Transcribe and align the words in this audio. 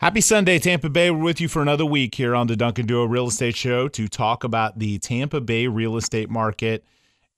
Happy 0.00 0.22
Sunday, 0.22 0.58
Tampa 0.58 0.88
Bay. 0.88 1.10
We're 1.10 1.22
with 1.22 1.42
you 1.42 1.48
for 1.48 1.60
another 1.60 1.84
week 1.84 2.14
here 2.14 2.34
on 2.34 2.46
the 2.46 2.56
Duncan 2.56 2.86
Duo 2.86 3.04
Real 3.04 3.26
Estate 3.26 3.54
Show 3.54 3.86
to 3.88 4.08
talk 4.08 4.44
about 4.44 4.78
the 4.78 4.98
Tampa 4.98 5.42
Bay 5.42 5.66
real 5.66 5.98
estate 5.98 6.30
market 6.30 6.86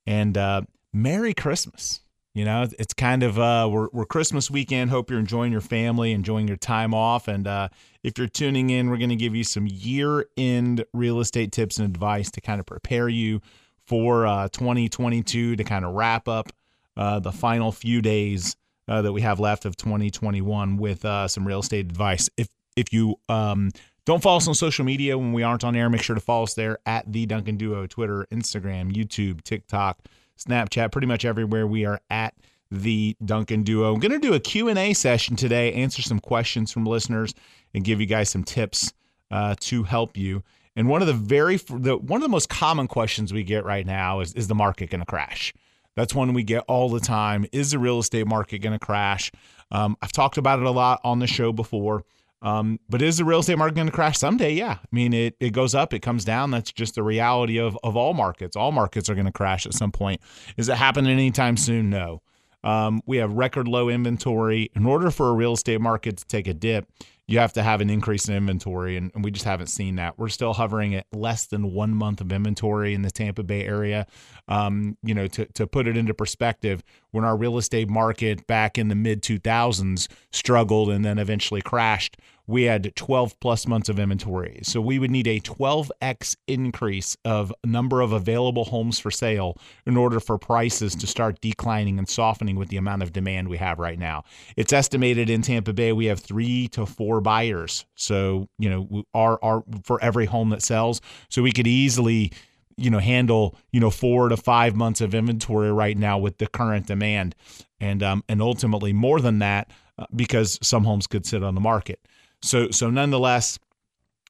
and 0.06 0.38
uh, 0.38 0.62
Merry 0.92 1.34
Christmas. 1.34 2.02
You 2.34 2.44
know, 2.44 2.68
it's 2.78 2.94
kind 2.94 3.24
of 3.24 3.36
uh, 3.36 3.68
we're, 3.68 3.88
we're 3.92 4.06
Christmas 4.06 4.48
weekend. 4.48 4.90
Hope 4.90 5.10
you're 5.10 5.18
enjoying 5.18 5.50
your 5.50 5.60
family, 5.60 6.12
enjoying 6.12 6.46
your 6.46 6.56
time 6.56 6.94
off. 6.94 7.26
And 7.26 7.48
uh, 7.48 7.68
if 8.04 8.16
you're 8.16 8.28
tuning 8.28 8.70
in, 8.70 8.90
we're 8.90 8.96
going 8.96 9.10
to 9.10 9.16
give 9.16 9.34
you 9.34 9.42
some 9.42 9.66
year 9.66 10.26
end 10.36 10.84
real 10.92 11.18
estate 11.18 11.50
tips 11.50 11.78
and 11.78 11.92
advice 11.92 12.30
to 12.30 12.40
kind 12.40 12.60
of 12.60 12.66
prepare 12.66 13.08
you 13.08 13.40
for 13.86 14.24
uh, 14.24 14.46
2022 14.52 15.56
to 15.56 15.64
kind 15.64 15.84
of 15.84 15.94
wrap 15.94 16.28
up 16.28 16.52
uh, 16.96 17.18
the 17.18 17.32
final 17.32 17.72
few 17.72 18.00
days 18.00 18.54
uh, 18.88 19.02
that 19.02 19.12
we 19.12 19.20
have 19.20 19.40
left 19.40 19.64
of 19.64 19.76
2021 19.76 20.76
with 20.76 21.04
uh, 21.04 21.28
some 21.28 21.46
real 21.46 21.60
estate 21.60 21.86
advice. 21.86 22.28
If 22.36 22.48
if 22.76 22.92
you 22.92 23.16
um, 23.28 23.70
don't 24.04 24.22
follow 24.22 24.38
us 24.38 24.48
on 24.48 24.54
social 24.54 24.84
media 24.84 25.16
when 25.16 25.32
we 25.32 25.42
aren't 25.42 25.64
on 25.64 25.76
air, 25.76 25.88
make 25.90 26.02
sure 26.02 26.14
to 26.14 26.20
follow 26.20 26.44
us 26.44 26.54
there 26.54 26.78
at 26.86 27.10
the 27.12 27.26
Duncan 27.26 27.56
Duo, 27.56 27.86
Twitter, 27.86 28.26
Instagram, 28.32 28.92
YouTube, 28.92 29.42
TikTok, 29.42 29.98
Snapchat, 30.38 30.90
pretty 30.90 31.06
much 31.06 31.24
everywhere. 31.24 31.66
We 31.66 31.84
are 31.84 32.00
at 32.10 32.34
the 32.70 33.16
Duncan 33.24 33.62
Duo. 33.62 33.92
I'm 33.94 34.00
going 34.00 34.12
to 34.12 34.18
do 34.18 34.34
a 34.34 34.40
Q&A 34.40 34.94
session 34.94 35.36
today, 35.36 35.72
answer 35.74 36.00
some 36.00 36.18
questions 36.18 36.72
from 36.72 36.86
listeners, 36.86 37.34
and 37.74 37.84
give 37.84 38.00
you 38.00 38.06
guys 38.06 38.30
some 38.30 38.44
tips 38.44 38.92
uh, 39.30 39.54
to 39.60 39.82
help 39.82 40.16
you. 40.16 40.42
And 40.74 40.88
one 40.88 41.02
of 41.02 41.06
the 41.06 41.14
very 41.14 41.56
the 41.56 41.98
one 41.98 42.18
of 42.18 42.22
the 42.22 42.30
most 42.30 42.48
common 42.48 42.88
questions 42.88 43.32
we 43.32 43.42
get 43.44 43.64
right 43.64 43.84
now 43.84 44.20
is 44.20 44.32
is 44.32 44.48
the 44.48 44.54
market 44.54 44.88
going 44.88 45.00
to 45.00 45.06
crash? 45.06 45.52
That's 45.96 46.14
one 46.14 46.32
we 46.32 46.42
get 46.42 46.64
all 46.68 46.88
the 46.88 47.00
time. 47.00 47.46
Is 47.52 47.72
the 47.72 47.78
real 47.78 47.98
estate 47.98 48.26
market 48.26 48.58
going 48.58 48.78
to 48.78 48.84
crash? 48.84 49.30
Um, 49.70 49.96
I've 50.02 50.12
talked 50.12 50.38
about 50.38 50.58
it 50.58 50.66
a 50.66 50.70
lot 50.70 51.00
on 51.04 51.18
the 51.18 51.26
show 51.26 51.52
before. 51.52 52.04
Um, 52.42 52.80
but 52.88 53.00
is 53.02 53.18
the 53.18 53.24
real 53.24 53.38
estate 53.38 53.56
market 53.56 53.76
going 53.76 53.86
to 53.86 53.92
crash 53.92 54.18
someday? 54.18 54.52
Yeah. 54.54 54.78
I 54.80 54.86
mean, 54.90 55.12
it, 55.12 55.36
it 55.38 55.50
goes 55.50 55.74
up, 55.74 55.94
it 55.94 56.00
comes 56.00 56.24
down. 56.24 56.50
That's 56.50 56.72
just 56.72 56.96
the 56.96 57.02
reality 57.02 57.58
of, 57.58 57.78
of 57.84 57.96
all 57.96 58.14
markets. 58.14 58.56
All 58.56 58.72
markets 58.72 59.08
are 59.08 59.14
going 59.14 59.26
to 59.26 59.32
crash 59.32 59.64
at 59.64 59.74
some 59.74 59.92
point. 59.92 60.20
Is 60.56 60.68
it 60.68 60.76
happening 60.76 61.12
anytime 61.12 61.56
soon? 61.56 61.88
No. 61.88 62.20
Um, 62.64 63.00
we 63.06 63.18
have 63.18 63.32
record 63.32 63.68
low 63.68 63.88
inventory. 63.88 64.70
In 64.74 64.86
order 64.86 65.10
for 65.10 65.28
a 65.28 65.32
real 65.32 65.52
estate 65.52 65.80
market 65.80 66.16
to 66.18 66.26
take 66.26 66.48
a 66.48 66.54
dip, 66.54 66.88
you 67.32 67.38
have 67.38 67.54
to 67.54 67.62
have 67.62 67.80
an 67.80 67.88
increase 67.88 68.28
in 68.28 68.34
inventory, 68.34 68.98
and, 68.98 69.10
and, 69.14 69.24
we 69.24 69.30
just 69.30 69.46
haven't 69.46 69.68
seen 69.68 69.96
that. 69.96 70.18
We're 70.18 70.28
still 70.28 70.52
hovering 70.52 70.94
at 70.94 71.06
less 71.14 71.46
than 71.46 71.72
one 71.72 71.94
month 71.94 72.20
of 72.20 72.30
inventory 72.30 72.92
in 72.92 73.00
the 73.00 73.10
Tampa 73.10 73.42
Bay 73.42 73.64
area. 73.64 74.06
Um, 74.48 74.98
you 75.02 75.14
know, 75.14 75.26
to, 75.28 75.46
to 75.46 75.66
put 75.66 75.88
it 75.88 75.96
into 75.96 76.12
perspective, 76.12 76.82
when 77.10 77.24
our 77.24 77.34
real 77.34 77.56
estate 77.56 77.88
market 77.88 78.46
back 78.46 78.76
in 78.76 78.88
the 78.88 78.94
mid 78.94 79.22
2000s 79.22 80.08
struggled 80.30 80.90
and 80.90 81.06
then 81.06 81.18
eventually 81.18 81.62
crashed, 81.62 82.18
we 82.52 82.64
had 82.64 82.94
12 82.94 83.40
plus 83.40 83.66
months 83.66 83.88
of 83.88 83.98
inventory. 83.98 84.60
So 84.62 84.78
we 84.82 84.98
would 84.98 85.10
need 85.10 85.26
a 85.26 85.40
12x 85.40 86.36
increase 86.46 87.16
of 87.24 87.50
number 87.64 88.02
of 88.02 88.12
available 88.12 88.64
homes 88.64 88.98
for 88.98 89.10
sale 89.10 89.56
in 89.86 89.96
order 89.96 90.20
for 90.20 90.36
prices 90.36 90.94
to 90.96 91.06
start 91.06 91.40
declining 91.40 91.98
and 91.98 92.06
softening 92.06 92.56
with 92.56 92.68
the 92.68 92.76
amount 92.76 93.02
of 93.02 93.10
demand 93.10 93.48
we 93.48 93.56
have 93.56 93.78
right 93.78 93.98
now. 93.98 94.24
It's 94.54 94.74
estimated 94.74 95.30
in 95.30 95.40
Tampa 95.40 95.72
Bay 95.72 95.92
we 95.92 96.04
have 96.06 96.20
3 96.20 96.68
to 96.68 96.84
4 96.84 97.22
buyers. 97.22 97.86
So, 97.94 98.48
you 98.58 98.68
know, 98.68 99.04
our 99.14 99.42
our 99.42 99.64
for 99.84 100.02
every 100.02 100.26
home 100.26 100.50
that 100.50 100.62
sells, 100.62 101.00
so 101.30 101.40
we 101.40 101.52
could 101.52 101.66
easily 101.66 102.32
you 102.76 102.90
know 102.90 102.98
handle 102.98 103.56
you 103.70 103.80
know 103.80 103.90
four 103.90 104.28
to 104.28 104.36
five 104.36 104.74
months 104.74 105.00
of 105.00 105.14
inventory 105.14 105.72
right 105.72 105.96
now 105.96 106.18
with 106.18 106.38
the 106.38 106.46
current 106.46 106.86
demand 106.86 107.34
and 107.80 108.02
um 108.02 108.24
and 108.30 108.40
ultimately 108.40 108.94
more 108.94 109.20
than 109.20 109.40
that 109.40 109.70
uh, 109.98 110.06
because 110.16 110.58
some 110.62 110.84
homes 110.84 111.06
could 111.06 111.26
sit 111.26 111.42
on 111.42 111.54
the 111.54 111.60
market 111.60 112.00
so 112.42 112.70
so 112.70 112.90
nonetheless, 112.90 113.58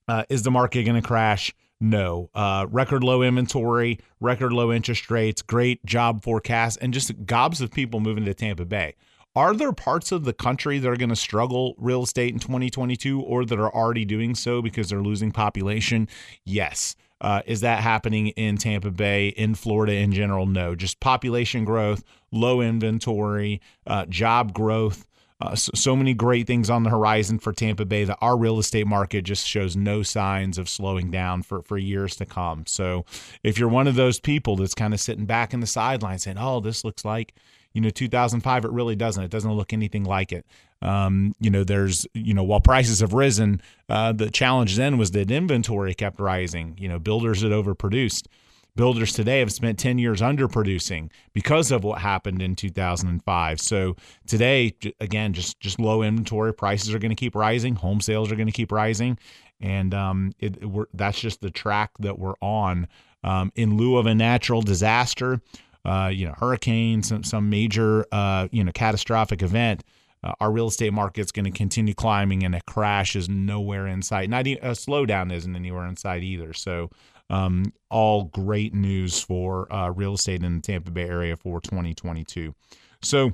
uh, 0.09 0.25
is 0.29 0.43
the 0.43 0.51
market 0.51 0.85
going 0.85 1.01
to 1.01 1.07
crash? 1.07 1.55
No. 1.81 2.31
Uh, 2.33 2.67
record 2.71 3.03
low 3.03 3.23
inventory, 3.23 3.99
record 4.21 4.53
low 4.53 4.73
interest 4.73 5.11
rates, 5.11 5.43
great 5.43 5.85
job 5.85 6.22
forecast, 6.22 6.78
and 6.81 6.95
just 6.95 7.27
gobs 7.27 7.61
of 7.61 7.72
people 7.72 7.99
moving 7.99 8.25
to 8.25 8.34
Tampa 8.34 8.65
Bay. 8.65 8.95
Are 9.34 9.55
there 9.55 9.72
parts 9.72 10.12
of 10.12 10.25
the 10.25 10.33
country 10.33 10.78
that 10.78 10.89
are 10.89 10.97
going 10.97 11.09
to 11.09 11.17
struggle 11.17 11.75
real 11.78 12.03
estate 12.03 12.33
in 12.33 12.39
2022 12.39 13.21
or 13.21 13.45
that 13.47 13.59
are 13.59 13.75
already 13.75 14.05
doing 14.05 14.34
so 14.34 14.62
because 14.62 14.91
they're 14.91 15.03
losing 15.03 15.33
population? 15.33 16.06
Yes. 16.45 16.95
Uh, 17.21 17.41
is 17.47 17.62
that 17.62 17.83
happening 17.83 18.28
in 18.28 18.59
Tampa 18.59 18.91
Bay, 18.91 19.28
in 19.28 19.55
Florida 19.55 19.95
in 19.95 20.12
general? 20.12 20.45
No. 20.45 20.75
Just 20.75 21.01
population 21.01 21.65
growth, 21.65 22.05
low 22.31 22.61
inventory, 22.61 23.61
uh, 23.87 24.05
job 24.06 24.53
growth. 24.53 25.06
Uh, 25.42 25.56
so, 25.56 25.97
many 25.97 26.14
great 26.14 26.47
things 26.47 26.70
on 26.70 26.84
the 26.84 26.91
horizon 26.91 27.36
for 27.36 27.53
Tampa 27.53 27.84
Bay 27.84 28.04
that 28.04 28.19
our 28.20 28.36
real 28.36 28.60
estate 28.60 28.86
market 28.86 29.22
just 29.22 29.44
shows 29.44 29.75
no 29.75 30.04
signs 30.04 30.56
of 30.56 30.69
slowing 30.69 31.10
down 31.10 31.42
for, 31.42 31.62
for 31.62 31.76
years 31.76 32.14
to 32.16 32.25
come. 32.25 32.64
So, 32.66 33.04
if 33.42 33.58
you're 33.58 33.69
one 33.69 33.88
of 33.88 33.97
those 33.97 34.20
people 34.20 34.54
that's 34.54 34.75
kind 34.75 34.94
of 34.94 35.00
sitting 35.00 35.26
back 35.26 35.53
in 35.53 35.58
the 35.58 35.66
sidelines 35.66 36.22
saying, 36.22 36.38
oh, 36.38 36.60
this 36.60 36.84
looks 36.84 37.04
like, 37.04 37.34
you 37.72 37.80
know, 37.80 37.91
2005, 37.91 38.64
it 38.64 38.70
really 38.70 38.94
doesn't. 38.94 39.25
It 39.25 39.32
doesn't 39.32 39.53
look 39.53 39.72
anything 39.72 40.04
like 40.04 40.30
it. 40.30 40.47
Um, 40.80 41.34
you 41.41 41.50
know, 41.50 41.64
there's, 41.64 42.06
you 42.14 42.34
know, 42.34 42.44
while 42.44 42.60
prices 42.60 43.00
have 43.00 43.12
risen, 43.12 43.60
uh, 43.88 44.12
the 44.12 44.30
challenge 44.30 44.76
then 44.76 44.97
was 44.97 45.10
that 45.10 45.32
inventory 45.32 45.94
kept 45.94 46.20
rising. 46.20 46.76
You 46.78 46.88
know, 46.88 47.00
builders 47.00 47.42
had 47.42 47.50
overproduced 47.50 48.28
builders 48.77 49.12
today 49.12 49.41
have 49.41 49.53
spent 49.53 49.78
10 49.78 49.99
years 49.99 50.21
underproducing 50.21 51.10
because 51.33 51.71
of 51.71 51.84
what 51.84 52.00
happened 52.00 52.41
in 52.41 52.56
2005. 52.56 53.60
So 53.60 53.97
today, 54.27 54.75
again, 55.00 55.33
just 55.33 55.60
just 55.60 55.78
low 55.78 56.03
inventory 56.03 56.55
prices 56.55 56.94
are 56.94 56.99
going 56.99 57.10
to 57.10 57.16
keep 57.16 57.34
rising. 57.34 57.75
Home 57.77 58.00
sales 58.00 58.33
are 58.33 58.37
going 58.37 58.47
to 58.47 58.53
keep 58.53 58.72
rising, 58.72 59.19
and 59.60 59.94
um, 59.94 60.33
it, 60.38 60.59
that's 60.94 61.21
just 61.21 61.41
the 61.41 61.50
track 61.50 61.91
that 62.00 62.19
we're 62.19 62.37
on. 62.41 62.88
Um, 63.25 63.53
in 63.55 63.77
lieu 63.77 63.99
of 63.99 64.06
a 64.06 64.15
natural 64.15 64.62
disaster, 64.62 65.41
uh, 65.84 66.10
you 66.12 66.27
know, 66.27 66.34
hurricane, 66.37 67.03
some 67.03 67.22
some 67.22 67.50
major 67.50 68.06
uh, 68.12 68.49
you 68.50 68.65
know 68.65 68.72
catastrophic 68.72 69.43
event. 69.43 69.84
Uh, 70.25 70.33
our 70.41 70.53
real 70.53 70.69
estate 70.69 70.93
market 70.93 71.21
is 71.21 71.33
going 71.33 71.44
to 71.44 71.50
continue 71.50 71.94
climbing, 71.94 72.44
and 72.44 72.54
a 72.54 72.60
crash 72.62 73.16
is 73.16 73.28
nowhere 73.28 73.89
in 73.89 74.03
sight. 74.03 74.31
Not 74.31 74.47
even, 74.47 74.62
a 74.62 74.71
slowdown 74.71 75.33
isn't 75.33 75.56
anywhere 75.56 75.84
in 75.87 75.97
sight 75.97 76.22
either. 76.22 76.53
So 76.53 76.91
um, 77.31 77.72
all 77.91 78.25
great 78.25 78.75
news 78.75 79.21
for 79.21 79.72
uh, 79.72 79.91
real 79.91 80.15
estate 80.15 80.43
in 80.43 80.56
the 80.56 80.60
Tampa 80.60 80.91
Bay 80.91 81.09
area 81.09 81.37
for 81.37 81.60
2022. 81.60 82.55
So, 83.03 83.33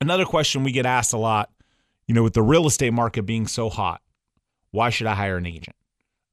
another 0.00 0.24
question 0.24 0.64
we 0.64 0.72
get 0.72 0.86
asked 0.86 1.12
a 1.12 1.18
lot, 1.18 1.50
you 2.06 2.14
know, 2.14 2.22
with 2.22 2.34
the 2.34 2.42
real 2.42 2.66
estate 2.66 2.92
market 2.92 3.22
being 3.22 3.46
so 3.46 3.70
hot, 3.70 4.02
why 4.70 4.90
should 4.90 5.06
I 5.06 5.14
hire 5.14 5.36
an 5.36 5.46
agent? 5.46 5.76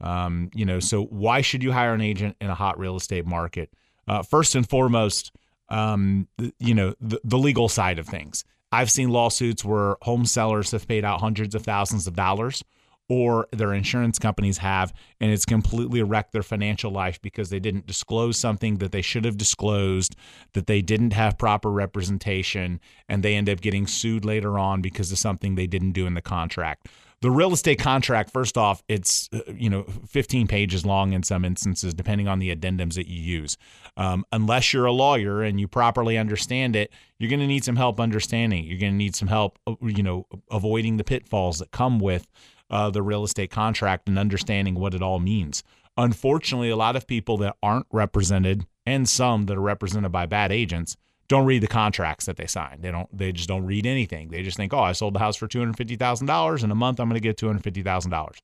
Um, 0.02 0.50
you 0.54 0.66
know, 0.66 0.80
so 0.80 1.04
why 1.04 1.42
should 1.42 1.62
you 1.62 1.72
hire 1.72 1.94
an 1.94 2.02
agent 2.02 2.38
in 2.40 2.50
a 2.50 2.56
hot 2.56 2.80
real 2.80 2.96
estate 2.96 3.26
market? 3.26 3.70
Uh, 4.08 4.24
first 4.24 4.56
and 4.56 4.68
foremost, 4.68 5.32
um, 5.70 6.28
you 6.60 6.74
know, 6.74 6.96
the, 7.00 7.20
the 7.24 7.38
legal 7.38 7.70
side 7.70 8.00
of 8.00 8.08
things. 8.08 8.44
I've 8.72 8.90
seen 8.90 9.10
lawsuits 9.10 9.66
where 9.66 9.98
home 10.02 10.26
sellers 10.26 10.72
have 10.72 10.88
paid 10.88 11.04
out 11.04 11.22
hundreds 11.22 11.56
of 11.56 11.64
thousands 11.64 12.08
of 12.08 12.16
dollars 12.16 12.64
or 13.10 13.48
their 13.52 13.74
insurance 13.74 14.20
companies 14.20 14.60
have, 14.60 14.94
and 15.20 15.32
it's 15.32 15.46
completely 15.46 16.04
wrecked 16.04 16.32
their 16.32 16.44
financial 16.44 16.92
life 16.92 17.20
because 17.22 17.50
they 17.50 17.60
didn't 17.60 17.88
disclose 17.88 18.38
something 18.38 18.78
that 18.78 18.92
they 18.92 19.02
should 19.02 19.26
have 19.26 19.36
disclosed, 19.36 20.16
that 20.54 20.68
they 20.68 20.82
didn't 20.82 21.14
have 21.14 21.38
proper 21.38 21.72
representation, 21.72 22.80
and 23.10 23.24
they 23.24 23.36
end 23.36 23.50
up 23.50 23.62
getting 23.62 23.88
sued 23.88 24.24
later 24.24 24.60
on 24.60 24.82
because 24.82 25.12
of 25.12 25.18
something 25.18 25.56
they 25.56 25.68
didn't 25.68 25.92
do 25.94 26.06
in 26.06 26.14
the 26.14 26.22
contract. 26.22 26.88
The 27.22 27.32
real 27.32 27.52
estate 27.52 27.80
contract, 27.80 28.32
first 28.32 28.58
off, 28.58 28.82
it's 28.88 29.28
uh, 29.34 29.40
you 29.54 29.70
know 29.70 29.84
15 30.08 30.48
pages 30.48 30.86
long 30.86 31.12
in 31.12 31.24
some 31.24 31.44
instances, 31.44 31.94
depending 31.94 32.30
on 32.30 32.40
the 32.40 32.56
addendums 32.56 32.94
that 32.94 33.08
you 33.08 33.20
use. 33.20 33.58
Um, 33.98 34.24
unless 34.32 34.72
you're 34.72 34.86
a 34.86 34.94
lawyer 34.94 35.42
and 35.42 35.60
you 35.60 35.68
properly 35.68 36.18
understand 36.18 36.78
it, 36.78 36.94
you're 37.18 37.30
going 37.30 37.42
to 37.42 37.48
need 37.48 37.66
some 37.66 37.76
help 37.76 38.00
understanding. 38.00 38.64
You're 38.64 38.80
going 38.80 38.94
to 38.94 38.98
need 38.98 39.16
some 39.16 39.28
help, 39.28 39.60
uh, 39.68 39.76
you 39.82 40.04
know, 40.04 40.28
avoiding 40.50 40.96
the 40.96 41.04
pitfalls 41.04 41.60
that 41.60 41.72
come 41.72 42.00
with 42.00 42.26
uh, 42.70 42.90
the 42.90 43.02
real 43.02 43.24
estate 43.24 43.52
contract 43.52 44.08
and 44.08 44.20
understanding 44.20 44.76
what 44.76 44.94
it 44.94 45.02
all 45.02 45.20
means. 45.20 45.64
Unfortunately, 45.98 46.70
a 46.70 46.76
lot 46.76 46.96
of 46.96 47.08
people 47.08 47.38
that 47.38 47.56
aren't 47.62 47.88
represented 47.92 48.66
and 48.86 49.08
some 49.08 49.46
that 49.48 49.58
are 49.58 49.62
represented 49.62 50.12
by 50.12 50.26
bad 50.26 50.52
agents 50.52 50.96
don't 51.28 51.46
read 51.46 51.62
the 51.62 51.68
contracts 51.68 52.26
that 52.26 52.38
they 52.38 52.48
sign. 52.48 52.82
They 52.82 52.90
don't. 52.90 53.08
They 53.16 53.32
just 53.32 53.48
don't 53.48 53.66
read 53.66 53.86
anything. 53.86 54.30
They 54.30 54.42
just 54.42 54.58
think, 54.58 54.74
oh, 54.74 54.80
I 54.80 54.94
sold 54.94 55.14
the 55.14 55.20
house 55.20 55.36
for 55.36 55.48
two 55.48 55.60
hundred 55.60 55.78
fifty 55.78 55.96
thousand 55.96 56.28
dollars 56.28 56.64
in 56.64 56.72
a 56.72 56.76
month. 56.76 57.00
I'm 57.00 57.08
going 57.08 57.22
to 57.22 57.28
get 57.28 57.38
two 57.38 57.48
hundred 57.48 57.64
fifty 57.64 57.84
thousand 57.84 58.12
dollars. 58.12 58.38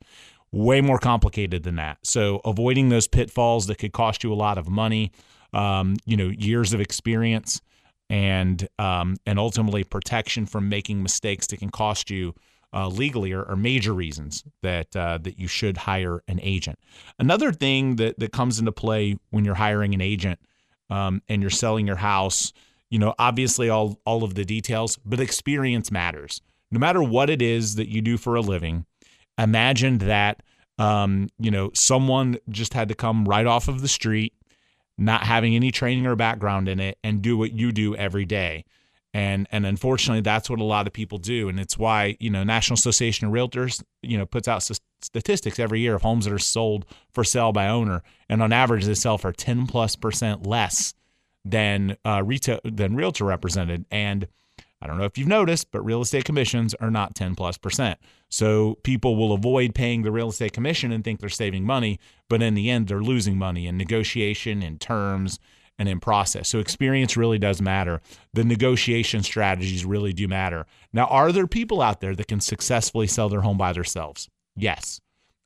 Way 0.51 0.81
more 0.81 0.99
complicated 0.99 1.63
than 1.63 1.77
that. 1.77 1.97
So 2.03 2.41
avoiding 2.45 2.89
those 2.89 3.07
pitfalls 3.07 3.67
that 3.67 3.77
could 3.77 3.91
cost 3.91 4.23
you 4.23 4.31
a 4.31 4.35
lot 4.35 4.57
of 4.57 4.69
money, 4.69 5.11
um, 5.51 5.97
you 6.05 6.15
know, 6.15 6.27
years 6.27 6.73
of 6.73 6.79
experience, 6.79 7.59
and 8.09 8.67
um, 8.77 9.15
and 9.25 9.39
ultimately 9.39 9.83
protection 9.83 10.45
from 10.45 10.69
making 10.69 11.01
mistakes 11.01 11.47
that 11.47 11.57
can 11.57 11.71
cost 11.71 12.11
you 12.11 12.35
uh, 12.75 12.89
legally 12.89 13.31
are, 13.31 13.45
are, 13.45 13.55
major 13.55 13.93
reasons 13.93 14.43
that 14.61 14.93
uh, 14.95 15.17
that 15.19 15.39
you 15.39 15.47
should 15.47 15.77
hire 15.77 16.21
an 16.27 16.39
agent. 16.43 16.77
Another 17.17 17.51
thing 17.51 17.95
that 17.95 18.19
that 18.19 18.31
comes 18.31 18.59
into 18.59 18.71
play 18.71 19.17
when 19.29 19.45
you're 19.45 19.55
hiring 19.55 19.93
an 19.93 20.01
agent 20.01 20.39
um, 20.89 21.21
and 21.29 21.41
you're 21.41 21.49
selling 21.49 21.87
your 21.87 21.95
house, 21.95 22.51
you 22.89 22.99
know, 22.99 23.15
obviously 23.17 23.69
all 23.69 23.99
all 24.05 24.23
of 24.23 24.35
the 24.35 24.43
details, 24.43 24.97
but 25.05 25.19
experience 25.19 25.89
matters. 25.89 26.41
No 26.69 26.79
matter 26.79 27.01
what 27.01 27.29
it 27.29 27.41
is 27.41 27.75
that 27.75 27.87
you 27.87 28.01
do 28.01 28.17
for 28.17 28.35
a 28.35 28.41
living, 28.41 28.85
Imagine 29.37 29.97
that 29.99 30.43
um, 30.77 31.29
you 31.39 31.51
know 31.51 31.71
someone 31.73 32.37
just 32.49 32.73
had 32.73 32.89
to 32.89 32.95
come 32.95 33.25
right 33.25 33.45
off 33.45 33.67
of 33.67 33.81
the 33.81 33.87
street, 33.87 34.33
not 34.97 35.23
having 35.23 35.55
any 35.55 35.71
training 35.71 36.05
or 36.05 36.15
background 36.15 36.69
in 36.69 36.79
it, 36.79 36.97
and 37.03 37.21
do 37.21 37.37
what 37.37 37.51
you 37.51 37.71
do 37.71 37.95
every 37.95 38.25
day. 38.25 38.65
And 39.15 39.47
and 39.49 39.65
unfortunately, 39.65 40.19
that's 40.19 40.49
what 40.49 40.59
a 40.59 40.65
lot 40.65 40.87
of 40.87 40.91
people 40.91 41.19
do, 41.19 41.47
and 41.47 41.57
it's 41.57 41.77
why 41.77 42.17
you 42.19 42.29
know 42.29 42.43
National 42.43 42.73
Association 42.73 43.25
of 43.25 43.33
Realtors 43.33 43.81
you 44.01 44.17
know 44.17 44.25
puts 44.25 44.45
out 44.45 44.61
statistics 45.01 45.57
every 45.57 45.79
year 45.79 45.95
of 45.95 46.01
homes 46.01 46.25
that 46.25 46.33
are 46.33 46.37
sold 46.37 46.85
for 47.13 47.23
sale 47.23 47.53
by 47.53 47.69
owner, 47.69 48.03
and 48.27 48.43
on 48.43 48.51
average 48.51 48.83
they 48.83 48.93
sell 48.93 49.17
for 49.17 49.31
ten 49.31 49.67
plus 49.67 49.95
percent 49.95 50.45
less 50.45 50.93
than 51.45 51.95
uh, 52.03 52.23
retail 52.25 52.59
than 52.65 52.97
realtor 52.97 53.23
represented. 53.23 53.85
And 53.89 54.27
I 54.81 54.87
don't 54.87 54.97
know 54.97 55.05
if 55.05 55.17
you've 55.17 55.29
noticed, 55.29 55.71
but 55.71 55.85
real 55.85 56.01
estate 56.01 56.25
commissions 56.25 56.73
are 56.73 56.91
not 56.91 57.15
10 57.15 57.35
plus 57.35 57.57
percent. 57.57 57.97
So 58.27 58.79
people 58.83 59.15
will 59.15 59.31
avoid 59.31 59.73
paying 59.73 60.01
the 60.01 60.11
real 60.11 60.29
estate 60.29 60.51
commission 60.51 60.91
and 60.91 61.05
think 61.05 61.21
they're 61.21 61.29
saving 61.29 61.63
money, 61.63 62.01
but 62.27 62.41
in 62.41 62.53
the 62.53 62.69
end, 62.69 62.89
they're 62.89 63.01
losing 63.01 63.37
money 63.37 63.65
in 63.65 63.77
negotiation, 63.77 64.61
in 64.61 64.77
terms, 64.77 65.39
and 65.77 65.89
in 65.89 65.99
process. 65.99 66.47
So 66.47 66.59
experience 66.59 67.17
really 67.17 67.39
does 67.39 67.61
matter. 67.61 68.01
The 68.33 68.43
negotiation 68.43 69.23
strategies 69.23 69.85
really 69.85 70.13
do 70.13 70.27
matter. 70.27 70.65
Now, 70.93 71.05
are 71.07 71.31
there 71.31 71.47
people 71.47 71.81
out 71.81 72.01
there 72.01 72.15
that 72.15 72.27
can 72.27 72.39
successfully 72.39 73.07
sell 73.07 73.29
their 73.29 73.41
home 73.41 73.57
by 73.57 73.73
themselves? 73.73 74.29
Yes. 74.55 75.01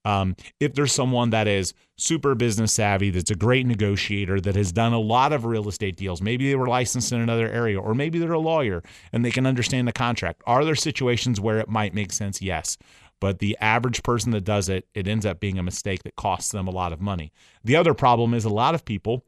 Um, 0.05 0.35
if 0.59 0.73
there's 0.73 0.93
someone 0.93 1.31
that 1.31 1.47
is 1.47 1.73
super 1.97 2.33
business 2.33 2.71
savvy, 2.71 3.09
that's 3.09 3.31
a 3.31 3.35
great 3.35 3.65
negotiator, 3.65 4.39
that 4.39 4.55
has 4.55 4.71
done 4.71 4.93
a 4.93 4.99
lot 4.99 5.33
of 5.33 5.45
real 5.45 5.67
estate 5.67 5.97
deals, 5.97 6.21
maybe 6.21 6.47
they 6.47 6.55
were 6.55 6.67
licensed 6.67 7.11
in 7.11 7.19
another 7.19 7.49
area, 7.49 7.79
or 7.79 7.93
maybe 7.93 8.17
they're 8.17 8.31
a 8.31 8.39
lawyer 8.39 8.81
and 9.11 9.25
they 9.25 9.31
can 9.31 9.45
understand 9.45 9.87
the 9.87 9.93
contract. 9.93 10.41
Are 10.45 10.63
there 10.63 10.75
situations 10.75 11.41
where 11.41 11.59
it 11.59 11.69
might 11.69 11.93
make 11.93 12.13
sense? 12.13 12.41
Yes. 12.41 12.77
But 13.19 13.39
the 13.39 13.57
average 13.59 14.01
person 14.01 14.31
that 14.31 14.45
does 14.45 14.69
it, 14.69 14.87
it 14.93 15.05
ends 15.05 15.25
up 15.25 15.41
being 15.41 15.59
a 15.59 15.63
mistake 15.63 16.03
that 16.03 16.15
costs 16.15 16.51
them 16.51 16.67
a 16.67 16.71
lot 16.71 16.93
of 16.93 17.01
money. 17.01 17.33
The 17.65 17.75
other 17.75 17.93
problem 17.93 18.33
is 18.33 18.45
a 18.45 18.49
lot 18.49 18.75
of 18.75 18.85
people 18.85 19.25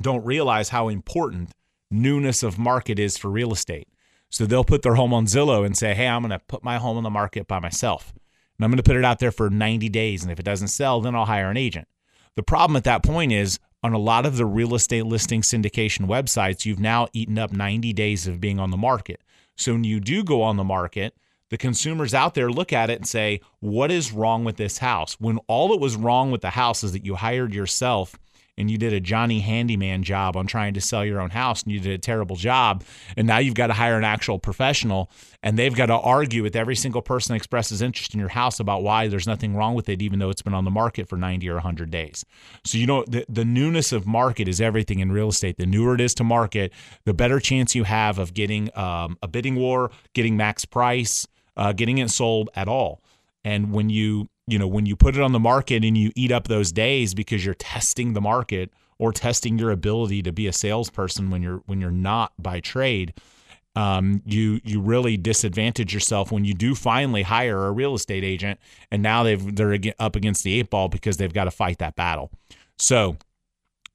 don't 0.00 0.24
realize 0.24 0.68
how 0.68 0.88
important 0.88 1.50
newness 1.90 2.42
of 2.42 2.58
market 2.58 2.98
is 2.98 3.16
for 3.16 3.30
real 3.30 3.52
estate. 3.52 3.88
So 4.30 4.44
they'll 4.44 4.64
put 4.64 4.82
their 4.82 4.94
home 4.94 5.14
on 5.14 5.26
Zillow 5.26 5.64
and 5.64 5.76
say, 5.76 5.94
hey, 5.94 6.06
I'm 6.06 6.22
going 6.22 6.30
to 6.30 6.38
put 6.38 6.62
my 6.62 6.76
home 6.76 6.98
on 6.98 7.02
the 7.02 7.10
market 7.10 7.48
by 7.48 7.60
myself 7.60 8.12
and 8.58 8.64
I'm 8.64 8.70
going 8.70 8.78
to 8.78 8.82
put 8.82 8.96
it 8.96 9.04
out 9.04 9.20
there 9.20 9.30
for 9.30 9.48
90 9.48 9.88
days. 9.88 10.22
And 10.22 10.32
if 10.32 10.38
it 10.38 10.44
doesn't 10.44 10.68
sell, 10.68 11.00
then 11.00 11.14
I'll 11.14 11.26
hire 11.26 11.50
an 11.50 11.56
agent. 11.56 11.86
The 12.34 12.42
problem 12.42 12.76
at 12.76 12.84
that 12.84 13.02
point 13.02 13.32
is 13.32 13.58
on 13.82 13.92
a 13.92 13.98
lot 13.98 14.26
of 14.26 14.36
the 14.36 14.46
real 14.46 14.74
estate 14.74 15.06
listing 15.06 15.42
syndication 15.42 16.06
websites, 16.06 16.66
you've 16.66 16.80
now 16.80 17.08
eaten 17.12 17.38
up 17.38 17.52
90 17.52 17.92
days 17.92 18.26
of 18.26 18.40
being 18.40 18.58
on 18.58 18.70
the 18.70 18.76
market. 18.76 19.22
So 19.56 19.72
when 19.72 19.84
you 19.84 20.00
do 20.00 20.24
go 20.24 20.42
on 20.42 20.56
the 20.56 20.64
market, 20.64 21.14
the 21.50 21.56
consumers 21.56 22.14
out 22.14 22.34
there 22.34 22.50
look 22.50 22.72
at 22.72 22.90
it 22.90 22.98
and 22.98 23.06
say, 23.06 23.40
What 23.60 23.90
is 23.90 24.12
wrong 24.12 24.44
with 24.44 24.56
this 24.56 24.78
house? 24.78 25.18
When 25.18 25.38
all 25.46 25.68
that 25.68 25.78
was 25.78 25.96
wrong 25.96 26.30
with 26.30 26.42
the 26.42 26.50
house 26.50 26.84
is 26.84 26.92
that 26.92 27.04
you 27.04 27.14
hired 27.14 27.54
yourself 27.54 28.18
and 28.58 28.70
you 28.70 28.76
did 28.76 28.92
a 28.92 29.00
Johnny 29.00 29.40
handyman 29.40 30.02
job 30.02 30.36
on 30.36 30.46
trying 30.46 30.74
to 30.74 30.80
sell 30.80 31.04
your 31.04 31.20
own 31.20 31.30
house 31.30 31.62
and 31.62 31.72
you 31.72 31.80
did 31.80 31.92
a 31.92 31.98
terrible 31.98 32.36
job 32.36 32.84
and 33.16 33.26
now 33.26 33.38
you've 33.38 33.54
got 33.54 33.68
to 33.68 33.72
hire 33.72 33.96
an 33.96 34.04
actual 34.04 34.38
professional 34.38 35.10
and 35.42 35.58
they've 35.58 35.74
got 35.74 35.86
to 35.86 35.94
argue 35.94 36.42
with 36.42 36.56
every 36.56 36.74
single 36.74 37.00
person 37.00 37.32
that 37.32 37.36
expresses 37.36 37.80
interest 37.80 38.12
in 38.12 38.20
your 38.20 38.28
house 38.28 38.58
about 38.58 38.82
why 38.82 39.06
there's 39.08 39.26
nothing 39.26 39.54
wrong 39.54 39.74
with 39.74 39.88
it 39.88 40.02
even 40.02 40.18
though 40.18 40.28
it's 40.28 40.42
been 40.42 40.54
on 40.54 40.64
the 40.64 40.70
market 40.70 41.08
for 41.08 41.16
90 41.16 41.48
or 41.48 41.54
100 41.54 41.90
days. 41.90 42.24
So 42.64 42.76
you 42.76 42.86
know 42.86 43.04
the, 43.06 43.24
the 43.28 43.44
newness 43.44 43.92
of 43.92 44.06
market 44.06 44.48
is 44.48 44.60
everything 44.60 44.98
in 44.98 45.12
real 45.12 45.28
estate. 45.28 45.56
The 45.56 45.66
newer 45.66 45.94
it 45.94 46.00
is 46.00 46.14
to 46.16 46.24
market, 46.24 46.72
the 47.04 47.14
better 47.14 47.38
chance 47.38 47.74
you 47.74 47.84
have 47.84 48.18
of 48.18 48.34
getting 48.34 48.76
um, 48.76 49.16
a 49.22 49.28
bidding 49.28 49.54
war, 49.54 49.90
getting 50.14 50.36
max 50.36 50.64
price, 50.64 51.26
uh, 51.56 51.72
getting 51.72 51.98
it 51.98 52.10
sold 52.10 52.50
at 52.56 52.68
all. 52.68 53.02
And 53.44 53.72
when 53.72 53.88
you 53.88 54.28
you 54.48 54.58
know, 54.58 54.66
when 54.66 54.86
you 54.86 54.96
put 54.96 55.14
it 55.14 55.22
on 55.22 55.32
the 55.32 55.38
market 55.38 55.84
and 55.84 55.96
you 55.96 56.10
eat 56.16 56.32
up 56.32 56.48
those 56.48 56.72
days 56.72 57.14
because 57.14 57.44
you're 57.44 57.54
testing 57.54 58.14
the 58.14 58.20
market 58.20 58.70
or 58.98 59.12
testing 59.12 59.58
your 59.58 59.70
ability 59.70 60.22
to 60.22 60.32
be 60.32 60.46
a 60.46 60.52
salesperson 60.52 61.30
when 61.30 61.42
you're 61.42 61.62
when 61.66 61.80
you're 61.80 61.90
not 61.90 62.32
by 62.38 62.60
trade, 62.60 63.14
um, 63.76 64.22
you 64.24 64.60
you 64.64 64.80
really 64.80 65.16
disadvantage 65.16 65.94
yourself 65.94 66.32
when 66.32 66.44
you 66.44 66.54
do 66.54 66.74
finally 66.74 67.22
hire 67.22 67.66
a 67.66 67.70
real 67.70 67.94
estate 67.94 68.24
agent, 68.24 68.58
and 68.90 69.02
now 69.02 69.22
they've 69.22 69.54
they're 69.54 69.78
up 69.98 70.16
against 70.16 70.42
the 70.44 70.58
eight 70.58 70.70
ball 70.70 70.88
because 70.88 71.16
they've 71.16 71.32
got 71.32 71.44
to 71.44 71.50
fight 71.50 71.78
that 71.78 71.94
battle. 71.94 72.30
So, 72.78 73.16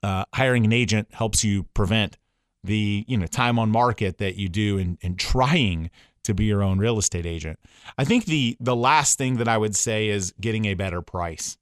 uh, 0.01 0.25
hiring 0.33 0.65
an 0.65 0.73
agent 0.73 1.09
helps 1.11 1.43
you 1.43 1.63
prevent 1.73 2.17
the 2.63 3.03
you 3.07 3.17
know 3.17 3.25
time 3.25 3.59
on 3.59 3.69
market 3.69 4.19
that 4.19 4.35
you 4.35 4.47
do 4.47 4.77
in, 4.77 4.97
in 5.01 5.15
trying 5.15 5.89
to 6.23 6.33
be 6.33 6.45
your 6.45 6.63
own 6.63 6.77
real 6.77 6.97
estate 6.97 7.25
agent. 7.25 7.59
I 7.97 8.05
think 8.05 8.25
the 8.25 8.57
the 8.59 8.75
last 8.75 9.17
thing 9.17 9.37
that 9.37 9.47
I 9.47 9.57
would 9.57 9.75
say 9.75 10.07
is 10.07 10.33
getting 10.39 10.65
a 10.65 10.73
better 10.73 11.01
price. 11.01 11.57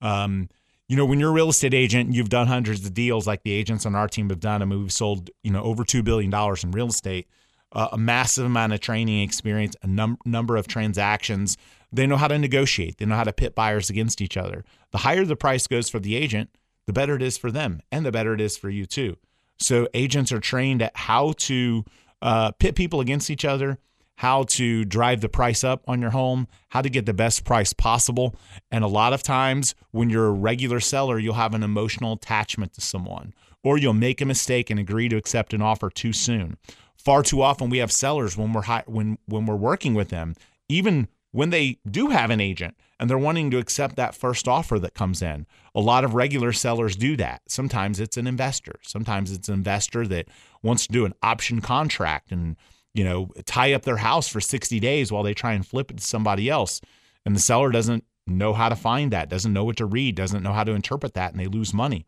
Um, 0.00 0.48
you 0.88 0.96
know, 0.96 1.04
when 1.04 1.18
you're 1.18 1.30
a 1.30 1.34
real 1.34 1.48
estate 1.48 1.74
agent, 1.74 2.14
you've 2.14 2.28
done 2.28 2.46
hundreds 2.46 2.86
of 2.86 2.94
deals 2.94 3.26
like 3.26 3.42
the 3.42 3.52
agents 3.52 3.86
on 3.86 3.94
our 3.94 4.06
team 4.08 4.30
have 4.30 4.40
done. 4.40 4.62
I 4.62 4.64
mean, 4.64 4.80
we've 4.80 4.92
sold 4.92 5.30
you 5.42 5.50
know 5.50 5.62
over 5.62 5.84
two 5.84 6.02
billion 6.02 6.30
dollars 6.30 6.64
in 6.64 6.70
real 6.70 6.88
estate, 6.88 7.28
uh, 7.72 7.88
a 7.92 7.98
massive 7.98 8.46
amount 8.46 8.72
of 8.72 8.80
training 8.80 9.22
experience, 9.22 9.76
a 9.82 9.86
num- 9.86 10.18
number 10.24 10.56
of 10.56 10.66
transactions. 10.66 11.56
They 11.92 12.06
know 12.06 12.16
how 12.16 12.28
to 12.28 12.38
negotiate. 12.38 12.98
They 12.98 13.06
know 13.06 13.16
how 13.16 13.24
to 13.24 13.32
pit 13.32 13.54
buyers 13.54 13.90
against 13.90 14.20
each 14.20 14.36
other. 14.36 14.64
The 14.90 14.98
higher 14.98 15.24
the 15.24 15.36
price 15.36 15.66
goes 15.66 15.88
for 15.88 15.98
the 15.98 16.16
agent, 16.16 16.50
the 16.86 16.92
better 16.92 17.16
it 17.16 17.22
is 17.22 17.38
for 17.38 17.50
them, 17.50 17.80
and 17.90 18.04
the 18.04 18.12
better 18.12 18.34
it 18.34 18.40
is 18.40 18.56
for 18.56 18.70
you 18.70 18.86
too. 18.86 19.16
So 19.58 19.88
agents 19.94 20.32
are 20.32 20.40
trained 20.40 20.82
at 20.82 20.96
how 20.96 21.32
to 21.38 21.84
uh, 22.22 22.52
pit 22.52 22.74
people 22.74 23.00
against 23.00 23.30
each 23.30 23.44
other 23.44 23.78
how 24.16 24.44
to 24.44 24.84
drive 24.84 25.20
the 25.20 25.28
price 25.28 25.62
up 25.62 25.82
on 25.86 26.00
your 26.00 26.10
home, 26.10 26.48
how 26.70 26.82
to 26.82 26.88
get 26.88 27.06
the 27.06 27.14
best 27.14 27.44
price 27.44 27.72
possible. 27.72 28.34
And 28.70 28.82
a 28.82 28.88
lot 28.88 29.12
of 29.12 29.22
times, 29.22 29.74
when 29.90 30.10
you're 30.10 30.26
a 30.26 30.32
regular 30.32 30.80
seller, 30.80 31.18
you'll 31.18 31.34
have 31.34 31.54
an 31.54 31.62
emotional 31.62 32.14
attachment 32.14 32.72
to 32.74 32.80
someone, 32.80 33.34
or 33.62 33.78
you'll 33.78 33.92
make 33.92 34.20
a 34.20 34.26
mistake 34.26 34.70
and 34.70 34.80
agree 34.80 35.08
to 35.08 35.16
accept 35.16 35.52
an 35.52 35.62
offer 35.62 35.90
too 35.90 36.12
soon. 36.12 36.56
Far 36.96 37.22
too 37.22 37.42
often, 37.42 37.70
we 37.70 37.78
have 37.78 37.92
sellers 37.92 38.36
when 38.36 38.52
we're 38.52 38.62
high, 38.62 38.84
when 38.86 39.18
when 39.26 39.46
we're 39.46 39.54
working 39.54 39.94
with 39.94 40.08
them, 40.08 40.34
even 40.68 41.08
when 41.32 41.50
they 41.50 41.78
do 41.88 42.08
have 42.08 42.30
an 42.30 42.40
agent 42.40 42.74
and 42.98 43.10
they're 43.10 43.18
wanting 43.18 43.50
to 43.50 43.58
accept 43.58 43.96
that 43.96 44.14
first 44.14 44.48
offer 44.48 44.78
that 44.78 44.94
comes 44.94 45.20
in. 45.20 45.46
A 45.74 45.80
lot 45.80 46.02
of 46.02 46.14
regular 46.14 46.50
sellers 46.50 46.96
do 46.96 47.14
that. 47.16 47.42
Sometimes 47.46 48.00
it's 48.00 48.16
an 48.16 48.26
investor. 48.26 48.76
Sometimes 48.82 49.30
it's 49.30 49.48
an 49.48 49.54
investor 49.54 50.06
that 50.06 50.28
wants 50.62 50.86
to 50.86 50.92
do 50.92 51.04
an 51.04 51.12
option 51.22 51.60
contract 51.60 52.32
and 52.32 52.56
you 52.96 53.04
know, 53.04 53.28
tie 53.44 53.74
up 53.74 53.82
their 53.82 53.98
house 53.98 54.26
for 54.26 54.40
60 54.40 54.80
days 54.80 55.12
while 55.12 55.22
they 55.22 55.34
try 55.34 55.52
and 55.52 55.66
flip 55.66 55.90
it 55.90 55.98
to 55.98 56.02
somebody 56.02 56.48
else. 56.48 56.80
And 57.26 57.36
the 57.36 57.40
seller 57.40 57.70
doesn't 57.70 58.04
know 58.26 58.54
how 58.54 58.70
to 58.70 58.76
find 58.76 59.12
that, 59.12 59.28
doesn't 59.28 59.52
know 59.52 59.64
what 59.64 59.76
to 59.76 59.86
read, 59.86 60.14
doesn't 60.14 60.42
know 60.42 60.54
how 60.54 60.64
to 60.64 60.72
interpret 60.72 61.12
that, 61.14 61.32
and 61.32 61.40
they 61.40 61.46
lose 61.46 61.74
money. 61.74 62.06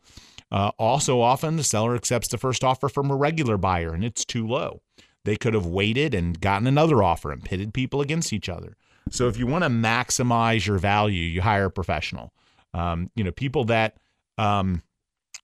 Uh, 0.51 0.71
also, 0.79 1.21
often 1.21 1.57
the 1.57 1.63
seller 1.63 1.95
accepts 1.95 2.29
the 2.29 2.39
first 2.39 2.65
offer 2.65 2.89
from 2.89 3.11
a 3.11 3.17
regular 3.17 3.59
buyer 3.59 3.93
and 3.93 4.03
it's 4.03 4.25
too 4.25 4.47
low. 4.47 4.81
They 5.25 5.37
could 5.37 5.53
have 5.53 5.67
waited 5.67 6.15
and 6.15 6.41
gotten 6.41 6.67
another 6.67 7.03
offer 7.03 7.31
and 7.31 7.45
pitted 7.45 7.75
people 7.75 8.01
against 8.01 8.33
each 8.33 8.49
other. 8.49 8.75
So, 9.11 9.29
if 9.29 9.37
you 9.37 9.47
want 9.47 9.65
to 9.65 9.71
maximize 9.71 10.67
your 10.67 10.79
value, 10.79 11.23
you 11.23 11.43
hire 11.43 11.67
a 11.67 11.71
professional. 11.71 12.33
Um, 12.73 13.11
you 13.15 13.25
know, 13.25 13.33
people 13.33 13.65
that 13.65 13.99
um, 14.39 14.83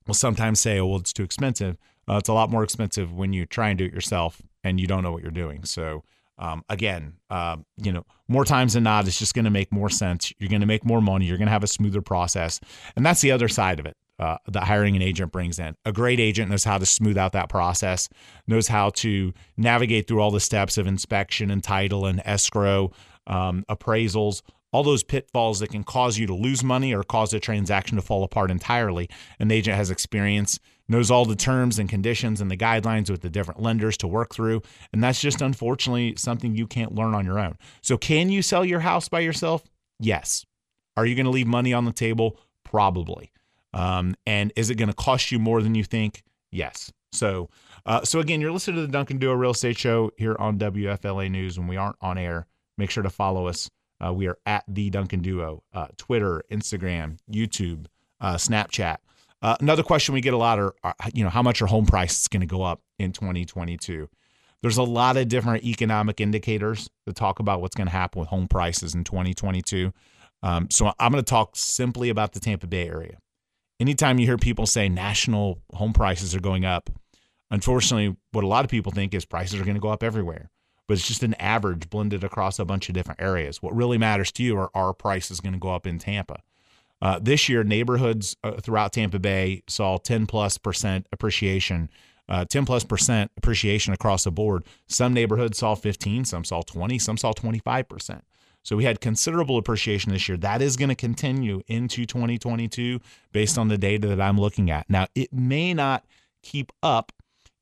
will 0.07 0.15
sometimes 0.15 0.61
say, 0.61 0.79
"Oh, 0.79 0.87
well, 0.87 1.01
it's 1.01 1.13
too 1.13 1.23
expensive." 1.23 1.77
Uh, 2.09 2.17
it's 2.17 2.29
a 2.29 2.35
lot 2.35 2.51
more 2.51 2.63
expensive 2.63 3.13
when 3.13 3.33
you 3.35 3.45
try 3.45 3.69
and 3.69 3.79
do 3.79 3.85
it 3.85 3.93
yourself 3.93 4.41
and 4.64 4.80
you 4.80 4.87
don't 4.87 5.02
know 5.02 5.12
what 5.12 5.23
you're 5.23 5.30
doing. 5.30 5.64
So 5.64 6.02
um, 6.38 6.64
again, 6.68 7.14
uh, 7.30 7.59
you 7.76 7.92
know, 7.92 8.04
more 8.26 8.44
times 8.44 8.73
than 8.73 8.83
not, 8.83 9.06
it's 9.06 9.18
just 9.18 9.35
going 9.35 9.44
to 9.44 9.50
make 9.50 9.71
more 9.71 9.90
sense. 9.90 10.33
You're 10.38 10.49
going 10.49 10.62
to 10.62 10.66
make 10.66 10.85
more 10.85 11.00
money. 11.00 11.26
You're 11.26 11.38
going 11.38 11.47
to 11.47 11.52
have 11.52 11.62
a 11.62 11.68
smoother 11.68 12.02
process, 12.02 12.59
and 12.97 13.06
that's 13.06 13.21
the 13.21 13.30
other 13.30 13.49
side 13.49 13.78
of 13.78 13.87
it. 13.87 13.97
Uh, 14.16 14.37
hiring 14.56 14.94
an 14.94 15.02
agent 15.02 15.33
brings 15.33 15.59
in. 15.59 15.75
A 15.85 15.92
great 15.92 16.21
agent 16.21 16.49
knows 16.49 16.62
how 16.62 16.78
to 16.78 16.87
smooth 16.87 17.18
out 17.18 17.33
that 17.33 17.49
process, 17.49 18.09
knows 18.47 18.68
how 18.68 18.90
to 18.90 19.33
navigate 19.56 20.06
through 20.06 20.21
all 20.21 20.30
the 20.30 20.38
steps 20.38 20.78
of 20.78 20.87
inspection 20.87 21.50
and 21.50 21.64
title 21.64 22.06
and 22.06 22.23
escrow, 22.25 22.92
um, 23.26 23.64
appraisals, 23.68 24.42
all 24.71 24.85
those 24.85 25.02
pitfalls 25.02 25.61
that 25.61 25.71
can 25.71 25.83
cause 25.83 26.16
you 26.16 26.26
to 26.28 26.35
lose 26.35 26.62
money 26.62 26.94
or 26.94 27.02
cause 27.02 27.33
a 27.33 27.40
transaction 27.40 27.97
to 27.97 28.02
fall 28.02 28.23
apart 28.23 28.50
entirely. 28.50 29.09
An 29.38 29.50
agent 29.50 29.76
has 29.76 29.90
experience 29.90 30.61
knows 30.88 31.11
all 31.11 31.25
the 31.25 31.37
terms 31.37 31.79
and 31.79 31.88
conditions 31.88 32.41
and 32.41 32.50
the 32.50 32.57
guidelines 32.57 33.11
with 33.11 33.23
the 33.23 33.31
different 33.31 33.61
lenders 33.61 33.97
to 33.99 34.07
work 34.07 34.35
through. 34.35 34.62
And 34.93 35.03
that's 35.03 35.21
just 35.21 35.41
unfortunately 35.41 36.14
something 36.17 36.55
you 36.55 36.67
can't 36.67 36.95
learn 36.95 37.14
on 37.14 37.25
your 37.25 37.38
own. 37.38 37.57
So, 37.83 37.97
can 37.97 38.29
you 38.29 38.43
sell 38.43 38.64
your 38.64 38.81
house 38.81 39.09
by 39.09 39.21
yourself? 39.21 39.64
Yes. 39.99 40.45
Are 40.97 41.07
you 41.07 41.14
going 41.14 41.25
to 41.25 41.31
leave 41.31 41.47
money 41.47 41.73
on 41.73 41.85
the 41.85 41.93
table? 41.93 42.38
Probably. 42.62 43.33
Um, 43.73 44.14
and 44.26 44.53
is 44.57 44.71
it 44.71 44.76
going 44.76 44.88
to 44.88 44.95
cost 44.95 45.33
you 45.33 45.38
more 45.38 45.62
than 45.62 45.75
you 45.75 45.85
think? 45.85 46.23
Yes. 46.53 46.93
So, 47.12 47.50
uh, 47.87 48.03
so 48.03 48.21
again, 48.21 48.41
you're 48.41 48.53
listening 48.53 48.76
to 48.76 48.83
the 48.83 48.93
Duncan 48.93 49.19
Duo 49.19 49.35
Real 49.35 49.50
Estate 49.53 49.79
Show 49.79 50.11
here 50.17 50.37
on 50.38 50.59
WFLA 50.59 51.31
News. 51.31 51.59
When 51.59 51.69
we 51.69 51.76
aren't 51.76 51.97
on 52.00 52.19
air, 52.19 52.47
make 52.79 52.91
sure 52.91 53.03
to 53.03 53.11
follow 53.11 53.47
us. 53.47 53.71
Uh, 54.05 54.12
we 54.12 54.26
are 54.26 54.38
at 54.47 54.64
the 54.69 54.91
Duncan 54.91 55.21
Duo, 55.21 55.62
uh, 55.73 55.87
Twitter, 55.97 56.43
Instagram, 56.50 57.19
YouTube, 57.31 57.87
uh, 58.21 58.35
Snapchat. 58.35 58.99
Uh, 59.45 59.55
another 59.61 59.83
question 59.83 60.15
we 60.15 60.23
get 60.23 60.33
a 60.33 60.39
lot 60.39 60.59
are, 60.59 60.75
are, 60.83 60.95
you 61.13 61.23
know, 61.23 61.29
how 61.29 61.43
much 61.43 61.61
are 61.61 61.67
home 61.67 61.85
prices 61.85 62.29
going 62.29 62.41
to 62.41 62.47
go 62.47 62.63
up 62.63 62.81
in 62.99 63.13
2022? 63.13 64.09
There's 64.63 64.79
a 64.79 64.83
lot 64.83 65.19
of 65.19 65.29
different 65.29 65.65
economic 65.65 66.19
indicators 66.19 66.89
that 67.05 67.15
talk 67.15 67.41
about 67.41 67.61
what's 67.61 67.77
going 67.77 67.87
to 67.87 67.93
happen 67.93 68.21
with 68.21 68.31
home 68.31 68.49
prices 68.49 68.95
in 68.95 69.05
2022. 69.05 69.93
Um, 70.43 70.69
so 70.71 70.91
I'm 70.99 71.13
going 71.13 71.23
to 71.23 71.29
talk 71.29 71.57
simply 71.57 72.09
about 72.09 72.33
the 72.33 72.41
Tampa 72.41 72.67
Bay 72.67 72.89
area. 72.89 73.19
Anytime 73.79 74.19
you 74.19 74.25
hear 74.25 74.39
people 74.39 74.65
say 74.65 74.89
national 74.89 75.61
home 75.75 75.93
prices 75.93 76.35
are 76.35 76.41
going 76.41 76.65
up, 76.65 76.89
unfortunately, 77.51 78.17
what 78.33 78.45
a 78.45 78.49
lot 78.49 78.65
of 78.65 78.71
people 78.71 78.93
think 78.93 79.13
is 79.13 79.27
prices 79.27 79.61
are 79.61 79.65
going 79.65 79.77
to 79.77 79.81
go 79.81 79.91
up 79.91 80.03
everywhere. 80.03 80.49
But 80.89 80.95
it's 80.95 81.07
just 81.07 81.23
an 81.23 81.35
average 81.35 81.91
blended 81.91 82.25
across 82.25 82.59
a 82.59 82.65
bunch 82.65 82.89
of 82.89 82.95
different 82.95 83.21
areas. 83.21 83.61
What 83.61 83.77
really 83.77 83.99
matters 83.99 84.33
to 84.33 84.43
you 84.43 84.57
are 84.57 84.71
our 84.75 84.95
prices 84.95 85.41
going 85.41 85.53
to 85.53 85.59
go 85.59 85.75
up 85.75 85.87
in 85.87 85.99
Tampa. 85.99 86.41
Uh, 87.03 87.19
this 87.21 87.49
year, 87.49 87.65
neighborhoods 87.65 88.37
uh, 88.45 88.53
throughout 88.53 88.93
Tampa 88.93 89.19
Bay 89.19 89.63
saw 89.69 89.99
10 89.99 90.27
plus 90.27 90.59
percent 90.59 91.07
appreciation, 91.13 91.91
uh, 92.29 92.45
10 92.45 92.65
plus 92.65 92.85
percent 92.85 93.31
appreciation 93.37 93.93
across 93.93 94.25
the 94.25 94.31
board. 94.31 94.65
Some 94.89 95.13
neighborhoods 95.13 95.59
saw 95.59 95.75
15, 95.75 96.25
some 96.25 96.45
saw 96.45 96.63
20, 96.63 96.99
some 96.99 97.17
saw 97.17 97.33
25 97.33 97.89
percent. 97.89 98.25
So 98.65 98.77
we 98.77 98.85
had 98.85 99.01
considerable 99.01 99.59
appreciation 99.59 100.11
this 100.11 100.27
year. 100.27 100.39
That 100.39 100.63
is 100.63 100.77
going 100.77 100.89
to 100.89 100.95
continue 100.95 101.61
into 101.67 102.07
2022 102.07 102.99
based 103.31 103.59
on 103.59 103.69
the 103.69 103.77
data 103.77 104.09
that 104.09 104.21
I'm 104.21 104.41
looking 104.41 104.71
at. 104.71 104.89
Now, 104.89 105.07
it 105.15 105.33
may 105.33 105.75
not 105.75 106.05
keep 106.43 106.73
up. 106.83 107.13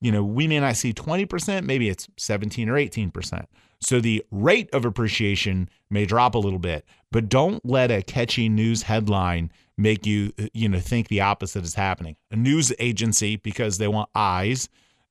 You 0.02 0.10
know, 0.10 0.24
we 0.24 0.48
may 0.48 0.58
not 0.58 0.76
see 0.76 0.92
20%, 0.92 1.64
maybe 1.64 1.88
it's 1.88 2.08
17 2.18 2.68
or 2.68 2.74
18%. 2.74 3.46
So 3.80 4.00
the 4.00 4.24
rate 4.30 4.68
of 4.74 4.84
appreciation 4.84 5.68
may 5.90 6.06
drop 6.06 6.34
a 6.34 6.38
little 6.38 6.58
bit, 6.58 6.84
but 7.10 7.28
don't 7.28 7.64
let 7.64 7.90
a 7.90 8.02
catchy 8.02 8.48
news 8.48 8.82
headline 8.82 9.50
make 9.78 10.04
you 10.04 10.32
you 10.52 10.68
know 10.68 10.78
think 10.78 11.08
the 11.08 11.20
opposite 11.20 11.64
is 11.64 11.74
happening. 11.74 12.16
A 12.30 12.36
news 12.36 12.72
agency 12.78 13.36
because 13.36 13.78
they 13.78 13.88
want 13.88 14.10
eyes 14.14 14.68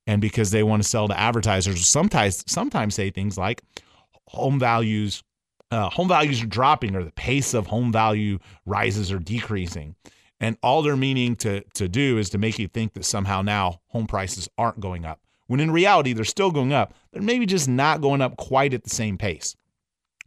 and 0.08 0.22
because 0.22 0.52
they 0.52 0.64
want 0.64 0.84
to 0.84 0.88
sell 0.88 1.08
to 1.08 1.20
advertisers 1.20 1.88
sometimes 1.90 2.44
sometimes 2.48 2.96
say 2.96 3.10
things 3.10 3.38
like 3.38 3.62
home 4.28 4.60
values 4.60 5.24
uh, 5.72 5.90
home 5.90 6.08
values 6.08 6.44
are 6.44 6.48
dropping 6.48 6.96
or 6.96 7.04
the 7.04 7.12
pace 7.14 7.54
of 7.54 7.68
home 7.68 7.92
value 7.92 8.38
rises 8.66 9.12
or 9.12 9.20
decreasing. 9.20 9.96
And 10.42 10.58
all 10.64 10.82
they're 10.82 10.98
meaning 10.98 11.38
to 11.38 11.62
to 11.76 11.88
do 11.88 12.18
is 12.18 12.30
to 12.32 12.38
make 12.38 12.60
you 12.60 12.68
think 12.68 12.94
that 12.94 13.06
somehow 13.06 13.42
now 13.42 13.80
home 13.88 14.08
prices 14.08 14.50
aren't 14.58 14.82
going 14.82 15.06
up 15.06 15.22
when 15.52 15.60
in 15.60 15.70
reality 15.70 16.14
they're 16.14 16.24
still 16.24 16.50
going 16.50 16.72
up. 16.72 16.94
They're 17.12 17.22
maybe 17.22 17.46
just 17.46 17.68
not 17.68 18.00
going 18.00 18.22
up 18.22 18.38
quite 18.38 18.74
at 18.74 18.84
the 18.84 18.90
same 18.90 19.18
pace. 19.18 19.56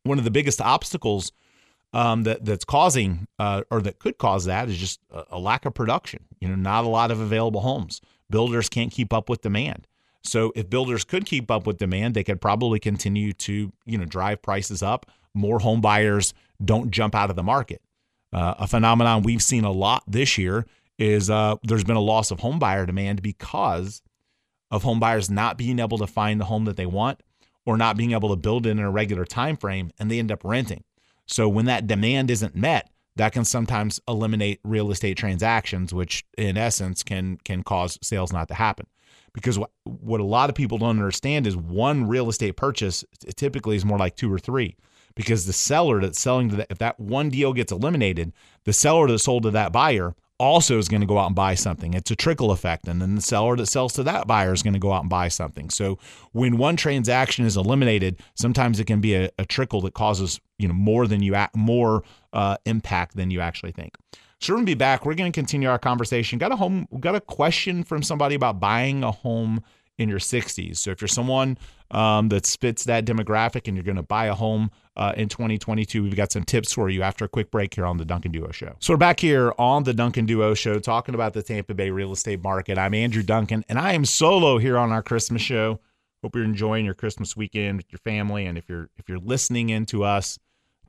One 0.02 0.18
of 0.18 0.24
the 0.24 0.30
biggest 0.30 0.60
obstacles 0.60 1.32
um, 1.94 2.24
that 2.24 2.44
that's 2.44 2.64
causing 2.64 3.26
uh, 3.38 3.62
or 3.70 3.80
that 3.82 3.98
could 3.98 4.18
cause 4.18 4.44
that 4.44 4.68
is 4.68 4.76
just 4.76 5.00
a, 5.10 5.24
a 5.30 5.38
lack 5.38 5.64
of 5.64 5.72
production. 5.74 6.24
You 6.40 6.48
know, 6.48 6.56
not 6.56 6.84
a 6.84 6.88
lot 6.88 7.10
of 7.10 7.20
available 7.20 7.62
homes. 7.62 8.00
Builders 8.28 8.68
can't 8.68 8.92
keep 8.92 9.12
up 9.12 9.28
with 9.28 9.40
demand. 9.40 9.86
So 10.22 10.52
if 10.54 10.68
builders 10.68 11.04
could 11.04 11.26
keep 11.26 11.50
up 11.50 11.66
with 11.66 11.78
demand, 11.78 12.14
they 12.14 12.24
could 12.24 12.40
probably 12.40 12.78
continue 12.78 13.32
to 13.32 13.72
you 13.86 13.98
know 13.98 14.04
drive 14.04 14.42
prices 14.42 14.82
up. 14.82 15.10
More 15.32 15.58
home 15.58 15.80
buyers 15.80 16.34
don't 16.62 16.90
jump 16.90 17.14
out 17.14 17.30
of 17.30 17.36
the 17.36 17.42
market. 17.42 17.80
Uh, 18.34 18.54
a 18.58 18.66
phenomenon 18.66 19.22
we've 19.22 19.42
seen 19.42 19.64
a 19.64 19.70
lot 19.70 20.02
this 20.08 20.36
year 20.36 20.66
is 20.98 21.30
uh, 21.30 21.54
there's 21.62 21.84
been 21.84 21.96
a 21.96 22.00
loss 22.00 22.32
of 22.32 22.40
home 22.40 22.58
buyer 22.58 22.84
demand 22.84 23.22
because 23.22 24.02
of 24.72 24.82
home 24.82 24.98
buyers 24.98 25.30
not 25.30 25.56
being 25.56 25.78
able 25.78 25.98
to 25.98 26.06
find 26.06 26.40
the 26.40 26.44
home 26.44 26.64
that 26.64 26.76
they 26.76 26.86
want 26.86 27.20
or 27.64 27.76
not 27.76 27.96
being 27.96 28.12
able 28.12 28.28
to 28.28 28.36
build 28.36 28.66
it 28.66 28.70
in 28.70 28.80
a 28.80 28.90
regular 28.90 29.24
time 29.24 29.56
frame 29.56 29.92
and 29.98 30.10
they 30.10 30.18
end 30.18 30.32
up 30.32 30.44
renting. 30.44 30.82
So 31.26 31.48
when 31.48 31.66
that 31.66 31.86
demand 31.86 32.30
isn't 32.30 32.56
met, 32.56 32.90
that 33.16 33.32
can 33.32 33.44
sometimes 33.44 34.00
eliminate 34.08 34.58
real 34.64 34.90
estate 34.90 35.16
transactions, 35.16 35.94
which 35.94 36.24
in 36.36 36.56
essence 36.56 37.04
can 37.04 37.38
can 37.44 37.62
cause 37.62 37.98
sales 38.02 38.32
not 38.32 38.48
to 38.48 38.54
happen. 38.54 38.86
Because 39.32 39.58
what, 39.58 39.70
what 39.84 40.20
a 40.20 40.24
lot 40.24 40.48
of 40.48 40.56
people 40.56 40.78
don't 40.78 40.90
understand 40.90 41.46
is 41.46 41.56
one 41.56 42.08
real 42.08 42.28
estate 42.28 42.56
purchase 42.56 43.04
typically 43.36 43.76
is 43.76 43.84
more 43.84 43.98
like 43.98 44.16
two 44.16 44.32
or 44.32 44.38
three. 44.38 44.76
Because 45.14 45.46
the 45.46 45.52
seller 45.52 46.00
that's 46.00 46.18
selling 46.18 46.50
to 46.50 46.56
that, 46.56 46.66
if 46.70 46.78
that 46.78 46.98
one 46.98 47.30
deal 47.30 47.52
gets 47.52 47.72
eliminated, 47.72 48.32
the 48.64 48.72
seller 48.72 49.06
that 49.08 49.18
sold 49.18 49.44
to 49.44 49.50
that 49.52 49.72
buyer 49.72 50.14
also 50.40 50.78
is 50.78 50.88
going 50.88 51.00
to 51.00 51.06
go 51.06 51.18
out 51.18 51.26
and 51.26 51.36
buy 51.36 51.54
something. 51.54 51.94
It's 51.94 52.10
a 52.10 52.16
trickle 52.16 52.50
effect. 52.50 52.88
And 52.88 53.00
then 53.00 53.14
the 53.14 53.22
seller 53.22 53.56
that 53.56 53.66
sells 53.66 53.92
to 53.94 54.02
that 54.02 54.26
buyer 54.26 54.52
is 54.52 54.62
going 54.62 54.74
to 54.74 54.80
go 54.80 54.92
out 54.92 55.02
and 55.02 55.10
buy 55.10 55.28
something. 55.28 55.70
So 55.70 55.98
when 56.32 56.56
one 56.56 56.76
transaction 56.76 57.44
is 57.44 57.56
eliminated, 57.56 58.20
sometimes 58.34 58.80
it 58.80 58.86
can 58.86 59.00
be 59.00 59.14
a, 59.14 59.30
a 59.38 59.44
trickle 59.44 59.80
that 59.82 59.94
causes, 59.94 60.40
you 60.58 60.66
know, 60.66 60.74
more 60.74 61.06
than 61.06 61.22
you, 61.22 61.36
more 61.54 62.02
uh, 62.32 62.56
impact 62.66 63.16
than 63.16 63.30
you 63.30 63.40
actually 63.40 63.72
think. 63.72 63.96
So 64.40 64.52
we're 64.52 64.58
gonna 64.58 64.66
be 64.66 64.74
back. 64.74 65.06
We're 65.06 65.14
gonna 65.14 65.32
continue 65.32 65.68
our 65.68 65.78
conversation. 65.78 66.38
Got 66.38 66.52
a 66.52 66.56
home, 66.56 66.86
got 67.00 67.14
a 67.14 67.20
question 67.20 67.84
from 67.84 68.02
somebody 68.02 68.34
about 68.34 68.60
buying 68.60 69.04
a 69.04 69.12
home 69.12 69.62
in 69.98 70.08
your 70.08 70.18
60s. 70.18 70.78
So 70.78 70.90
if 70.90 71.00
you're 71.00 71.08
someone 71.08 71.56
um, 71.90 72.28
that 72.28 72.46
fits 72.60 72.84
that 72.84 73.04
demographic 73.04 73.68
and 73.68 73.76
you're 73.76 73.84
going 73.84 73.96
to 73.96 74.02
buy 74.02 74.26
a 74.26 74.34
home 74.34 74.70
uh, 74.96 75.12
in 75.16 75.28
2022, 75.28 76.02
we've 76.02 76.16
got 76.16 76.30
some 76.30 76.44
tips 76.44 76.72
for 76.72 76.88
you 76.88 77.02
after 77.02 77.24
a 77.24 77.28
quick 77.28 77.50
break 77.50 77.74
here 77.74 77.86
on 77.86 77.96
the 77.96 78.04
Duncan 78.04 78.30
Duo 78.32 78.50
Show. 78.52 78.76
So 78.78 78.92
we're 78.92 78.98
back 78.98 79.20
here 79.20 79.52
on 79.58 79.84
the 79.84 79.94
Duncan 79.94 80.26
Duo 80.26 80.54
Show 80.54 80.78
talking 80.78 81.14
about 81.14 81.32
the 81.32 81.42
Tampa 81.42 81.74
Bay 81.74 81.90
real 81.90 82.12
estate 82.12 82.42
market. 82.42 82.78
I'm 82.78 82.94
Andrew 82.94 83.22
Duncan, 83.22 83.64
and 83.68 83.78
I 83.78 83.92
am 83.92 84.04
solo 84.04 84.58
here 84.58 84.78
on 84.78 84.92
our 84.92 85.02
Christmas 85.02 85.42
show. 85.42 85.80
Hope 86.22 86.36
you're 86.36 86.44
enjoying 86.44 86.84
your 86.84 86.94
Christmas 86.94 87.36
weekend 87.36 87.78
with 87.78 87.92
your 87.92 87.98
family, 87.98 88.46
and 88.46 88.56
if 88.56 88.68
you're 88.68 88.88
if 88.96 89.08
you're 89.08 89.18
listening 89.18 89.68
in 89.68 89.84
to 89.86 90.04
us, 90.04 90.38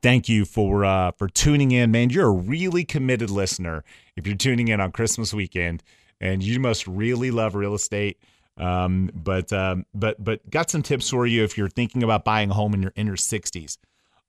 thank 0.02 0.28
you 0.28 0.44
for 0.44 0.84
uh, 0.84 1.10
for 1.18 1.28
tuning 1.28 1.72
in, 1.72 1.90
man. 1.90 2.10
You're 2.10 2.28
a 2.28 2.30
really 2.30 2.84
committed 2.84 3.30
listener. 3.30 3.84
If 4.16 4.26
you're 4.26 4.36
tuning 4.36 4.68
in 4.68 4.80
on 4.80 4.92
Christmas 4.92 5.34
weekend, 5.34 5.82
and 6.20 6.42
you 6.42 6.60
must 6.60 6.86
really 6.86 7.30
love 7.30 7.54
real 7.54 7.74
estate 7.74 8.18
um, 8.58 9.10
but 9.14 9.52
um, 9.52 9.84
but 9.94 10.22
but 10.22 10.48
got 10.50 10.70
some 10.70 10.82
tips 10.82 11.10
for 11.10 11.26
you 11.26 11.44
if 11.44 11.58
you're 11.58 11.68
thinking 11.68 12.02
about 12.02 12.24
buying 12.24 12.50
a 12.50 12.54
home 12.54 12.74
in 12.74 12.82
your 12.82 12.92
in 12.96 13.06
your 13.06 13.16
60s. 13.16 13.76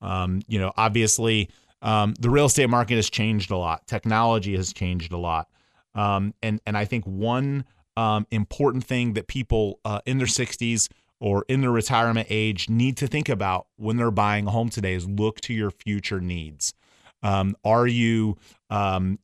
Um, 0.02 0.42
you 0.48 0.60
know, 0.60 0.72
obviously, 0.78 1.50
um, 1.82 2.14
the 2.20 2.30
real 2.30 2.46
estate 2.46 2.70
market 2.70 2.96
has 2.96 3.10
changed 3.10 3.52
a 3.52 3.58
lot. 3.58 3.88
Technology 3.88 4.56
has 4.56 4.74
changed 4.74 5.12
a 5.12 5.18
lot, 5.18 5.50
um, 5.96 6.34
and 6.42 6.60
and 6.66 6.78
I 6.78 6.86
think 6.86 7.06
one 7.06 7.66
um, 7.96 8.28
important 8.32 8.84
thing 8.84 9.14
that 9.14 9.28
people 9.28 9.80
uh, 9.86 10.02
in 10.06 10.18
their 10.18 10.28
60s 10.28 10.90
or 11.20 11.46
in 11.48 11.62
their 11.62 11.72
retirement 11.72 12.28
age 12.30 12.70
need 12.70 12.98
to 12.98 13.08
think 13.08 13.28
about 13.28 13.68
when 13.78 13.98
they're 13.98 14.12
buying 14.12 14.46
a 14.46 14.52
home 14.52 14.70
today 14.70 14.94
is 14.94 15.08
look 15.08 15.42
to 15.42 15.54
your 15.54 15.72
future 15.72 16.22
needs. 16.22 16.76
are 17.24 17.88
you, 17.88 18.38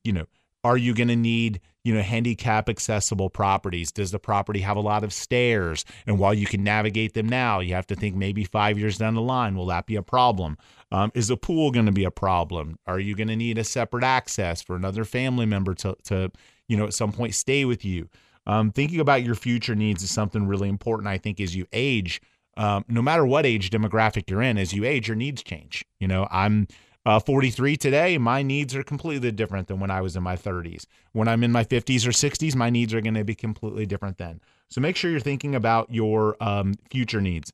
you 0.03 0.11
know, 0.11 0.25
are 0.63 0.77
you 0.77 0.95
going 0.95 1.09
to 1.09 1.15
need 1.15 1.61
you 1.83 1.93
know, 1.93 2.01
handicap 2.01 2.69
accessible 2.69 3.29
properties? 3.29 3.91
Does 3.91 4.11
the 4.11 4.19
property 4.19 4.61
have 4.61 4.77
a 4.77 4.81
lot 4.81 5.03
of 5.03 5.13
stairs? 5.13 5.85
And 6.07 6.17
while 6.17 6.33
you 6.33 6.45
can 6.45 6.63
navigate 6.63 7.13
them 7.13 7.27
now, 7.27 7.59
you 7.59 7.73
have 7.73 7.87
to 7.87 7.95
think 7.95 8.15
maybe 8.15 8.45
five 8.45 8.79
years 8.79 8.97
down 8.97 9.15
the 9.15 9.21
line, 9.21 9.55
will 9.55 9.65
that 9.67 9.85
be 9.85 9.95
a 9.95 10.01
problem? 10.01 10.57
Um, 10.91 11.11
is 11.13 11.27
the 11.27 11.37
pool 11.37 11.71
going 11.71 11.85
to 11.85 11.91
be 11.91 12.05
a 12.05 12.11
problem? 12.11 12.77
Are 12.85 12.99
you 12.99 13.15
going 13.15 13.27
to 13.27 13.35
need 13.35 13.57
a 13.57 13.63
separate 13.63 14.03
access 14.03 14.61
for 14.61 14.75
another 14.75 15.03
family 15.05 15.45
member 15.45 15.73
to, 15.75 15.95
to 16.05 16.31
you 16.67 16.77
know, 16.77 16.85
at 16.85 16.93
some 16.93 17.11
point 17.11 17.35
stay 17.35 17.65
with 17.65 17.83
you? 17.83 18.09
Um, 18.45 18.71
thinking 18.71 18.99
about 18.99 19.23
your 19.23 19.35
future 19.35 19.75
needs 19.75 20.03
is 20.03 20.11
something 20.11 20.47
really 20.47 20.69
important, 20.69 21.07
I 21.07 21.17
think, 21.17 21.39
as 21.39 21.55
you 21.55 21.65
age. 21.71 22.21
Um, 22.55 22.85
no 22.87 23.01
matter 23.01 23.25
what 23.25 23.45
age 23.45 23.69
demographic 23.69 24.29
you're 24.29 24.41
in, 24.41 24.57
as 24.57 24.73
you 24.73 24.85
age, 24.85 25.07
your 25.07 25.15
needs 25.15 25.43
change. 25.43 25.83
You 25.99 26.07
know, 26.07 26.27
I'm 26.29 26.67
uh, 27.05 27.19
43 27.19 27.75
today, 27.75 28.17
my 28.17 28.41
needs 28.43 28.75
are 28.75 28.83
completely 28.83 29.31
different 29.31 29.67
than 29.67 29.79
when 29.79 29.91
I 29.91 30.01
was 30.01 30.15
in 30.15 30.23
my 30.23 30.35
30s. 30.37 30.85
When 31.11 31.27
I'm 31.27 31.43
in 31.43 31.51
my 31.51 31.65
50s 31.65 32.07
or 32.07 32.11
60s, 32.11 32.55
my 32.55 32.69
needs 32.69 32.93
are 32.93 33.01
going 33.01 33.13
to 33.15 33.25
be 33.25 33.35
completely 33.35 33.85
different 33.85 34.17
then. 34.17 34.39
So 34.69 34.79
make 34.79 34.95
sure 34.95 35.11
you're 35.11 35.19
thinking 35.19 35.53
about 35.53 35.93
your 35.93 36.37
um, 36.41 36.75
future 36.89 37.19
needs. 37.19 37.51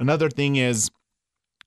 Another 0.00 0.30
thing 0.30 0.56
is 0.56 0.90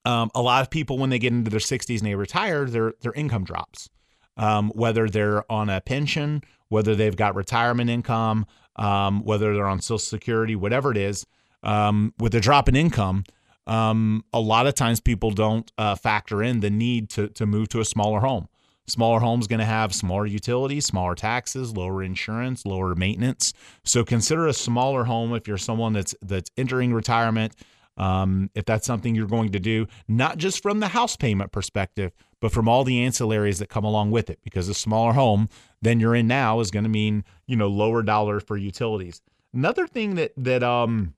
um, 0.03 0.31
a 0.33 0.41
lot 0.41 0.63
of 0.63 0.69
people, 0.71 0.97
when 0.97 1.11
they 1.11 1.19
get 1.19 1.31
into 1.31 1.51
their 1.51 1.59
60s 1.59 1.99
and 1.99 2.07
they 2.07 2.15
retire, 2.15 2.65
their, 2.65 2.93
their 3.01 3.13
income 3.13 3.43
drops. 3.43 3.89
Um, 4.37 4.69
whether 4.69 5.09
they're 5.09 5.49
on 5.51 5.69
a 5.69 5.81
pension, 5.81 6.41
whether 6.69 6.95
they've 6.95 7.15
got 7.15 7.35
retirement 7.35 7.89
income, 7.89 8.47
um, 8.77 9.23
whether 9.23 9.53
they're 9.53 9.67
on 9.67 9.81
Social 9.81 9.99
Security, 9.99 10.55
whatever 10.55 10.89
it 10.89 10.97
is, 10.97 11.25
um, 11.63 12.13
with 12.17 12.33
a 12.33 12.39
drop 12.39 12.67
in 12.67 12.75
income, 12.75 13.25
um, 13.67 14.23
a 14.33 14.39
lot 14.39 14.67
of 14.67 14.75
times 14.75 14.99
people 14.99 15.31
don't 15.31 15.71
uh, 15.77 15.95
factor 15.95 16.41
in 16.41 16.59
the 16.61 16.69
need 16.69 17.09
to, 17.11 17.27
to 17.29 17.45
move 17.45 17.69
to 17.69 17.79
a 17.79 17.85
smaller 17.85 18.19
home. 18.19 18.47
Smaller 18.87 19.19
homes 19.19 19.47
going 19.47 19.59
to 19.59 19.65
have 19.65 19.93
smaller 19.93 20.25
utilities, 20.25 20.85
smaller 20.85 21.15
taxes, 21.15 21.77
lower 21.77 22.03
insurance, 22.03 22.65
lower 22.65 22.95
maintenance. 22.95 23.53
So 23.85 24.03
consider 24.03 24.47
a 24.47 24.53
smaller 24.53 25.05
home 25.05 25.33
if 25.33 25.47
you're 25.47 25.57
someone 25.57 25.93
that's 25.93 26.15
that's 26.21 26.49
entering 26.57 26.93
retirement. 26.93 27.53
Um, 27.97 28.49
if 28.55 28.65
that's 28.65 28.87
something 28.87 29.13
you're 29.13 29.27
going 29.27 29.51
to 29.51 29.59
do, 29.59 29.85
not 30.07 30.37
just 30.37 30.63
from 30.63 30.79
the 30.79 30.87
house 30.87 31.15
payment 31.15 31.51
perspective, 31.51 32.11
but 32.39 32.51
from 32.51 32.67
all 32.67 32.83
the 32.83 32.97
ancillaries 32.97 33.59
that 33.59 33.69
come 33.69 33.83
along 33.83 34.11
with 34.11 34.29
it. 34.29 34.39
Because 34.43 34.67
a 34.67 34.73
smaller 34.73 35.13
home 35.13 35.47
than 35.81 35.99
you're 35.99 36.15
in 36.15 36.27
now 36.27 36.59
is 36.61 36.71
going 36.71 36.83
to 36.83 36.89
mean 36.89 37.23
you 37.47 37.55
know 37.55 37.67
lower 37.67 38.01
dollar 38.01 38.39
for 38.39 38.57
utilities. 38.57 39.21
Another 39.53 39.87
thing 39.87 40.15
that 40.15 40.33
that 40.35 40.63
um 40.63 41.13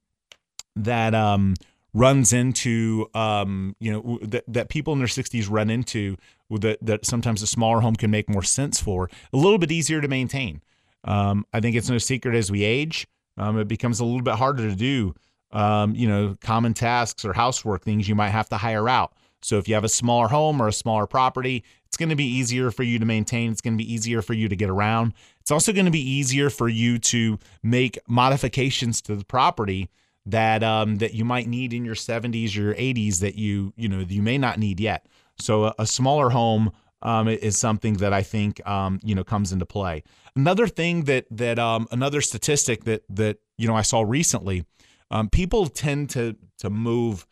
that 0.75 1.15
um 1.15 1.55
runs 1.93 2.33
into 2.33 3.07
um, 3.13 3.75
you 3.79 3.91
know 3.91 4.19
that, 4.21 4.43
that 4.47 4.69
people 4.69 4.93
in 4.93 4.99
their 4.99 5.07
60s 5.07 5.49
run 5.49 5.69
into 5.69 6.17
that 6.49 6.77
that 6.81 7.05
sometimes 7.05 7.41
a 7.41 7.47
smaller 7.47 7.81
home 7.81 7.95
can 7.95 8.11
make 8.11 8.29
more 8.29 8.43
sense 8.43 8.79
for 8.81 9.09
a 9.31 9.37
little 9.37 9.57
bit 9.57 9.71
easier 9.71 10.01
to 10.01 10.07
maintain 10.07 10.61
um, 11.03 11.45
i 11.53 11.59
think 11.59 11.75
it's 11.75 11.89
no 11.89 11.97
secret 11.97 12.35
as 12.35 12.51
we 12.51 12.63
age 12.63 13.07
um, 13.37 13.59
it 13.59 13.67
becomes 13.67 13.99
a 13.99 14.05
little 14.05 14.21
bit 14.21 14.35
harder 14.35 14.69
to 14.69 14.75
do 14.75 15.13
um, 15.51 15.95
you 15.95 16.07
know 16.07 16.35
common 16.41 16.73
tasks 16.73 17.25
or 17.25 17.33
housework 17.33 17.83
things 17.83 18.07
you 18.07 18.15
might 18.15 18.29
have 18.29 18.49
to 18.49 18.57
hire 18.57 18.89
out 18.89 19.13
So 19.43 19.57
if 19.57 19.67
you 19.67 19.75
have 19.75 19.83
a 19.83 19.89
smaller 19.89 20.27
home 20.27 20.61
or 20.61 20.67
a 20.67 20.73
smaller 20.73 21.05
property, 21.05 21.63
it's 21.85 21.97
going 21.97 22.09
to 22.09 22.15
be 22.15 22.25
easier 22.25 22.71
for 22.71 22.83
you 22.83 22.97
to 22.97 23.05
maintain. 23.05 23.51
It's 23.51 23.61
going 23.61 23.77
to 23.77 23.83
be 23.83 23.93
easier 23.93 24.21
for 24.21 24.33
you 24.33 24.47
to 24.49 24.55
get 24.55 24.69
around. 24.69 25.13
It's 25.41 25.51
also 25.51 25.73
going 25.73 25.85
to 25.85 25.91
be 25.91 26.01
easier 26.01 26.49
for 26.49 26.69
you 26.69 26.97
to 26.99 27.37
make 27.61 27.99
modifications 28.07 29.01
to 29.03 29.15
the 29.15 29.25
property 29.25 29.89
that 30.25 30.63
um, 30.63 30.97
that 30.97 31.13
you 31.13 31.25
might 31.25 31.47
need 31.47 31.73
in 31.73 31.83
your 31.83 31.95
70s 31.95 32.57
or 32.57 32.61
your 32.61 32.75
80s 32.75 33.19
that 33.19 33.35
you 33.35 33.73
you 33.75 33.89
know 33.89 33.99
you 33.99 34.21
may 34.21 34.37
not 34.37 34.57
need 34.59 34.79
yet. 34.79 35.07
So 35.39 35.65
a, 35.65 35.75
a 35.79 35.87
smaller 35.87 36.29
home 36.29 36.71
um, 37.01 37.27
is 37.27 37.57
something 37.57 37.95
that 37.95 38.13
I 38.13 38.23
think 38.23 38.65
um, 38.67 38.99
you 39.03 39.13
know 39.13 39.23
comes 39.23 39.51
into 39.51 39.65
play. 39.65 40.03
Another 40.35 40.67
thing 40.67 41.03
that 41.03 41.25
that 41.31 41.59
um, 41.59 41.87
another 41.91 42.21
statistic 42.21 42.85
that 42.85 43.03
that 43.09 43.37
you 43.57 43.67
know 43.67 43.75
I 43.75 43.81
saw 43.81 44.01
recently, 44.01 44.65
um, 45.11 45.29
people 45.29 45.67
tend 45.67 46.09
to 46.11 46.35
to 46.59 46.69
move 46.69 47.27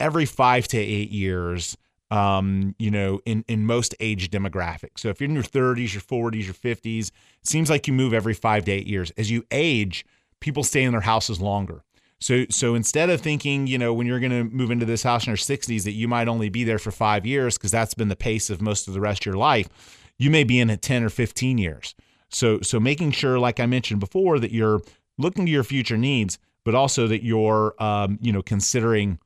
every 0.00 0.26
five 0.26 0.66
to 0.68 0.78
eight 0.78 1.10
years. 1.10 1.76
Um, 2.10 2.74
you 2.78 2.90
know, 2.90 3.20
in 3.24 3.42
in 3.48 3.64
most 3.64 3.94
age 3.98 4.30
demographics. 4.30 4.98
So 4.98 5.08
if 5.08 5.18
you're 5.18 5.30
in 5.30 5.34
your 5.34 5.42
30s, 5.42 5.94
your 5.94 6.02
40s, 6.02 6.44
your 6.44 6.52
50s, 6.52 7.08
it 7.08 7.12
seems 7.42 7.70
like 7.70 7.86
you 7.86 7.94
move 7.94 8.12
every 8.12 8.34
five 8.34 8.66
to 8.66 8.70
eight 8.70 8.86
years. 8.86 9.10
As 9.16 9.30
you 9.30 9.46
age, 9.50 10.04
people 10.38 10.62
stay 10.62 10.82
in 10.82 10.92
their 10.92 11.00
houses 11.00 11.40
longer. 11.40 11.84
So 12.22 12.46
so 12.50 12.74
instead 12.74 13.10
of 13.10 13.20
thinking, 13.20 13.66
you 13.66 13.78
know, 13.78 13.92
when 13.92 14.06
you're 14.06 14.20
going 14.20 14.30
to 14.30 14.44
move 14.44 14.70
into 14.70 14.86
this 14.86 15.02
house 15.02 15.26
in 15.26 15.30
your 15.30 15.36
60s 15.36 15.82
that 15.84 15.92
you 15.92 16.06
might 16.06 16.28
only 16.28 16.48
be 16.48 16.62
there 16.62 16.78
for 16.78 16.92
5 16.92 17.26
years 17.26 17.58
because 17.58 17.72
that's 17.72 17.94
been 17.94 18.08
the 18.08 18.16
pace 18.16 18.48
of 18.48 18.62
most 18.62 18.86
of 18.86 18.94
the 18.94 19.00
rest 19.00 19.22
of 19.22 19.26
your 19.26 19.36
life, 19.36 19.68
you 20.18 20.30
may 20.30 20.44
be 20.44 20.60
in 20.60 20.70
it 20.70 20.82
10 20.82 21.02
or 21.02 21.08
15 21.08 21.58
years. 21.58 21.94
So 22.28 22.60
so 22.60 22.78
making 22.78 23.10
sure 23.10 23.38
like 23.38 23.58
I 23.58 23.66
mentioned 23.66 24.00
before 24.00 24.38
that 24.38 24.52
you're 24.52 24.80
looking 25.18 25.46
to 25.46 25.52
your 25.52 25.64
future 25.64 25.98
needs, 25.98 26.38
but 26.64 26.76
also 26.76 27.08
that 27.08 27.24
you're 27.24 27.74
um, 27.82 28.18
you 28.22 28.32
know, 28.32 28.42
considering 28.42 29.18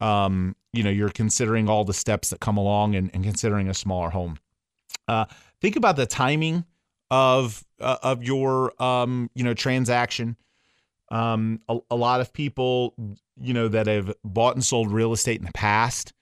um, 0.00 0.54
you 0.74 0.82
know, 0.82 0.90
you're 0.90 1.10
considering 1.10 1.68
all 1.68 1.84
the 1.84 1.94
steps 1.94 2.30
that 2.30 2.40
come 2.40 2.58
along 2.58 2.96
and, 2.96 3.10
and 3.14 3.24
considering 3.24 3.68
a 3.68 3.74
smaller 3.74 4.10
home. 4.10 4.38
Uh, 5.08 5.24
think 5.60 5.76
about 5.76 5.96
the 5.96 6.06
timing 6.06 6.64
of 7.10 7.64
uh, 7.80 7.96
of 8.02 8.22
your 8.22 8.72
um, 8.82 9.30
you 9.34 9.42
know, 9.42 9.54
transaction. 9.54 10.36
Um, 11.12 11.60
a, 11.68 11.78
a, 11.90 11.94
lot 11.94 12.22
of 12.22 12.32
people, 12.32 12.94
you 13.38 13.52
know, 13.52 13.68
that 13.68 13.86
have 13.86 14.14
bought 14.24 14.54
and 14.54 14.64
sold 14.64 14.90
real 14.90 15.12
estate 15.12 15.40
in 15.40 15.44
the 15.44 15.52
past, 15.52 16.14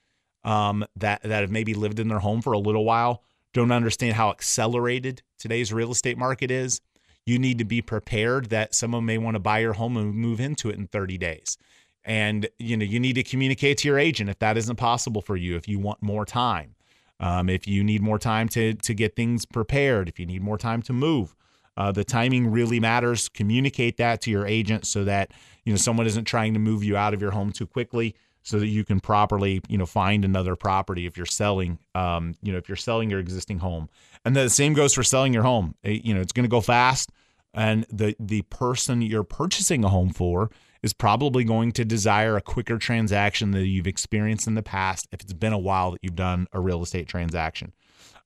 um, 0.43 0.85
that 0.97 1.23
that 1.23 1.43
have 1.43 1.51
maybe 1.51 1.75
lived 1.75 2.01
in 2.01 2.09
their 2.09 2.19
home 2.19 2.43
for 2.43 2.53
a 2.53 2.59
little 2.59 2.85
while, 2.85 3.23
don't 3.53 3.71
understand 3.71 4.15
how 4.15 4.31
accelerated 4.31 5.23
today's 5.39 5.73
real 5.73 5.93
estate 5.93 6.19
market 6.19 6.51
is. 6.51 6.81
You 7.25 7.39
need 7.39 7.59
to 7.59 7.65
be 7.65 7.81
prepared 7.81 8.51
that 8.51 8.75
someone 8.75 9.05
may 9.05 9.17
want 9.17 9.37
to 9.37 9.39
buy 9.39 9.61
your 9.61 9.75
home 9.75 9.97
and 9.97 10.13
move 10.13 10.41
into 10.41 10.71
it 10.71 10.77
in 10.77 10.89
30 10.89 11.19
days. 11.19 11.57
And 12.05 12.49
you 12.59 12.77
know, 12.77 12.85
you 12.85 12.99
need 12.99 13.13
to 13.13 13.23
communicate 13.23 13.79
to 13.79 13.89
your 13.89 13.99
agent 13.99 14.29
if 14.29 14.41
that 14.41 14.57
isn't 14.57 14.75
possible 14.75 15.23
for 15.23 15.37
you. 15.37 15.55
If 15.55 15.69
you 15.69 15.79
want 15.79 16.03
more 16.03 16.25
time, 16.25 16.75
um, 17.21 17.49
if 17.49 17.69
you 17.69 17.85
need 17.85 18.03
more 18.03 18.19
time 18.19 18.49
to 18.51 18.75
to 18.75 18.93
get 18.93 19.15
things 19.15 19.47
prepared, 19.47 20.09
if 20.09 20.19
you 20.19 20.27
need 20.27 20.43
more 20.43 20.59
time 20.59 20.83
to 20.83 20.93
move, 20.93 21.37
uh, 21.81 21.91
the 21.91 22.05
timing 22.05 22.51
really 22.51 22.79
matters. 22.79 23.31
Communicate 23.31 23.97
that 23.97 24.21
to 24.21 24.31
your 24.31 24.47
agent 24.47 24.87
so 24.87 25.03
that 25.05 25.33
you 25.65 25.73
know 25.73 25.79
someone 25.79 26.07
isn't 26.07 26.25
trying 26.27 26.53
to 26.53 26.61
move 26.61 26.85
you 26.85 26.95
out 26.95 27.15
of 27.15 27.23
your 27.23 27.31
home 27.31 27.51
too 27.51 27.67
quickly, 27.67 28.15
so 28.43 28.59
that 28.59 28.67
you 28.67 28.85
can 28.85 29.01
properly 29.01 29.63
you 29.67 29.79
know 29.79 29.87
find 29.87 30.23
another 30.23 30.57
property 30.57 31.07
if 31.07 31.17
you're 31.17 31.25
selling. 31.25 31.79
Um, 31.95 32.35
you 32.43 32.53
know 32.53 32.59
if 32.59 32.69
you're 32.69 32.77
selling 32.77 33.09
your 33.09 33.19
existing 33.19 33.61
home, 33.61 33.89
and 34.27 34.37
the 34.37 34.51
same 34.51 34.75
goes 34.75 34.93
for 34.93 35.03
selling 35.03 35.33
your 35.33 35.43
home. 35.43 35.75
It, 35.83 36.05
you 36.05 36.13
know 36.13 36.21
it's 36.21 36.35
going 36.35 36.45
to 36.45 36.51
go 36.51 36.61
fast, 36.61 37.13
and 37.55 37.87
the 37.91 38.15
the 38.21 38.43
person 38.43 39.01
you're 39.01 39.25
purchasing 39.25 39.83
a 39.83 39.89
home 39.89 40.11
for 40.11 40.51
is 40.83 40.93
probably 40.93 41.45
going 41.45 41.73
to 41.73 41.85
desire 41.87 42.37
a 42.37 42.43
quicker 42.43 42.77
transaction 42.77 43.53
that 43.53 43.67
you've 43.67 43.87
experienced 43.87 44.47
in 44.47 44.55
the 44.55 44.63
past 44.63 45.09
if 45.13 45.23
it's 45.23 45.33
been 45.33 45.55
a 45.55 45.59
while 45.59 45.93
that 45.93 46.01
you've 46.03 46.15
done 46.15 46.47
a 46.53 46.61
real 46.61 46.83
estate 46.83 47.09
transaction. 47.09 47.73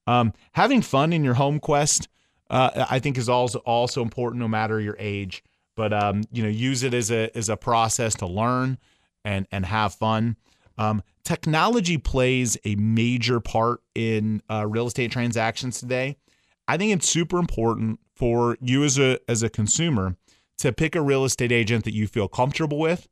Um, 0.08 0.32
having 0.54 0.82
fun 0.82 1.12
in 1.12 1.22
your 1.22 1.34
home 1.34 1.60
quest 1.60 2.08
uh, 2.54 2.86
I 2.88 3.00
think 3.00 3.18
is 3.18 3.28
also 3.28 3.58
also 3.60 4.00
important 4.00 4.40
no 4.40 4.48
matter 4.48 4.80
your 4.80 4.96
age. 4.98 5.42
But 5.76 5.92
um, 5.92 6.22
you 6.30 6.42
know, 6.42 6.48
use 6.48 6.84
it 6.84 6.94
as 6.94 7.10
a 7.10 7.36
as 7.36 7.48
a 7.48 7.56
process 7.56 8.14
to 8.16 8.26
learn 8.26 8.78
and 9.24 9.46
and 9.50 9.66
have 9.66 9.94
fun. 9.94 10.36
Um, 10.78 11.02
technology 11.24 11.98
plays 11.98 12.56
a 12.64 12.76
major 12.76 13.40
part 13.40 13.80
in 13.94 14.40
uh, 14.48 14.66
real 14.68 14.86
estate 14.86 15.10
transactions 15.10 15.80
today. 15.80 16.16
I 16.68 16.76
think 16.76 16.92
it's 16.92 17.08
super 17.08 17.38
important 17.38 17.98
for 18.14 18.56
you 18.60 18.84
as 18.84 18.98
a 18.98 19.18
as 19.28 19.42
a 19.42 19.50
consumer 19.50 20.16
to 20.58 20.72
pick 20.72 20.94
a 20.94 21.02
real 21.02 21.24
estate 21.24 21.50
agent 21.50 21.84
that 21.84 21.94
you 21.94 22.06
feel 22.06 22.28
comfortable 22.28 22.78
with, 22.78 23.08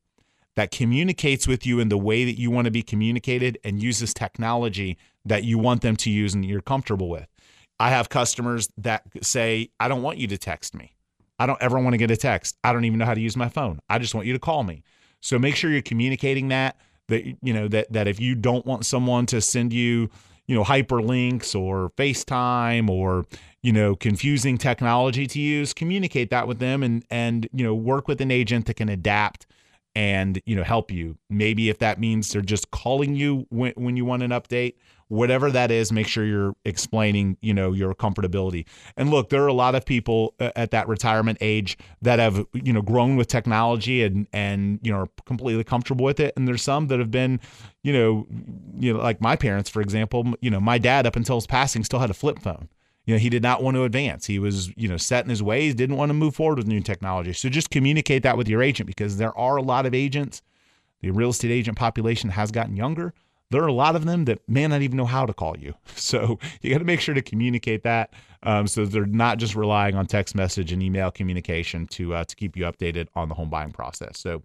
that 0.54 0.70
communicates 0.70 1.48
with 1.48 1.66
you 1.66 1.80
in 1.80 1.88
the 1.88 1.98
way 1.98 2.24
that 2.24 2.38
you 2.38 2.52
want 2.52 2.66
to 2.66 2.70
be 2.70 2.82
communicated, 2.82 3.58
and 3.64 3.82
uses 3.82 4.14
technology 4.14 4.96
that 5.24 5.42
you 5.42 5.58
want 5.58 5.82
them 5.82 5.96
to 5.96 6.10
use 6.10 6.32
and 6.32 6.44
you're 6.44 6.60
comfortable 6.60 7.08
with. 7.08 7.26
I 7.82 7.90
have 7.90 8.08
customers 8.08 8.68
that 8.78 9.02
say, 9.22 9.70
I 9.80 9.88
don't 9.88 10.02
want 10.02 10.18
you 10.18 10.28
to 10.28 10.38
text 10.38 10.72
me. 10.72 10.94
I 11.40 11.46
don't 11.46 11.60
ever 11.60 11.80
want 11.80 11.94
to 11.94 11.98
get 11.98 12.12
a 12.12 12.16
text. 12.16 12.56
I 12.62 12.72
don't 12.72 12.84
even 12.84 13.00
know 13.00 13.04
how 13.04 13.14
to 13.14 13.20
use 13.20 13.36
my 13.36 13.48
phone. 13.48 13.80
I 13.88 13.98
just 13.98 14.14
want 14.14 14.28
you 14.28 14.32
to 14.34 14.38
call 14.38 14.62
me. 14.62 14.84
So 15.20 15.36
make 15.36 15.56
sure 15.56 15.68
you're 15.68 15.82
communicating 15.82 16.46
that 16.48 16.76
that 17.08 17.24
you 17.42 17.52
know 17.52 17.66
that 17.66 17.92
that 17.92 18.06
if 18.06 18.20
you 18.20 18.36
don't 18.36 18.64
want 18.64 18.86
someone 18.86 19.26
to 19.26 19.40
send 19.40 19.72
you, 19.72 20.08
you 20.46 20.54
know, 20.54 20.62
hyperlinks 20.62 21.58
or 21.58 21.90
FaceTime 21.96 22.88
or 22.88 23.26
you 23.64 23.72
know, 23.72 23.96
confusing 23.96 24.58
technology 24.58 25.26
to 25.26 25.40
use, 25.40 25.74
communicate 25.74 26.30
that 26.30 26.46
with 26.46 26.60
them 26.60 26.84
and 26.84 27.04
and 27.10 27.48
you 27.52 27.64
know, 27.64 27.74
work 27.74 28.06
with 28.06 28.20
an 28.20 28.30
agent 28.30 28.66
that 28.66 28.74
can 28.74 28.88
adapt 28.88 29.44
and 29.94 30.40
you 30.46 30.56
know 30.56 30.62
help 30.62 30.90
you 30.90 31.18
maybe 31.28 31.68
if 31.68 31.78
that 31.78 32.00
means 32.00 32.32
they're 32.32 32.40
just 32.40 32.70
calling 32.70 33.14
you 33.14 33.46
when, 33.50 33.72
when 33.76 33.96
you 33.96 34.04
want 34.04 34.22
an 34.22 34.30
update 34.30 34.74
whatever 35.12 35.50
that 35.50 35.70
is 35.70 35.92
make 35.92 36.08
sure 36.08 36.24
you're 36.24 36.54
explaining 36.64 37.36
you 37.42 37.52
know 37.52 37.72
your 37.72 37.94
comfortability. 37.94 38.64
And 38.96 39.10
look 39.10 39.28
there 39.28 39.42
are 39.44 39.48
a 39.48 39.52
lot 39.52 39.74
of 39.74 39.84
people 39.84 40.34
uh, 40.40 40.52
at 40.56 40.70
that 40.70 40.88
retirement 40.88 41.36
age 41.42 41.76
that 42.00 42.18
have 42.18 42.46
you 42.54 42.72
know 42.72 42.80
grown 42.80 43.16
with 43.16 43.28
technology 43.28 44.02
and 44.02 44.26
and 44.32 44.80
you 44.82 44.90
know 44.90 45.00
are 45.00 45.08
completely 45.26 45.64
comfortable 45.64 46.02
with 46.02 46.18
it. 46.18 46.32
And 46.34 46.48
there's 46.48 46.62
some 46.62 46.86
that 46.86 46.98
have 46.98 47.10
been 47.10 47.40
you 47.82 47.92
know 47.92 48.26
you 48.78 48.94
know 48.94 49.00
like 49.00 49.20
my 49.20 49.36
parents 49.36 49.68
for 49.68 49.82
example 49.82 50.32
you 50.40 50.48
know 50.48 50.60
my 50.60 50.78
dad 50.78 51.06
up 51.06 51.14
until 51.14 51.36
his 51.36 51.46
passing 51.46 51.84
still 51.84 51.98
had 51.98 52.10
a 52.10 52.14
flip 52.14 52.38
phone. 52.38 52.70
You 53.04 53.14
know 53.14 53.18
he 53.18 53.28
did 53.28 53.42
not 53.42 53.62
want 53.62 53.76
to 53.76 53.84
advance. 53.84 54.24
He 54.24 54.38
was 54.38 54.74
you 54.78 54.88
know 54.88 54.96
set 54.96 55.24
in 55.24 55.30
his 55.30 55.42
ways 55.42 55.74
didn't 55.74 55.96
want 55.96 56.08
to 56.08 56.14
move 56.14 56.34
forward 56.34 56.56
with 56.56 56.66
new 56.66 56.80
technology. 56.80 57.34
So 57.34 57.50
just 57.50 57.68
communicate 57.68 58.22
that 58.22 58.38
with 58.38 58.48
your 58.48 58.62
agent 58.62 58.86
because 58.86 59.18
there 59.18 59.36
are 59.36 59.56
a 59.56 59.62
lot 59.62 59.84
of 59.84 59.92
agents. 59.92 60.40
The 61.02 61.10
real 61.10 61.30
estate 61.30 61.50
agent 61.50 61.76
population 61.76 62.30
has 62.30 62.50
gotten 62.50 62.76
younger 62.76 63.12
there 63.52 63.62
are 63.62 63.68
a 63.68 63.72
lot 63.72 63.94
of 63.94 64.04
them 64.04 64.24
that 64.24 64.40
may 64.48 64.66
not 64.66 64.82
even 64.82 64.96
know 64.96 65.04
how 65.04 65.24
to 65.24 65.32
call 65.32 65.56
you 65.56 65.74
so 65.94 66.38
you 66.60 66.70
got 66.70 66.78
to 66.78 66.84
make 66.84 67.00
sure 67.00 67.14
to 67.14 67.22
communicate 67.22 67.82
that 67.82 68.12
um, 68.44 68.66
so 68.66 68.84
they're 68.84 69.06
not 69.06 69.38
just 69.38 69.54
relying 69.54 69.94
on 69.94 70.06
text 70.06 70.34
message 70.34 70.72
and 70.72 70.82
email 70.82 71.10
communication 71.10 71.86
to 71.86 72.14
uh, 72.14 72.24
to 72.24 72.34
keep 72.34 72.56
you 72.56 72.64
updated 72.64 73.06
on 73.14 73.28
the 73.28 73.34
home 73.34 73.50
buying 73.50 73.70
process 73.70 74.18
so 74.18 74.42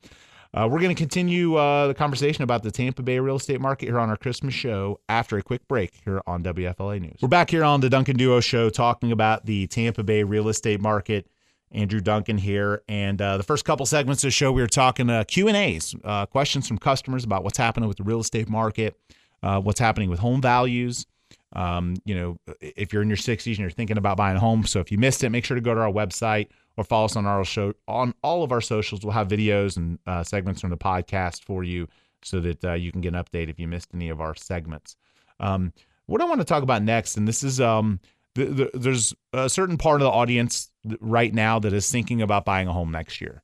uh, 0.53 0.67
we're 0.69 0.79
going 0.79 0.95
to 0.95 0.99
continue 0.99 1.55
uh, 1.55 1.87
the 1.87 1.93
conversation 1.93 2.43
about 2.43 2.63
the 2.63 2.71
Tampa 2.71 3.03
Bay 3.03 3.19
real 3.19 3.35
estate 3.35 3.59
market 3.59 3.87
here 3.87 3.99
on 3.99 4.09
our 4.09 4.17
Christmas 4.17 4.53
show 4.53 4.99
after 5.09 5.37
a 5.37 5.43
quick 5.43 5.67
break 5.67 5.93
here 6.05 6.21
on 6.25 6.41
WFLA 6.41 7.01
News. 7.01 7.17
We're 7.21 7.27
back 7.27 7.49
here 7.49 7.63
on 7.63 7.81
the 7.81 7.89
Duncan 7.89 8.15
Duo 8.15 8.39
Show 8.39 8.69
talking 8.69 9.11
about 9.11 9.45
the 9.45 9.67
Tampa 9.67 10.03
Bay 10.03 10.23
real 10.23 10.47
estate 10.47 10.79
market. 10.79 11.27
Andrew 11.71 11.99
Duncan 11.99 12.37
here, 12.37 12.81
and 12.87 13.21
uh, 13.21 13.37
the 13.37 13.43
first 13.43 13.65
couple 13.65 13.85
segments 13.85 14.23
of 14.23 14.27
the 14.27 14.31
show, 14.31 14.51
we 14.51 14.61
were 14.61 14.67
talking 14.67 15.09
uh, 15.09 15.23
Q 15.25 15.47
and 15.47 15.57
A's, 15.57 15.95
uh, 16.03 16.25
questions 16.25 16.67
from 16.67 16.77
customers 16.77 17.23
about 17.23 17.43
what's 17.43 17.57
happening 17.57 17.87
with 17.87 17.97
the 17.97 18.03
real 18.03 18.19
estate 18.19 18.49
market, 18.49 18.97
uh, 19.43 19.59
what's 19.59 19.79
happening 19.79 20.09
with 20.09 20.19
home 20.19 20.41
values. 20.41 21.05
Um, 21.53 21.95
you 22.05 22.15
know, 22.15 22.37
if 22.61 22.91
you're 22.91 23.01
in 23.01 23.07
your 23.07 23.17
60s 23.17 23.47
and 23.47 23.59
you're 23.59 23.69
thinking 23.69 23.97
about 23.97 24.17
buying 24.17 24.37
a 24.37 24.39
home, 24.39 24.65
so 24.65 24.79
if 24.79 24.91
you 24.91 24.97
missed 24.97 25.23
it, 25.23 25.29
make 25.29 25.45
sure 25.45 25.55
to 25.55 25.61
go 25.61 25.73
to 25.73 25.81
our 25.81 25.91
website 25.91 26.47
or 26.77 26.83
follow 26.83 27.05
us 27.05 27.15
on 27.15 27.25
our 27.25 27.43
show 27.43 27.73
on 27.87 28.13
all 28.21 28.43
of 28.43 28.51
our 28.51 28.61
socials. 28.61 29.03
We'll 29.03 29.13
have 29.13 29.27
videos 29.27 29.77
and 29.77 29.99
uh, 30.05 30.23
segments 30.23 30.61
from 30.61 30.69
the 30.69 30.77
podcast 30.77 31.43
for 31.43 31.63
you 31.63 31.87
so 32.21 32.39
that 32.41 32.63
uh, 32.63 32.73
you 32.73 32.91
can 32.91 33.01
get 33.01 33.13
an 33.13 33.23
update 33.23 33.49
if 33.49 33.59
you 33.59 33.67
missed 33.67 33.89
any 33.93 34.09
of 34.09 34.21
our 34.21 34.35
segments. 34.35 34.95
Um, 35.39 35.73
what 36.05 36.21
I 36.21 36.25
want 36.25 36.39
to 36.41 36.45
talk 36.45 36.63
about 36.63 36.83
next, 36.83 37.17
and 37.17 37.27
this 37.27 37.43
is 37.43 37.59
um, 37.59 37.99
the, 38.37 38.45
the, 38.45 38.71
there's 38.75 39.15
a 39.33 39.49
certain 39.49 39.77
part 39.77 40.01
of 40.01 40.05
the 40.05 40.11
audience 40.11 40.69
right 40.99 41.33
now 41.33 41.57
that 41.59 41.73
is 41.73 41.89
thinking 41.89 42.21
about 42.21 42.45
buying 42.45 42.67
a 42.67 42.73
home 42.73 42.91
next 42.91 43.19
year. 43.19 43.41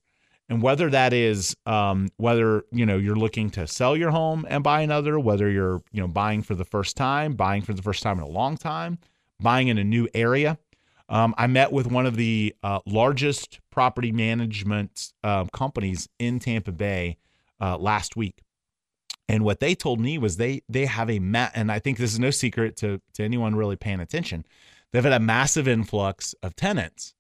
And 0.49 0.62
whether 0.62 0.89
that 0.89 1.13
is 1.13 1.56
um, 1.65 2.10
whether 2.17 2.63
you 2.71 2.86
know 2.86 2.97
you're 2.97 3.15
looking 3.15 3.49
to 3.51 3.65
sell 3.65 3.97
your 3.97 4.12
home 4.12 4.45
and 4.47 4.63
buy 4.63 4.82
another, 4.82 5.19
whether 5.19 5.49
you're 5.49 5.82
you 5.91 6.01
know 6.01 6.08
buying 6.08 6.43
for 6.43 6.53
the 6.53 6.65
first 6.65 6.95
time, 6.95 7.34
buying 7.34 7.63
for 7.63 7.73
the 7.73 7.82
first 7.82 8.03
time 8.03 8.17
in 8.17 8.23
a 8.23 8.27
long 8.27 8.58
time, 8.58 8.99
buying 9.39 9.69
in 9.69 9.77
a 9.77 9.84
new 9.84 10.08
area, 10.13 10.60
um, 11.10 11.34
I 11.38 11.47
met 11.47 11.71
with 11.71 11.88
one 11.88 12.06
of 12.06 12.17
the 12.17 12.53
uh, 12.62 12.79
largest 12.86 13.62
property 13.71 14.12
management 14.12 15.13
uh, 15.23 15.45
companies 15.45 16.08
in 16.19 16.39
Tampa 16.39 16.71
Bay 16.71 17.17
uh, 17.60 17.77
last 17.77 18.15
week, 18.15 18.43
and 19.29 19.43
what 19.43 19.60
they 19.60 19.73
told 19.73 19.99
me 19.99 20.17
was 20.17 20.38
they 20.38 20.62
they 20.67 20.86
have 20.86 21.10
a 21.10 21.19
ma- 21.19 21.49
and 21.56 21.71
I 21.71 21.79
think 21.79 21.97
this 21.97 22.13
is 22.13 22.19
no 22.19 22.32
secret 22.32 22.75
to 22.77 23.01
to 23.13 23.23
anyone 23.23 23.56
really 23.56 23.77
paying 23.77 24.01
attention. 24.01 24.45
They've 24.93 25.03
had 25.03 25.13
a 25.13 25.19
massive 25.19 25.67
influx 25.67 26.34
of 26.43 26.56
tenants 26.56 27.15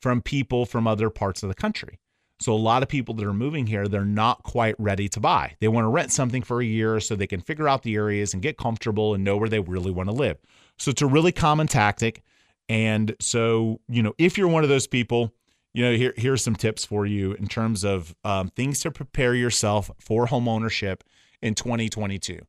from 0.00 0.22
people 0.22 0.64
from 0.64 0.86
other 0.86 1.10
parts 1.10 1.42
of 1.42 1.48
the 1.48 1.54
country. 1.54 1.98
So 2.38 2.52
a 2.52 2.54
lot 2.54 2.82
of 2.82 2.88
people 2.88 3.14
that 3.14 3.26
are 3.26 3.32
moving 3.32 3.66
here, 3.66 3.88
they're 3.88 4.04
not 4.04 4.42
quite 4.42 4.74
ready 4.78 5.08
to 5.08 5.20
buy. 5.20 5.56
They 5.58 5.68
want 5.68 5.84
to 5.84 5.88
rent 5.88 6.12
something 6.12 6.42
for 6.42 6.60
a 6.60 6.66
year 6.66 7.00
so 7.00 7.16
they 7.16 7.26
can 7.26 7.40
figure 7.40 7.68
out 7.68 7.82
the 7.82 7.96
areas 7.96 8.34
and 8.34 8.42
get 8.42 8.58
comfortable 8.58 9.14
and 9.14 9.24
know 9.24 9.36
where 9.36 9.48
they 9.48 9.60
really 9.60 9.90
want 9.90 10.08
to 10.10 10.14
live. 10.14 10.36
So 10.78 10.90
it's 10.90 11.02
a 11.02 11.06
really 11.06 11.32
common 11.32 11.66
tactic. 11.66 12.22
And 12.68 13.16
so, 13.20 13.80
you 13.88 14.02
know, 14.02 14.12
if 14.18 14.36
you're 14.36 14.48
one 14.48 14.64
of 14.64 14.68
those 14.68 14.86
people, 14.86 15.32
you 15.72 15.84
know, 15.84 15.92
here 15.92 16.14
here's 16.16 16.42
some 16.42 16.56
tips 16.56 16.84
for 16.84 17.06
you 17.06 17.32
in 17.34 17.48
terms 17.48 17.84
of 17.84 18.14
um, 18.24 18.48
things 18.48 18.80
to 18.80 18.90
prepare 18.90 19.34
yourself 19.34 19.90
for 19.98 20.26
home 20.26 20.48
ownership 20.48 21.04
in 21.42 21.54
2022. 21.54 22.40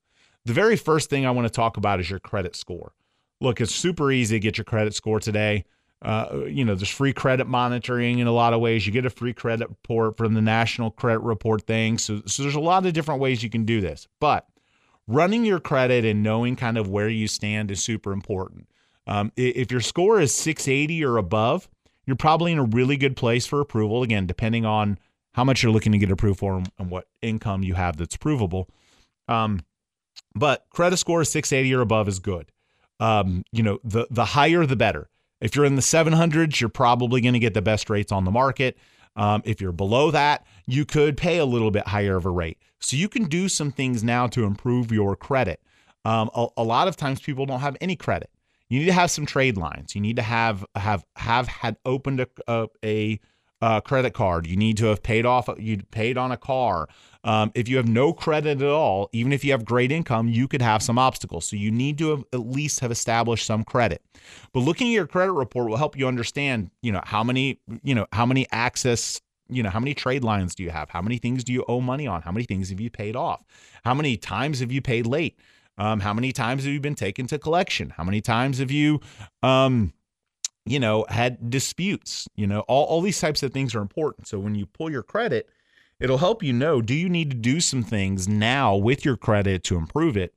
The 0.45 0.53
very 0.53 0.75
first 0.75 1.09
thing 1.09 1.25
I 1.25 1.31
want 1.31 1.45
to 1.45 1.53
talk 1.53 1.77
about 1.77 1.99
is 1.99 2.09
your 2.09 2.19
credit 2.19 2.55
score. 2.55 2.93
Look, 3.39 3.61
it's 3.61 3.73
super 3.73 4.11
easy 4.11 4.35
to 4.35 4.39
get 4.39 4.57
your 4.57 4.65
credit 4.65 4.93
score 4.93 5.19
today. 5.19 5.65
Uh, 6.01 6.43
you 6.47 6.63
know, 6.63 6.75
there's 6.75 6.89
free 6.89 7.13
credit 7.13 7.47
monitoring 7.47 8.19
in 8.19 8.27
a 8.27 8.31
lot 8.31 8.53
of 8.53 8.61
ways. 8.61 8.85
You 8.85 8.93
get 8.93 9.05
a 9.05 9.09
free 9.09 9.33
credit 9.33 9.67
report 9.69 10.17
from 10.17 10.33
the 10.33 10.41
National 10.41 10.91
Credit 10.91 11.19
Report 11.19 11.63
thing. 11.63 11.97
So, 11.97 12.21
so 12.25 12.43
there's 12.43 12.55
a 12.55 12.59
lot 12.59 12.85
of 12.85 12.93
different 12.93 13.19
ways 13.19 13.41
you 13.41 13.49
can 13.49 13.65
do 13.65 13.81
this. 13.81 14.07
But 14.19 14.47
running 15.07 15.43
your 15.43 15.59
credit 15.59 16.05
and 16.05 16.21
knowing 16.21 16.55
kind 16.55 16.77
of 16.77 16.89
where 16.89 17.09
you 17.09 17.27
stand 17.27 17.71
is 17.71 17.83
super 17.83 18.11
important. 18.11 18.67
Um, 19.07 19.31
if 19.35 19.71
your 19.71 19.81
score 19.81 20.19
is 20.19 20.35
680 20.35 21.03
or 21.03 21.17
above, 21.17 21.67
you're 22.05 22.15
probably 22.15 22.51
in 22.51 22.59
a 22.59 22.63
really 22.63 22.97
good 22.97 23.15
place 23.15 23.45
for 23.45 23.59
approval. 23.61 24.03
Again, 24.03 24.27
depending 24.27 24.65
on 24.65 24.99
how 25.33 25.43
much 25.43 25.63
you're 25.63 25.71
looking 25.71 25.91
to 25.93 25.97
get 25.97 26.11
approved 26.11 26.39
for 26.39 26.63
and 26.77 26.89
what 26.89 27.07
income 27.21 27.63
you 27.63 27.73
have 27.75 27.97
that's 27.97 28.17
provable. 28.17 28.69
Um, 29.27 29.61
but 30.35 30.65
credit 30.69 30.97
score 30.97 31.23
680 31.23 31.73
or 31.73 31.81
above 31.81 32.07
is 32.07 32.19
good. 32.19 32.51
Um, 32.99 33.43
you 33.51 33.63
know, 33.63 33.79
the 33.83 34.07
the 34.09 34.25
higher 34.25 34.65
the 34.65 34.75
better. 34.75 35.09
If 35.39 35.55
you're 35.55 35.65
in 35.65 35.75
the 35.75 35.81
700s, 35.81 36.59
you're 36.59 36.69
probably 36.69 37.21
going 37.21 37.33
to 37.33 37.39
get 37.39 37.53
the 37.53 37.61
best 37.61 37.89
rates 37.89 38.11
on 38.11 38.25
the 38.25 38.31
market. 38.31 38.77
Um, 39.15 39.41
if 39.45 39.61
you're 39.61 39.71
below 39.71 40.11
that, 40.11 40.45
you 40.65 40.85
could 40.85 41.17
pay 41.17 41.37
a 41.37 41.45
little 41.45 41.71
bit 41.71 41.87
higher 41.87 42.15
of 42.15 42.25
a 42.25 42.29
rate. 42.29 42.57
So 42.79 42.95
you 42.95 43.09
can 43.09 43.25
do 43.25 43.49
some 43.49 43.71
things 43.71 44.03
now 44.03 44.27
to 44.27 44.43
improve 44.43 44.91
your 44.91 45.15
credit. 45.15 45.61
Um, 46.05 46.29
a, 46.35 46.47
a, 46.57 46.63
lot 46.63 46.87
of 46.87 46.95
times 46.95 47.19
people 47.19 47.45
don't 47.45 47.59
have 47.59 47.75
any 47.81 47.95
credit. 47.95 48.29
You 48.69 48.79
need 48.79 48.85
to 48.85 48.93
have 48.93 49.11
some 49.11 49.25
trade 49.25 49.57
lines. 49.57 49.95
You 49.95 50.01
need 50.01 50.17
to 50.17 50.21
have 50.21 50.65
have 50.75 51.05
have 51.15 51.47
had 51.47 51.77
opened 51.85 52.19
a, 52.19 52.27
a, 52.47 52.67
a 52.83 53.19
uh, 53.61 53.81
credit 53.81 54.13
card. 54.13 54.45
You 54.47 54.55
need 54.55 54.77
to 54.77 54.85
have 54.85 55.01
paid 55.01 55.25
off. 55.25 55.49
You 55.57 55.77
paid 55.91 56.17
on 56.17 56.31
a 56.31 56.37
car. 56.37 56.87
Um, 57.23 57.51
if 57.55 57.67
you 57.67 57.77
have 57.77 57.87
no 57.87 58.13
credit 58.13 58.61
at 58.61 58.69
all, 58.69 59.09
even 59.11 59.33
if 59.33 59.43
you 59.43 59.51
have 59.51 59.65
great 59.65 59.91
income, 59.91 60.29
you 60.29 60.47
could 60.47 60.61
have 60.61 60.81
some 60.81 60.97
obstacles. 60.97 61.45
So 61.45 61.55
you 61.55 61.71
need 61.71 61.97
to 61.97 62.11
have, 62.11 62.23
at 62.31 62.39
least 62.39 62.79
have 62.79 62.91
established 62.91 63.45
some 63.45 63.63
credit. 63.63 64.01
But 64.53 64.61
looking 64.61 64.87
at 64.87 64.93
your 64.93 65.07
credit 65.07 65.33
report 65.33 65.69
will 65.69 65.77
help 65.77 65.97
you 65.97 66.07
understand, 66.07 66.71
you 66.81 66.91
know, 66.91 67.01
how 67.03 67.23
many, 67.23 67.59
you 67.83 67.95
know, 67.95 68.05
how 68.13 68.25
many 68.25 68.47
access, 68.51 69.19
you 69.49 69.63
know, 69.63 69.69
how 69.69 69.79
many 69.79 69.93
trade 69.93 70.23
lines 70.23 70.55
do 70.55 70.63
you 70.63 70.69
have? 70.69 70.89
How 70.89 71.01
many 71.01 71.17
things 71.17 71.43
do 71.43 71.51
you 71.51 71.65
owe 71.67 71.81
money 71.81 72.07
on? 72.07 72.21
How 72.21 72.31
many 72.31 72.45
things 72.45 72.69
have 72.69 72.79
you 72.79 72.89
paid 72.89 73.15
off? 73.15 73.43
How 73.83 73.93
many 73.93 74.15
times 74.15 74.59
have 74.59 74.71
you 74.71 74.81
paid 74.81 75.05
late? 75.05 75.37
Um, 75.79 75.99
how 75.99 76.13
many 76.13 76.31
times 76.31 76.63
have 76.63 76.73
you 76.73 76.79
been 76.79 76.95
taken 76.95 77.27
to 77.27 77.37
collection? 77.37 77.91
How 77.91 78.03
many 78.03 78.21
times 78.21 78.59
have 78.59 78.71
you, 78.71 78.99
um, 79.43 79.93
you 80.69 80.79
know, 80.79 81.05
had 81.09 81.49
disputes? 81.49 82.27
You 82.35 82.47
know, 82.47 82.61
all, 82.61 82.85
all 82.85 83.01
these 83.01 83.19
types 83.19 83.43
of 83.43 83.53
things 83.53 83.75
are 83.75 83.81
important. 83.81 84.27
So 84.27 84.39
when 84.39 84.55
you 84.55 84.65
pull 84.65 84.91
your 84.91 85.03
credit, 85.03 85.49
it'll 85.99 86.17
help 86.17 86.43
you 86.43 86.53
know 86.53 86.81
do 86.81 86.93
you 86.93 87.09
need 87.09 87.31
to 87.31 87.37
do 87.37 87.59
some 87.59 87.83
things 87.83 88.27
now 88.27 88.75
with 88.75 89.05
your 89.05 89.17
credit 89.17 89.63
to 89.65 89.77
improve 89.77 90.17
it? 90.17 90.33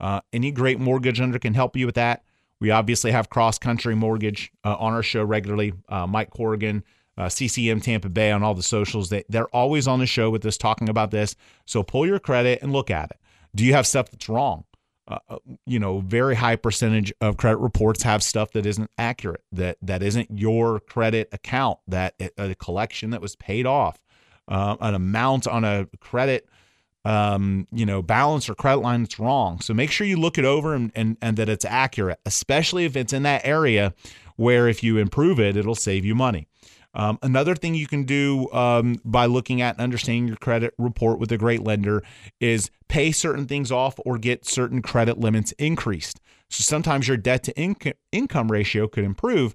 Uh, 0.00 0.20
any 0.32 0.50
great 0.50 0.80
mortgage 0.80 1.20
lender 1.20 1.38
can 1.38 1.54
help 1.54 1.76
you 1.76 1.86
with 1.86 1.94
that. 1.94 2.24
We 2.60 2.70
obviously 2.70 3.10
have 3.12 3.30
Cross 3.30 3.58
Country 3.58 3.94
Mortgage 3.94 4.52
uh, 4.64 4.76
on 4.76 4.92
our 4.92 5.02
show 5.02 5.24
regularly. 5.24 5.74
Uh, 5.88 6.06
Mike 6.06 6.30
Corrigan, 6.30 6.84
uh, 7.16 7.28
CCM 7.28 7.80
Tampa 7.80 8.08
Bay 8.08 8.30
on 8.32 8.42
all 8.42 8.54
the 8.54 8.62
socials. 8.62 9.10
They, 9.10 9.24
they're 9.28 9.48
always 9.48 9.86
on 9.86 9.98
the 9.98 10.06
show 10.06 10.30
with 10.30 10.44
us 10.46 10.56
talking 10.56 10.88
about 10.88 11.10
this. 11.10 11.36
So 11.66 11.82
pull 11.82 12.06
your 12.06 12.18
credit 12.18 12.62
and 12.62 12.72
look 12.72 12.90
at 12.90 13.10
it. 13.10 13.18
Do 13.54 13.64
you 13.64 13.74
have 13.74 13.86
stuff 13.86 14.10
that's 14.10 14.28
wrong? 14.28 14.64
Uh, 15.06 15.18
uh, 15.28 15.36
you 15.66 15.78
know, 15.78 16.00
very 16.00 16.34
high 16.34 16.56
percentage 16.56 17.12
of 17.20 17.36
credit 17.36 17.58
reports 17.58 18.02
have 18.02 18.22
stuff 18.22 18.52
that 18.52 18.64
isn't 18.64 18.90
accurate, 18.96 19.42
that 19.52 19.76
that 19.82 20.02
isn't 20.02 20.26
your 20.30 20.80
credit 20.80 21.28
account, 21.30 21.78
that 21.86 22.14
a 22.38 22.54
collection 22.54 23.10
that 23.10 23.20
was 23.20 23.36
paid 23.36 23.66
off, 23.66 24.00
uh, 24.48 24.76
an 24.80 24.94
amount 24.94 25.46
on 25.46 25.62
a 25.62 25.86
credit, 26.00 26.48
um, 27.04 27.68
you 27.70 27.84
know, 27.84 28.00
balance 28.00 28.48
or 28.48 28.54
credit 28.54 28.80
line 28.80 29.02
that's 29.02 29.18
wrong. 29.18 29.60
So 29.60 29.74
make 29.74 29.90
sure 29.90 30.06
you 30.06 30.16
look 30.16 30.38
it 30.38 30.46
over 30.46 30.72
and, 30.72 30.90
and 30.94 31.18
and 31.20 31.36
that 31.36 31.50
it's 31.50 31.66
accurate, 31.66 32.18
especially 32.24 32.86
if 32.86 32.96
it's 32.96 33.12
in 33.12 33.24
that 33.24 33.42
area 33.44 33.92
where 34.36 34.68
if 34.68 34.82
you 34.82 34.96
improve 34.96 35.38
it, 35.38 35.54
it'll 35.54 35.74
save 35.74 36.06
you 36.06 36.14
money. 36.14 36.48
Um, 36.94 37.18
another 37.22 37.54
thing 37.54 37.74
you 37.74 37.86
can 37.86 38.04
do 38.04 38.50
um, 38.52 38.96
by 39.04 39.26
looking 39.26 39.60
at 39.60 39.74
and 39.74 39.82
understanding 39.82 40.28
your 40.28 40.36
credit 40.36 40.74
report 40.78 41.18
with 41.18 41.32
a 41.32 41.38
great 41.38 41.62
lender 41.62 42.02
is 42.40 42.70
pay 42.88 43.12
certain 43.12 43.46
things 43.46 43.72
off 43.72 43.98
or 44.04 44.18
get 44.18 44.46
certain 44.46 44.82
credit 44.82 45.18
limits 45.18 45.52
increased. 45.52 46.20
So 46.50 46.62
sometimes 46.62 47.08
your 47.08 47.16
debt 47.16 47.42
to 47.44 47.54
inc- 47.54 47.94
income 48.12 48.50
ratio 48.50 48.86
could 48.86 49.04
improve. 49.04 49.54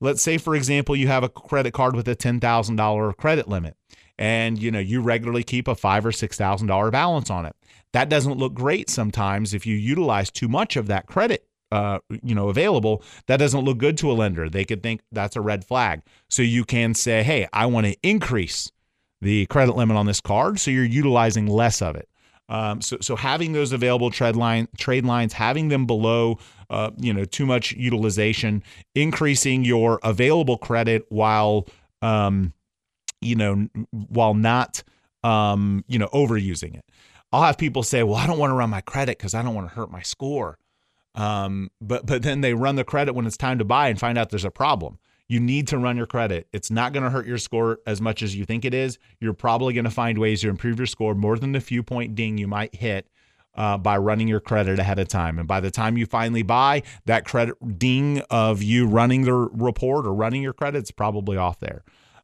Let's 0.00 0.22
say, 0.22 0.38
for 0.38 0.54
example, 0.54 0.94
you 0.94 1.08
have 1.08 1.24
a 1.24 1.28
credit 1.28 1.72
card 1.72 1.96
with 1.96 2.06
a 2.06 2.14
$10,000 2.14 3.16
credit 3.16 3.48
limit 3.48 3.76
and 4.18 4.58
you 4.58 4.70
know 4.70 4.78
you 4.78 5.00
regularly 5.00 5.42
keep 5.42 5.68
a 5.68 5.74
five 5.74 6.06
or 6.06 6.12
six 6.12 6.36
thousand 6.36 6.66
dollar 6.68 6.90
balance 6.90 7.30
on 7.30 7.44
it 7.44 7.54
that 7.92 8.08
doesn't 8.08 8.38
look 8.38 8.54
great 8.54 8.88
sometimes 8.88 9.54
if 9.54 9.66
you 9.66 9.76
utilize 9.76 10.30
too 10.30 10.48
much 10.48 10.76
of 10.76 10.86
that 10.86 11.06
credit 11.06 11.46
uh, 11.72 11.98
you 12.22 12.34
know 12.34 12.48
available 12.48 13.02
that 13.26 13.38
doesn't 13.38 13.64
look 13.64 13.78
good 13.78 13.98
to 13.98 14.10
a 14.10 14.14
lender 14.14 14.48
they 14.48 14.64
could 14.64 14.82
think 14.82 15.00
that's 15.12 15.36
a 15.36 15.40
red 15.40 15.64
flag 15.64 16.02
so 16.28 16.42
you 16.42 16.64
can 16.64 16.94
say 16.94 17.22
hey 17.22 17.46
i 17.52 17.66
want 17.66 17.86
to 17.86 17.96
increase 18.02 18.70
the 19.20 19.46
credit 19.46 19.74
limit 19.74 19.96
on 19.96 20.06
this 20.06 20.20
card 20.20 20.60
so 20.60 20.70
you're 20.70 20.84
utilizing 20.84 21.46
less 21.46 21.82
of 21.82 21.96
it 21.96 22.08
um, 22.48 22.80
so, 22.80 22.98
so 23.00 23.16
having 23.16 23.52
those 23.52 23.72
available 23.72 24.10
trade 24.10 24.36
line 24.36 24.68
trade 24.78 25.04
lines, 25.04 25.32
having 25.32 25.68
them 25.68 25.86
below, 25.86 26.38
uh, 26.70 26.90
you 26.96 27.12
know, 27.12 27.24
too 27.24 27.46
much 27.46 27.72
utilization, 27.72 28.62
increasing 28.94 29.64
your 29.64 29.98
available 30.02 30.56
credit 30.56 31.04
while, 31.08 31.66
um, 32.02 32.52
you 33.20 33.34
know, 33.34 33.66
while 33.90 34.34
not, 34.34 34.82
um, 35.24 35.84
you 35.88 35.98
know, 35.98 36.08
overusing 36.08 36.76
it. 36.76 36.84
I'll 37.32 37.42
have 37.42 37.58
people 37.58 37.82
say, 37.82 38.04
"Well, 38.04 38.14
I 38.14 38.26
don't 38.26 38.38
want 38.38 38.50
to 38.50 38.54
run 38.54 38.70
my 38.70 38.80
credit 38.80 39.18
because 39.18 39.34
I 39.34 39.42
don't 39.42 39.54
want 39.54 39.68
to 39.68 39.74
hurt 39.74 39.90
my 39.90 40.02
score." 40.02 40.58
Um, 41.16 41.70
but 41.80 42.06
but 42.06 42.22
then 42.22 42.42
they 42.42 42.54
run 42.54 42.76
the 42.76 42.84
credit 42.84 43.14
when 43.14 43.26
it's 43.26 43.36
time 43.36 43.58
to 43.58 43.64
buy 43.64 43.88
and 43.88 43.98
find 43.98 44.18
out 44.18 44.30
there's 44.30 44.44
a 44.44 44.50
problem. 44.50 44.98
You 45.28 45.40
need 45.40 45.66
to 45.68 45.78
run 45.78 45.96
your 45.96 46.06
credit. 46.06 46.46
It's 46.52 46.70
not 46.70 46.92
going 46.92 47.02
to 47.02 47.10
hurt 47.10 47.26
your 47.26 47.38
score 47.38 47.80
as 47.86 48.00
much 48.00 48.22
as 48.22 48.36
you 48.36 48.44
think 48.44 48.64
it 48.64 48.74
is. 48.74 48.98
You're 49.18 49.32
probably 49.32 49.74
going 49.74 49.84
to 49.84 49.90
find 49.90 50.18
ways 50.18 50.42
to 50.42 50.48
improve 50.48 50.78
your 50.78 50.86
score 50.86 51.14
more 51.14 51.36
than 51.36 51.52
the 51.52 51.60
few 51.60 51.82
point 51.82 52.14
ding 52.14 52.38
you 52.38 52.46
might 52.46 52.74
hit 52.74 53.08
uh, 53.56 53.78
by 53.78 53.96
running 53.96 54.28
your 54.28 54.40
credit 54.40 54.78
ahead 54.78 54.98
of 54.98 55.08
time. 55.08 55.38
And 55.38 55.48
by 55.48 55.60
the 55.60 55.70
time 55.70 55.96
you 55.96 56.06
finally 56.06 56.42
buy, 56.42 56.82
that 57.06 57.24
credit 57.24 57.56
ding 57.78 58.20
of 58.30 58.62
you 58.62 58.86
running 58.86 59.22
the 59.22 59.32
report 59.32 60.06
or 60.06 60.14
running 60.14 60.42
your 60.42 60.52
credit 60.52 60.84
is 60.84 60.90
probably 60.90 61.36
off 61.36 61.58
there. 61.58 61.82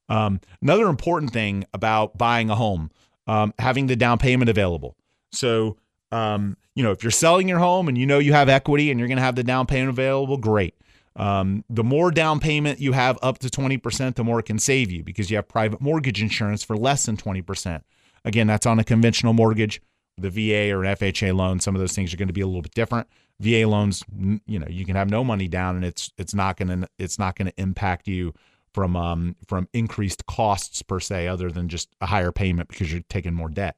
Um, 0.08 0.40
another 0.60 0.86
important 0.88 1.32
thing 1.32 1.64
about 1.72 2.18
buying 2.18 2.50
a 2.50 2.54
home, 2.54 2.90
um, 3.26 3.54
having 3.58 3.86
the 3.86 3.96
down 3.96 4.18
payment 4.18 4.50
available. 4.50 4.96
So 5.32 5.78
um, 6.12 6.56
you 6.74 6.82
know, 6.82 6.92
if 6.92 7.02
you're 7.02 7.10
selling 7.10 7.48
your 7.48 7.58
home 7.58 7.88
and 7.88 7.98
you 7.98 8.06
know 8.06 8.18
you 8.18 8.32
have 8.32 8.48
equity 8.48 8.90
and 8.90 9.00
you're 9.00 9.08
going 9.08 9.16
to 9.16 9.22
have 9.22 9.34
the 9.34 9.42
down 9.42 9.66
payment 9.66 9.90
available, 9.90 10.36
great. 10.36 10.74
Um, 11.16 11.64
the 11.68 11.84
more 11.84 12.10
down 12.10 12.40
payment 12.40 12.80
you 12.80 12.92
have 12.92 13.18
up 13.22 13.38
to 13.40 13.48
20%, 13.48 14.14
the 14.14 14.24
more 14.24 14.40
it 14.40 14.44
can 14.44 14.58
save 14.58 14.90
you 14.90 15.02
because 15.02 15.30
you 15.30 15.36
have 15.36 15.48
private 15.48 15.80
mortgage 15.80 16.22
insurance 16.22 16.62
for 16.62 16.76
less 16.76 17.04
than 17.04 17.16
20%. 17.16 17.82
Again, 18.24 18.46
that's 18.46 18.66
on 18.66 18.78
a 18.78 18.84
conventional 18.84 19.32
mortgage. 19.32 19.82
The 20.18 20.30
VA 20.30 20.74
or 20.74 20.84
an 20.84 20.94
FHA 20.94 21.34
loan, 21.34 21.60
some 21.60 21.74
of 21.74 21.80
those 21.80 21.94
things 21.94 22.12
are 22.12 22.16
going 22.16 22.28
to 22.28 22.34
be 22.34 22.42
a 22.42 22.46
little 22.46 22.62
bit 22.62 22.74
different. 22.74 23.08
VA 23.40 23.66
loans, 23.66 24.04
you 24.46 24.58
know, 24.58 24.66
you 24.68 24.84
can 24.84 24.94
have 24.94 25.10
no 25.10 25.24
money 25.24 25.48
down 25.48 25.74
and 25.76 25.84
it's 25.84 26.12
it's 26.16 26.34
not 26.34 26.56
going 26.56 26.68
to 26.68 26.88
it's 26.98 27.18
not 27.18 27.34
going 27.34 27.48
to 27.48 27.60
impact 27.60 28.06
you 28.06 28.32
from 28.72 28.94
um 28.94 29.36
from 29.48 29.68
increased 29.72 30.26
costs 30.26 30.82
per 30.82 31.00
se 31.00 31.26
other 31.28 31.50
than 31.50 31.68
just 31.68 31.88
a 32.00 32.06
higher 32.06 32.30
payment 32.30 32.68
because 32.68 32.92
you're 32.92 33.02
taking 33.08 33.34
more 33.34 33.48
debt. 33.48 33.76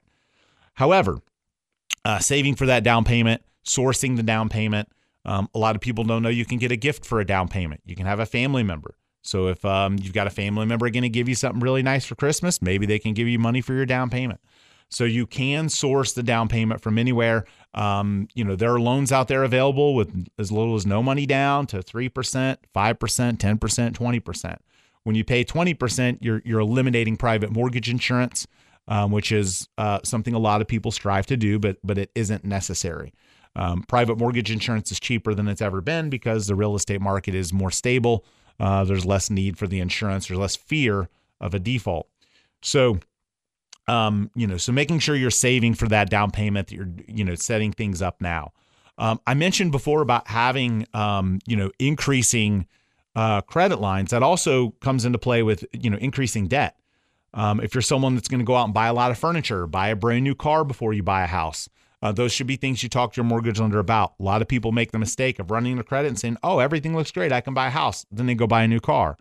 However, 0.74 1.20
uh, 2.04 2.18
saving 2.18 2.54
for 2.54 2.66
that 2.66 2.84
down 2.84 3.04
payment, 3.04 3.42
sourcing 3.66 4.16
the 4.16 4.22
down 4.22 4.48
payment. 4.48 4.88
Um, 5.24 5.48
a 5.54 5.58
lot 5.58 5.74
of 5.74 5.80
people 5.80 6.04
don't 6.04 6.22
know 6.22 6.28
you 6.28 6.44
can 6.44 6.58
get 6.58 6.70
a 6.70 6.76
gift 6.76 7.04
for 7.04 7.20
a 7.20 7.24
down 7.24 7.48
payment. 7.48 7.80
You 7.86 7.96
can 7.96 8.06
have 8.06 8.20
a 8.20 8.26
family 8.26 8.62
member. 8.62 8.94
So 9.22 9.48
if 9.48 9.64
um, 9.64 9.96
you've 10.00 10.12
got 10.12 10.26
a 10.26 10.30
family 10.30 10.66
member 10.66 10.88
going 10.90 11.02
to 11.02 11.08
give 11.08 11.28
you 11.28 11.34
something 11.34 11.60
really 11.60 11.82
nice 11.82 12.04
for 12.04 12.14
Christmas, 12.14 12.60
maybe 12.60 12.84
they 12.84 12.98
can 12.98 13.14
give 13.14 13.26
you 13.26 13.38
money 13.38 13.62
for 13.62 13.72
your 13.72 13.86
down 13.86 14.10
payment. 14.10 14.38
So 14.90 15.04
you 15.04 15.26
can 15.26 15.70
source 15.70 16.12
the 16.12 16.22
down 16.22 16.48
payment 16.48 16.82
from 16.82 16.98
anywhere. 16.98 17.46
Um, 17.72 18.28
you 18.34 18.44
know, 18.44 18.54
there 18.54 18.72
are 18.72 18.80
loans 18.80 19.12
out 19.12 19.28
there 19.28 19.42
available 19.42 19.94
with 19.94 20.28
as 20.38 20.52
little 20.52 20.74
as 20.74 20.84
no 20.84 21.02
money 21.02 21.24
down 21.24 21.66
to 21.68 21.78
3%, 21.78 22.10
5%, 22.12 22.56
10%, 22.74 23.92
20%. 23.92 24.56
When 25.04 25.16
you 25.16 25.24
pay 25.24 25.44
20%, 25.44 26.18
you're 26.20 26.40
you're 26.44 26.60
eliminating 26.60 27.16
private 27.16 27.50
mortgage 27.50 27.90
insurance 27.90 28.46
um, 28.88 29.10
which 29.10 29.32
is 29.32 29.68
uh, 29.78 30.00
something 30.04 30.34
a 30.34 30.38
lot 30.38 30.60
of 30.60 30.68
people 30.68 30.90
strive 30.90 31.26
to 31.26 31.36
do, 31.36 31.58
but 31.58 31.78
but 31.82 31.98
it 31.98 32.10
isn't 32.14 32.44
necessary. 32.44 33.12
Um, 33.56 33.82
private 33.82 34.18
mortgage 34.18 34.50
insurance 34.50 34.90
is 34.90 34.98
cheaper 34.98 35.34
than 35.34 35.46
it's 35.48 35.62
ever 35.62 35.80
been 35.80 36.10
because 36.10 36.46
the 36.46 36.54
real 36.54 36.74
estate 36.74 37.00
market 37.00 37.34
is 37.34 37.52
more 37.52 37.70
stable. 37.70 38.24
Uh, 38.58 38.84
there's 38.84 39.04
less 39.04 39.30
need 39.30 39.56
for 39.58 39.66
the 39.66 39.80
insurance. 39.80 40.26
There's 40.26 40.40
less 40.40 40.56
fear 40.56 41.08
of 41.40 41.54
a 41.54 41.58
default. 41.58 42.08
So, 42.62 42.98
um, 43.86 44.30
you 44.34 44.46
know, 44.46 44.56
so 44.56 44.72
making 44.72 45.00
sure 45.00 45.14
you're 45.14 45.30
saving 45.30 45.74
for 45.74 45.86
that 45.88 46.10
down 46.10 46.30
payment 46.30 46.68
that 46.68 46.74
you're, 46.74 46.90
you 47.06 47.24
know, 47.24 47.34
setting 47.34 47.72
things 47.72 48.02
up 48.02 48.20
now. 48.20 48.52
Um, 48.96 49.20
I 49.26 49.34
mentioned 49.34 49.72
before 49.72 50.02
about 50.02 50.28
having, 50.28 50.86
um, 50.94 51.40
you 51.46 51.56
know, 51.56 51.70
increasing 51.78 52.66
uh, 53.16 53.40
credit 53.42 53.80
lines. 53.80 54.10
That 54.10 54.22
also 54.22 54.70
comes 54.80 55.04
into 55.04 55.18
play 55.18 55.42
with, 55.42 55.64
you 55.72 55.90
know, 55.90 55.98
increasing 55.98 56.46
debt. 56.46 56.76
Um, 57.34 57.60
if 57.60 57.74
you're 57.74 57.82
someone 57.82 58.14
that's 58.14 58.28
going 58.28 58.38
to 58.38 58.44
go 58.44 58.54
out 58.54 58.64
and 58.64 58.72
buy 58.72 58.86
a 58.86 58.94
lot 58.94 59.10
of 59.10 59.18
furniture, 59.18 59.66
buy 59.66 59.88
a 59.88 59.96
brand 59.96 60.22
new 60.22 60.36
car 60.36 60.64
before 60.64 60.92
you 60.92 61.02
buy 61.02 61.24
a 61.24 61.26
house, 61.26 61.68
uh, 62.00 62.12
those 62.12 62.32
should 62.32 62.46
be 62.46 62.56
things 62.56 62.82
you 62.82 62.88
talk 62.88 63.12
to 63.12 63.16
your 63.16 63.24
mortgage 63.24 63.58
lender 63.58 63.80
about. 63.80 64.14
A 64.20 64.22
lot 64.22 64.40
of 64.40 64.46
people 64.46 64.70
make 64.72 64.92
the 64.92 64.98
mistake 64.98 65.38
of 65.40 65.50
running 65.50 65.74
their 65.74 65.84
credit 65.84 66.08
and 66.08 66.18
saying, 66.18 66.36
"Oh, 66.42 66.60
everything 66.60 66.94
looks 66.94 67.10
great. 67.10 67.32
I 67.32 67.40
can 67.40 67.54
buy 67.54 67.66
a 67.66 67.70
house." 67.70 68.06
Then 68.10 68.26
they 68.26 68.34
go 68.34 68.46
buy 68.46 68.62
a 68.62 68.68
new 68.68 68.78
car, 68.78 69.16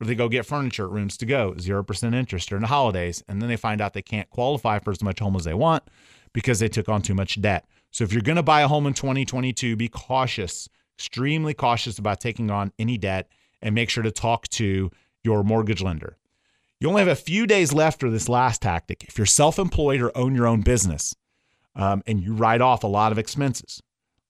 or 0.00 0.06
they 0.06 0.14
go 0.14 0.28
get 0.28 0.44
furniture 0.44 0.88
Rooms 0.88 1.16
to 1.18 1.26
Go, 1.26 1.56
zero 1.58 1.82
percent 1.82 2.14
interest 2.14 2.48
during 2.48 2.62
the 2.62 2.68
holidays, 2.68 3.22
and 3.26 3.40
then 3.40 3.48
they 3.48 3.56
find 3.56 3.80
out 3.80 3.94
they 3.94 4.02
can't 4.02 4.28
qualify 4.28 4.78
for 4.78 4.90
as 4.90 5.02
much 5.02 5.20
home 5.20 5.36
as 5.36 5.44
they 5.44 5.54
want 5.54 5.84
because 6.32 6.58
they 6.58 6.68
took 6.68 6.88
on 6.88 7.00
too 7.00 7.14
much 7.14 7.40
debt. 7.40 7.64
So 7.90 8.04
if 8.04 8.12
you're 8.12 8.22
going 8.22 8.36
to 8.36 8.42
buy 8.42 8.60
a 8.60 8.68
home 8.68 8.86
in 8.86 8.92
2022, 8.92 9.76
be 9.76 9.88
cautious, 9.88 10.68
extremely 10.98 11.54
cautious 11.54 11.98
about 11.98 12.20
taking 12.20 12.50
on 12.50 12.72
any 12.78 12.98
debt, 12.98 13.30
and 13.62 13.74
make 13.74 13.88
sure 13.88 14.02
to 14.02 14.10
talk 14.10 14.48
to 14.48 14.90
your 15.22 15.42
mortgage 15.44 15.80
lender. 15.80 16.18
You 16.78 16.88
only 16.88 17.00
have 17.00 17.08
a 17.08 17.16
few 17.16 17.46
days 17.46 17.72
left 17.72 18.00
for 18.00 18.10
this 18.10 18.28
last 18.28 18.62
tactic. 18.62 19.04
If 19.04 19.16
you're 19.16 19.26
self 19.26 19.58
employed 19.58 20.00
or 20.00 20.16
own 20.16 20.34
your 20.34 20.46
own 20.46 20.60
business 20.60 21.14
um, 21.74 22.02
and 22.06 22.22
you 22.22 22.34
write 22.34 22.60
off 22.60 22.84
a 22.84 22.88
lot 22.88 23.12
of 23.12 23.18
expenses, 23.18 23.82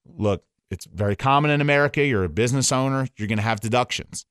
look, 0.05 0.43
it's 0.69 0.85
very 0.85 1.15
common 1.15 1.51
in 1.51 1.61
America. 1.61 2.05
You're 2.05 2.23
a 2.23 2.29
business 2.29 2.71
owner, 2.71 3.07
you're 3.17 3.27
going 3.27 3.37
to 3.37 3.43
have 3.43 3.59
deductions. 3.59 4.25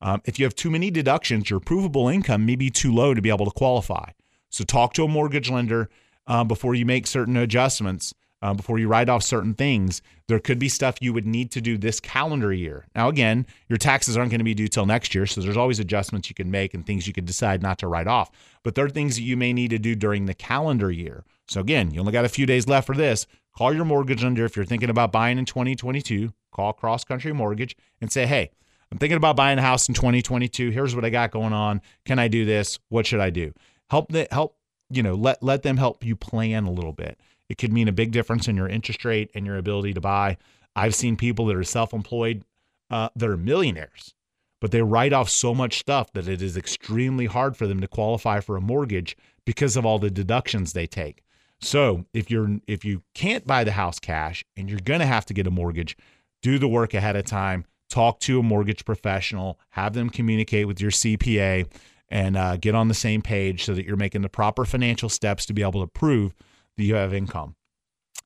Um, 0.00 0.20
if 0.24 0.38
you 0.38 0.44
have 0.44 0.54
too 0.54 0.70
many 0.70 0.90
deductions, 0.90 1.50
your 1.50 1.58
provable 1.58 2.08
income 2.08 2.44
may 2.44 2.56
be 2.56 2.70
too 2.70 2.92
low 2.92 3.14
to 3.14 3.22
be 3.22 3.30
able 3.30 3.46
to 3.46 3.52
qualify. 3.52 4.10
So 4.50 4.62
talk 4.62 4.92
to 4.94 5.04
a 5.04 5.08
mortgage 5.08 5.50
lender 5.50 5.88
uh, 6.26 6.44
before 6.44 6.74
you 6.74 6.84
make 6.84 7.06
certain 7.06 7.36
adjustments 7.36 8.14
uh, 8.46 8.54
before 8.54 8.78
you 8.78 8.86
write 8.86 9.08
off 9.08 9.24
certain 9.24 9.54
things, 9.54 10.02
there 10.28 10.38
could 10.38 10.60
be 10.60 10.68
stuff 10.68 10.98
you 11.00 11.12
would 11.12 11.26
need 11.26 11.50
to 11.50 11.60
do 11.60 11.76
this 11.76 11.98
calendar 11.98 12.52
year. 12.52 12.86
Now, 12.94 13.08
again, 13.08 13.44
your 13.68 13.76
taxes 13.76 14.16
aren't 14.16 14.30
going 14.30 14.38
to 14.38 14.44
be 14.44 14.54
due 14.54 14.68
till 14.68 14.86
next 14.86 15.16
year, 15.16 15.26
so 15.26 15.40
there's 15.40 15.56
always 15.56 15.80
adjustments 15.80 16.28
you 16.28 16.34
can 16.36 16.48
make 16.48 16.72
and 16.72 16.86
things 16.86 17.08
you 17.08 17.12
could 17.12 17.24
decide 17.24 17.60
not 17.60 17.78
to 17.78 17.88
write 17.88 18.06
off. 18.06 18.30
But 18.62 18.76
there 18.76 18.84
are 18.84 18.90
things 18.90 19.16
that 19.16 19.22
you 19.22 19.36
may 19.36 19.52
need 19.52 19.70
to 19.70 19.80
do 19.80 19.96
during 19.96 20.26
the 20.26 20.34
calendar 20.34 20.92
year. 20.92 21.24
So, 21.48 21.60
again, 21.60 21.90
you 21.90 21.98
only 21.98 22.12
got 22.12 22.24
a 22.24 22.28
few 22.28 22.46
days 22.46 22.68
left 22.68 22.86
for 22.86 22.94
this. 22.94 23.26
Call 23.56 23.74
your 23.74 23.84
mortgage 23.84 24.22
lender 24.22 24.44
if 24.44 24.54
you're 24.54 24.64
thinking 24.64 24.90
about 24.90 25.10
buying 25.10 25.38
in 25.38 25.44
2022. 25.44 26.32
Call 26.52 26.72
Cross 26.72 27.02
Country 27.02 27.32
Mortgage 27.32 27.76
and 28.00 28.12
say, 28.12 28.26
hey, 28.26 28.52
I'm 28.92 28.98
thinking 28.98 29.16
about 29.16 29.34
buying 29.34 29.58
a 29.58 29.62
house 29.62 29.88
in 29.88 29.94
2022. 29.94 30.70
Here's 30.70 30.94
what 30.94 31.04
I 31.04 31.10
got 31.10 31.32
going 31.32 31.52
on. 31.52 31.82
Can 32.04 32.20
I 32.20 32.28
do 32.28 32.44
this? 32.44 32.78
What 32.90 33.06
should 33.06 33.18
I 33.18 33.30
do? 33.30 33.52
Help 33.90 34.12
that 34.12 34.32
help, 34.32 34.56
you 34.88 35.02
know, 35.02 35.14
let 35.14 35.42
let 35.42 35.64
them 35.64 35.76
help 35.76 36.04
you 36.04 36.14
plan 36.14 36.64
a 36.64 36.70
little 36.70 36.92
bit. 36.92 37.18
It 37.48 37.58
could 37.58 37.72
mean 37.72 37.88
a 37.88 37.92
big 37.92 38.12
difference 38.12 38.48
in 38.48 38.56
your 38.56 38.68
interest 38.68 39.04
rate 39.04 39.30
and 39.34 39.46
your 39.46 39.56
ability 39.56 39.94
to 39.94 40.00
buy. 40.00 40.36
I've 40.74 40.94
seen 40.94 41.16
people 41.16 41.46
that 41.46 41.56
are 41.56 41.64
self 41.64 41.92
employed 41.92 42.44
uh, 42.90 43.08
that 43.16 43.28
are 43.28 43.36
millionaires, 43.36 44.14
but 44.60 44.70
they 44.70 44.82
write 44.82 45.12
off 45.12 45.28
so 45.28 45.54
much 45.54 45.78
stuff 45.78 46.12
that 46.12 46.28
it 46.28 46.42
is 46.42 46.56
extremely 46.56 47.26
hard 47.26 47.56
for 47.56 47.66
them 47.66 47.80
to 47.80 47.88
qualify 47.88 48.40
for 48.40 48.56
a 48.56 48.60
mortgage 48.60 49.16
because 49.44 49.76
of 49.76 49.86
all 49.86 49.98
the 49.98 50.10
deductions 50.10 50.72
they 50.72 50.86
take. 50.86 51.22
So 51.60 52.04
if 52.12 52.30
you're 52.30 52.58
if 52.66 52.84
you 52.84 53.02
can't 53.14 53.46
buy 53.46 53.64
the 53.64 53.72
house 53.72 53.98
cash 53.98 54.44
and 54.56 54.68
you're 54.68 54.80
going 54.80 55.00
to 55.00 55.06
have 55.06 55.26
to 55.26 55.34
get 55.34 55.46
a 55.46 55.50
mortgage, 55.50 55.96
do 56.42 56.58
the 56.58 56.68
work 56.68 56.94
ahead 56.94 57.16
of 57.16 57.24
time. 57.24 57.64
Talk 57.88 58.18
to 58.20 58.40
a 58.40 58.42
mortgage 58.42 58.84
professional. 58.84 59.58
Have 59.70 59.94
them 59.94 60.10
communicate 60.10 60.66
with 60.66 60.80
your 60.80 60.90
CPA 60.90 61.66
and 62.08 62.36
uh, 62.36 62.56
get 62.56 62.74
on 62.74 62.88
the 62.88 62.94
same 62.94 63.22
page 63.22 63.64
so 63.64 63.74
that 63.74 63.86
you're 63.86 63.96
making 63.96 64.22
the 64.22 64.28
proper 64.28 64.64
financial 64.64 65.08
steps 65.08 65.46
to 65.46 65.52
be 65.52 65.62
able 65.62 65.80
to 65.80 65.86
prove 65.86 66.34
that 66.76 66.84
you 66.84 66.94
have 66.94 67.14
income. 67.14 67.54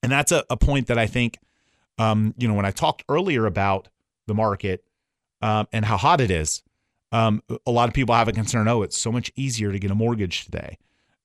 And 0.03 0.11
that's 0.11 0.33
a, 0.33 0.45
a 0.51 0.57
point 0.57 0.87
that 0.89 0.99
I 0.99 1.07
think, 1.07 1.39
um, 1.99 2.35
you 2.39 2.49
know, 2.49 2.55
when 2.55 2.67
I 2.67 2.71
talked 2.71 3.05
earlier 3.09 3.47
about 3.47 3.89
the 4.27 4.35
market 4.35 4.85
um, 5.43 5.67
and 5.73 5.85
how 5.85 5.97
hot 5.97 6.21
it 6.21 6.31
is, 6.31 6.63
um, 7.13 7.43
a 7.67 7.71
lot 7.71 7.89
of 7.89 7.95
people 7.95 8.15
have 8.15 8.29
a 8.29 8.33
concern. 8.33 8.69
Oh, 8.69 8.83
it's 8.83 8.99
so 8.99 9.11
much 9.11 9.33
easier 9.37 9.73
to 9.73 9.79
get 9.79 9.91
a 9.91 9.95
mortgage 9.95 10.45
today, 10.45 10.79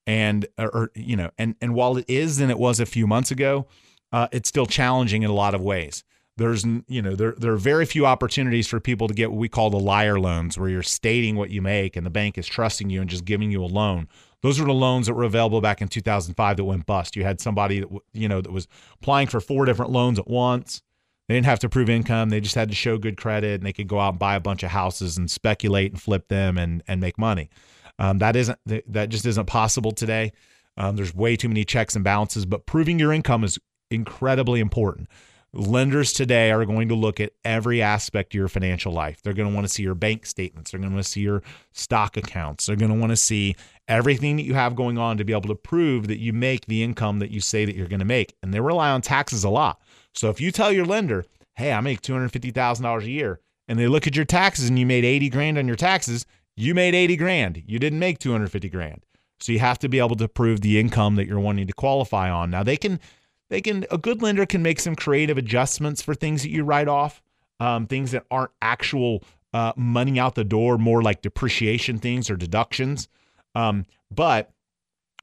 and 0.08 0.48
or, 0.58 0.70
or 0.70 0.92
you 0.96 1.16
know, 1.16 1.30
and 1.38 1.56
and 1.62 1.76
while 1.76 1.98
it 1.98 2.06
is 2.08 2.38
than 2.38 2.50
it 2.50 2.58
was 2.58 2.80
a 2.80 2.86
few 2.86 3.06
months 3.06 3.32
ago, 3.32 3.68
uh, 4.12 4.28
it's 4.32 4.50
still 4.50 4.66
challenging 4.66 5.24
in 5.24 5.30
a 5.30 5.34
lot 5.34 5.54
of 5.54 5.62
ways. 5.62 6.04
There's 6.38 6.66
you 6.88 7.02
know 7.02 7.16
there 7.16 7.36
there 7.38 7.54
are 7.54 7.58
very 7.58 7.86
few 7.86 8.06
opportunities 8.06 8.68
for 8.68 8.80
people 8.80 9.08
to 9.08 9.14
get 9.14 9.32
what 9.32 9.40
we 9.40 9.48
call 9.48 9.70
the 9.70 9.80
liar 9.80 10.20
loans, 10.20 10.58
where 10.58 10.70
you're 10.70 10.84
stating 10.84 11.36
what 11.36 11.52
you 11.52 11.62
make 11.62 11.96
and 11.96 12.06
the 12.06 12.10
bank 12.10 12.38
is 12.38 12.48
trusting 12.48 12.90
you 12.90 13.00
and 13.00 13.10
just 13.10 13.24
giving 13.24 13.52
you 13.52 13.64
a 13.64 13.68
loan. 13.68 14.08
Those 14.45 14.60
were 14.60 14.67
the 14.67 14.73
loans 14.75 15.08
that 15.08 15.15
were 15.15 15.23
available 15.23 15.60
back 15.60 15.81
in 15.81 15.88
2005 15.88 16.58
that 16.58 16.63
went 16.63 16.86
bust. 16.86 17.15
You 17.15 17.23
had 17.23 17.41
somebody 17.41 17.79
that 17.79 17.89
you 18.13 18.29
know 18.29 18.41
that 18.41 18.51
was 18.51 18.67
applying 18.93 19.25
for 19.25 19.39
four 19.39 19.65
different 19.65 19.91
loans 19.91 20.19
at 20.19 20.27
once. 20.27 20.84
They 21.27 21.34
didn't 21.34 21.47
have 21.47 21.58
to 21.62 21.69
prove 21.69 21.89
income. 21.89 22.29
They 22.29 22.41
just 22.41 22.53
had 22.53 22.69
to 22.69 22.75
show 22.75 22.99
good 22.99 23.17
credit, 23.17 23.55
and 23.55 23.65
they 23.65 23.73
could 23.73 23.88
go 23.88 23.99
out 23.99 24.10
and 24.10 24.19
buy 24.19 24.36
a 24.36 24.39
bunch 24.39 24.62
of 24.62 24.69
houses 24.69 25.17
and 25.17 25.31
speculate 25.31 25.93
and 25.93 25.99
flip 25.99 26.27
them 26.27 26.60
and 26.60 26.84
and 26.88 27.01
make 27.01 27.17
money. 27.17 27.49
Um, 27.97 28.19
that 28.19 28.36
isn't 28.36 28.60
that 28.67 29.10
just 29.10 29.25
isn't 29.25 29.47
possible 29.47 29.91
today. 29.91 30.31
Um, 30.77 30.95
there's 30.95 31.15
way 31.15 31.36
too 31.36 31.47
many 31.47 31.65
checks 31.65 31.95
and 31.95 32.03
balances, 32.05 32.45
but 32.45 32.67
proving 32.67 32.99
your 32.99 33.12
income 33.12 33.43
is 33.43 33.58
incredibly 33.89 34.60
important. 34.60 35.10
Lenders 35.56 36.12
today 36.12 36.52
are 36.52 36.65
going 36.65 36.89
to 36.89 36.96
look 36.96 37.22
at 37.22 37.32
every 37.46 37.82
aspect 37.82 38.34
of 38.34 38.38
your 38.38 38.50
financial 38.50 38.91
life. 38.91 39.22
They're 39.22 39.34
going 39.34 39.50
to 39.50 39.56
want 39.56 39.65
to 39.65 39.74
see 39.74 39.84
your 39.84 39.96
bank 39.96 40.26
statements. 40.26 40.72
They're 40.72 40.80
going 40.80 40.89
to 40.89 40.96
want 40.96 41.06
to 41.06 41.12
see 41.12 41.22
your 41.22 41.44
stock 41.72 42.18
accounts. 42.18 42.65
They're 42.65 42.76
going 42.76 42.91
to 42.91 43.00
want 43.00 43.12
to 43.12 43.15
see 43.15 43.56
everything 43.88 44.36
that 44.36 44.44
you 44.44 44.54
have 44.54 44.76
going 44.76 44.98
on 44.98 45.18
to 45.18 45.24
be 45.24 45.32
able 45.32 45.48
to 45.48 45.56
prove 45.56 46.08
that 46.08 46.20
you 46.20 46.34
make 46.34 46.65
the 46.65 46.84
income 46.84 47.20
that 47.20 47.32
you 47.32 47.39
say 47.39 47.63
that 47.63 47.76
you're 47.76 47.88
going 47.88 48.00
to 48.00 48.06
make. 48.06 48.36
And 48.44 48.54
they 48.54 48.60
rely 48.60 48.89
on 48.89 49.02
taxes 49.02 49.46
a 49.46 49.50
lot. 49.50 49.80
So 50.13 50.30
if 50.30 50.41
you 50.41 50.52
tell 50.52 50.74
your 50.74 50.86
lender, 50.86 51.26
hey, 51.54 51.72
I 51.72 51.80
make 51.80 52.02
$250,000 52.02 53.04
a 53.04 53.10
year, 53.10 53.39
and 53.68 53.80
they 53.80 53.88
look 53.88 54.08
at 54.08 54.15
your 54.15 54.26
taxes 54.26 54.68
and 54.68 54.78
you 54.78 54.86
made 54.86 55.06
80 55.06 55.30
grand 55.30 55.58
on 55.58 55.68
your 55.68 55.78
taxes, 55.78 56.26
you 56.58 56.76
made 56.76 56.94
80 56.94 57.15
grand. 57.15 57.63
You 57.65 57.80
didn't 57.80 58.00
make 58.00 58.20
250 58.20 58.70
grand. 58.70 59.06
So 59.39 59.52
you 59.52 59.60
have 59.60 59.80
to 59.80 59.89
be 59.89 60.00
able 60.00 60.15
to 60.18 60.28
prove 60.28 60.62
the 60.62 60.80
income 60.80 61.15
that 61.15 61.28
you're 61.28 61.39
wanting 61.39 61.68
to 61.68 61.74
qualify 61.74 62.30
on. 62.30 62.50
Now 62.50 62.63
they 62.63 62.78
can 62.78 63.00
they 63.49 63.62
can 63.62 63.86
a 63.91 63.97
good 63.97 64.21
lender 64.21 64.45
can 64.45 64.62
make 64.62 64.79
some 64.79 64.95
creative 64.95 65.38
adjustments 65.38 66.01
for 66.01 66.15
things 66.15 66.41
that 66.43 66.49
you 66.49 66.63
write 66.63 66.88
off, 66.88 67.21
um, 67.60 67.88
things 67.88 68.12
that 68.12 68.25
aren't 68.31 68.51
actual 68.62 69.23
uh, 69.53 69.73
money 69.75 70.19
out 70.19 70.36
the 70.36 70.43
door, 70.43 70.77
more 70.77 71.01
like 71.01 71.21
depreciation 71.21 71.97
things 71.97 72.29
or 72.29 72.36
deductions. 72.36 73.08
Um, 73.53 73.86
but 74.12 74.51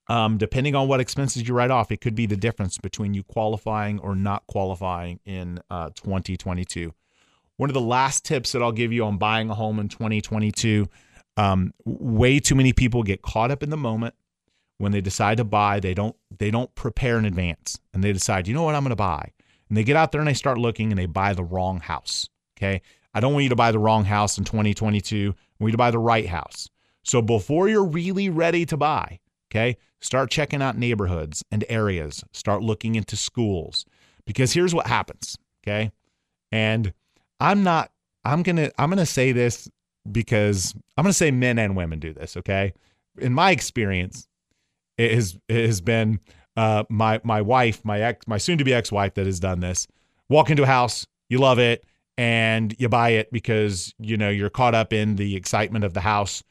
um, 0.08 0.38
depending 0.38 0.74
on 0.74 0.88
what 0.88 1.00
expenses 1.00 1.46
you 1.46 1.54
write 1.54 1.70
off, 1.70 1.92
it 1.92 2.00
could 2.00 2.14
be 2.14 2.26
the 2.26 2.37
difference 2.37 2.78
between 2.78 3.14
you 3.14 3.22
qualifying 3.22 3.98
or 4.00 4.14
not 4.14 4.46
qualifying 4.46 5.20
in 5.24 5.61
uh, 5.70 5.90
2022. 5.94 6.92
One 7.56 7.70
of 7.70 7.74
the 7.74 7.80
last 7.80 8.24
tips 8.24 8.52
that 8.52 8.62
I'll 8.62 8.72
give 8.72 8.92
you 8.92 9.04
on 9.04 9.18
buying 9.18 9.50
a 9.50 9.54
home 9.54 9.78
in 9.78 9.88
2022 9.88 10.88
um, 11.37 11.72
way 11.85 12.40
too 12.40 12.54
many 12.54 12.72
people 12.72 13.02
get 13.02 13.22
caught 13.22 13.50
up 13.50 13.62
in 13.62 13.70
the 13.70 13.76
moment 13.76 14.14
when 14.83 14.90
they 14.90 15.01
decide 15.01 15.37
to 15.37 15.45
buy, 15.45 15.79
they 15.79 15.95
don't 15.95 16.16
they 16.37 16.51
don't 16.51 16.75
prepare 16.75 17.16
in 17.16 17.25
advance 17.25 17.79
and 17.95 18.03
they 18.03 18.12
decide, 18.12 18.49
you 18.49 18.55
know 18.55 18.64
what, 18.64 18.75
I'm 18.75 18.83
going 18.83 18.90
to 18.90 18.97
buy. 18.97 19.31
And 19.68 19.79
they 19.79 19.85
get 19.85 19.95
out 19.95 20.11
there 20.11 20.21
and 20.21 20.27
they 20.27 20.35
start 20.35 20.59
looking 20.59 20.90
and 20.90 20.99
they 20.99 21.07
buy 21.07 21.35
the 21.35 21.45
wrong 21.45 21.79
house. 21.79 22.29
Okay. 22.59 22.83
I 23.14 23.21
don't 23.21 23.33
want 23.33 23.45
you 23.45 23.49
to 23.51 23.57
buy 23.57 23.71
the 23.71 23.79
wrong 23.79 24.05
house 24.05 24.38
in 24.38 24.45
2022. 24.45 25.35
I 25.37 25.62
want 25.62 25.68
you 25.68 25.71
to 25.71 25.79
buy 25.79 25.92
the 25.92 26.01
right 26.01 26.27
house. 26.29 26.68
So 27.05 27.23
before 27.23 27.68
you're 27.68 27.85
really 27.85 28.29
ready 28.29 28.66
to 28.66 28.77
buy, 28.77 29.21
okay, 29.53 29.77
start 30.01 30.33
checking 30.33 30.61
out 30.61 30.77
neighborhoods 30.77 31.45
and 31.53 31.64
areas. 31.68 32.25
Start 32.33 32.64
looking 32.64 32.97
into 32.97 33.14
schools. 33.14 33.85
Because 34.25 34.53
here's 34.53 34.75
what 34.75 34.88
happens. 34.88 35.38
Okay. 35.62 35.92
And 36.51 36.92
I'm 37.38 37.62
not, 37.62 37.92
I'm 38.25 38.42
going 38.42 38.57
to, 38.57 38.73
I'm 38.79 38.90
going 38.90 38.99
to 38.99 39.07
say 39.07 39.31
this 39.31 39.68
because 40.11 40.75
I'm 40.97 41.05
going 41.05 41.12
to 41.12 41.16
say 41.16 41.31
men 41.31 41.61
and 41.61 41.77
women 41.77 42.01
do 42.01 42.12
this. 42.12 42.37
Okay. 42.37 42.73
In 43.18 43.33
my 43.33 43.53
experience, 43.53 44.27
it 44.96 45.12
has 45.12 45.38
it 45.48 45.66
has 45.66 45.81
been 45.81 46.20
uh, 46.57 46.85
my 46.88 47.20
my 47.24 47.40
wife, 47.40 47.85
my 47.85 48.00
ex, 48.00 48.26
my 48.26 48.38
soon 48.38 48.59
to 48.59 48.64
be 48.64 48.74
ex 48.74 48.92
wife 48.92 49.14
that 49.14 49.26
has 49.26 49.40
done 49.40 49.61
this. 49.61 49.87
Walk 50.28 50.50
into 50.50 50.62
a 50.62 50.66
house, 50.66 51.07
you 51.28 51.38
love 51.38 51.59
it, 51.59 51.85
and 52.18 52.74
you 52.78 52.88
buy 52.88 53.11
it 53.11 53.33
because 53.33 53.94
you 53.98 54.16
know 54.16 54.28
you're 54.28 54.50
caught 54.50 54.74
up 54.74 54.92
in 54.92 55.16
the 55.16 55.37
excitement 55.37 55.85
of 55.85 55.94
the 55.94 56.00
house, 56.00 56.42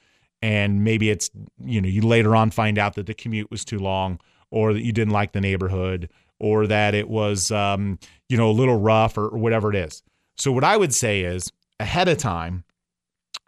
and 0.41 0.83
maybe 0.83 1.09
it's 1.09 1.29
you 1.59 1.81
know 1.81 1.87
you 1.87 2.01
later 2.01 2.35
on 2.35 2.51
find 2.51 2.77
out 2.77 2.95
that 2.95 3.05
the 3.05 3.13
commute 3.13 3.51
was 3.51 3.63
too 3.63 3.79
long, 3.79 4.19
or 4.49 4.73
that 4.73 4.83
you 4.83 4.91
didn't 4.91 5.13
like 5.13 5.33
the 5.33 5.41
neighborhood, 5.41 6.09
or 6.39 6.67
that 6.67 6.95
it 6.95 7.07
was 7.07 7.51
um, 7.51 7.99
you 8.27 8.37
know 8.37 8.49
a 8.49 8.53
little 8.53 8.79
rough, 8.79 9.17
or, 9.17 9.27
or 9.27 9.37
whatever 9.37 9.69
it 9.69 9.75
is. 9.75 10.01
So 10.37 10.51
what 10.51 10.63
I 10.63 10.77
would 10.77 10.93
say 10.93 11.21
is 11.21 11.51
ahead 11.79 12.07
of 12.07 12.17
time, 12.17 12.63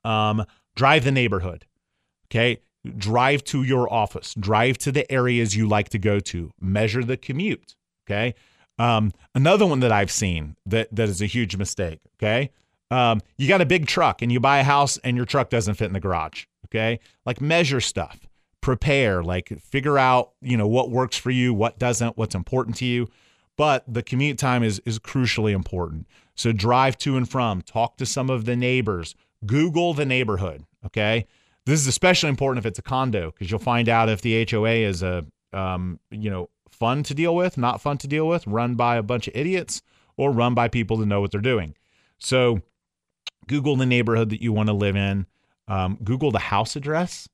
um, 0.03 0.45
drive 0.75 1.03
the 1.03 1.11
neighborhood. 1.11 1.65
Okay, 2.27 2.59
drive 2.97 3.43
to 3.45 3.63
your 3.63 3.91
office, 3.91 4.33
drive 4.33 4.77
to 4.79 4.91
the 4.91 5.09
areas 5.11 5.55
you 5.55 5.67
like 5.67 5.89
to 5.89 5.99
go 5.99 6.19
to, 6.19 6.51
measure 6.59 7.03
the 7.03 7.17
commute. 7.17 7.75
Okay. 8.05 8.35
Um, 8.79 9.11
another 9.35 9.65
one 9.65 9.79
that 9.81 9.91
I've 9.91 10.11
seen 10.11 10.55
that 10.65 10.93
that 10.93 11.07
is 11.07 11.21
a 11.21 11.25
huge 11.25 11.55
mistake. 11.55 11.99
Okay. 12.17 12.51
Um, 12.91 13.21
you 13.37 13.47
got 13.47 13.61
a 13.61 13.65
big 13.65 13.87
truck 13.87 14.21
and 14.21 14.31
you 14.31 14.39
buy 14.39 14.59
a 14.59 14.63
house 14.63 14.97
and 14.99 15.15
your 15.15 15.25
truck 15.25 15.49
doesn't 15.49 15.75
fit 15.75 15.85
in 15.85 15.93
the 15.93 15.99
garage. 15.99 16.45
Okay. 16.67 16.99
Like 17.25 17.39
measure 17.39 17.81
stuff, 17.81 18.27
prepare, 18.61 19.23
like 19.23 19.49
figure 19.59 19.97
out, 19.97 20.31
you 20.41 20.57
know, 20.57 20.67
what 20.67 20.89
works 20.89 21.17
for 21.17 21.31
you, 21.31 21.53
what 21.53 21.79
doesn't, 21.79 22.17
what's 22.17 22.35
important 22.35 22.75
to 22.77 22.85
you. 22.85 23.07
But 23.55 23.83
the 23.87 24.03
commute 24.03 24.39
time 24.39 24.63
is 24.63 24.81
is 24.85 24.99
crucially 24.99 25.53
important. 25.53 26.07
So 26.35 26.51
drive 26.51 26.97
to 26.99 27.15
and 27.15 27.29
from, 27.29 27.61
talk 27.61 27.97
to 27.97 28.05
some 28.05 28.29
of 28.29 28.45
the 28.45 28.55
neighbors, 28.55 29.15
Google 29.45 29.93
the 29.93 30.05
neighborhood. 30.05 30.65
Okay. 30.85 31.27
This 31.65 31.79
is 31.79 31.87
especially 31.87 32.29
important 32.29 32.65
if 32.65 32.67
it's 32.67 32.79
a 32.79 32.83
condo 32.83 33.31
because 33.31 33.49
you'll 33.49 33.59
find 33.59 33.87
out 33.87 34.09
if 34.09 34.21
the 34.21 34.45
HOA 34.49 34.69
is 34.69 35.01
a, 35.01 35.25
um, 35.53 35.99
you 36.11 36.29
know, 36.29 36.49
fun 36.69 37.03
to 37.03 37.13
deal 37.13 37.35
with, 37.35 37.57
not 37.57 37.81
fun 37.81 37.97
to 37.99 38.07
deal 38.07 38.27
with, 38.27 38.45
run 38.47 38.75
by 38.75 38.97
a 38.97 39.03
bunch 39.03 39.27
of 39.27 39.35
idiots, 39.35 39.81
or 40.17 40.31
run 40.31 40.53
by 40.53 40.67
people 40.67 40.97
that 40.97 41.05
know 41.05 41.21
what 41.21 41.31
they're 41.31 41.41
doing. 41.41 41.75
So 42.17 42.61
Google 43.47 43.75
the 43.75 43.85
neighborhood 43.85 44.29
that 44.29 44.41
you 44.41 44.51
want 44.51 44.67
to 44.67 44.73
live 44.73 44.95
in. 44.95 45.25
Um, 45.67 45.97
Google 46.03 46.31
the 46.31 46.39
house 46.39 46.75
address. 46.75 47.29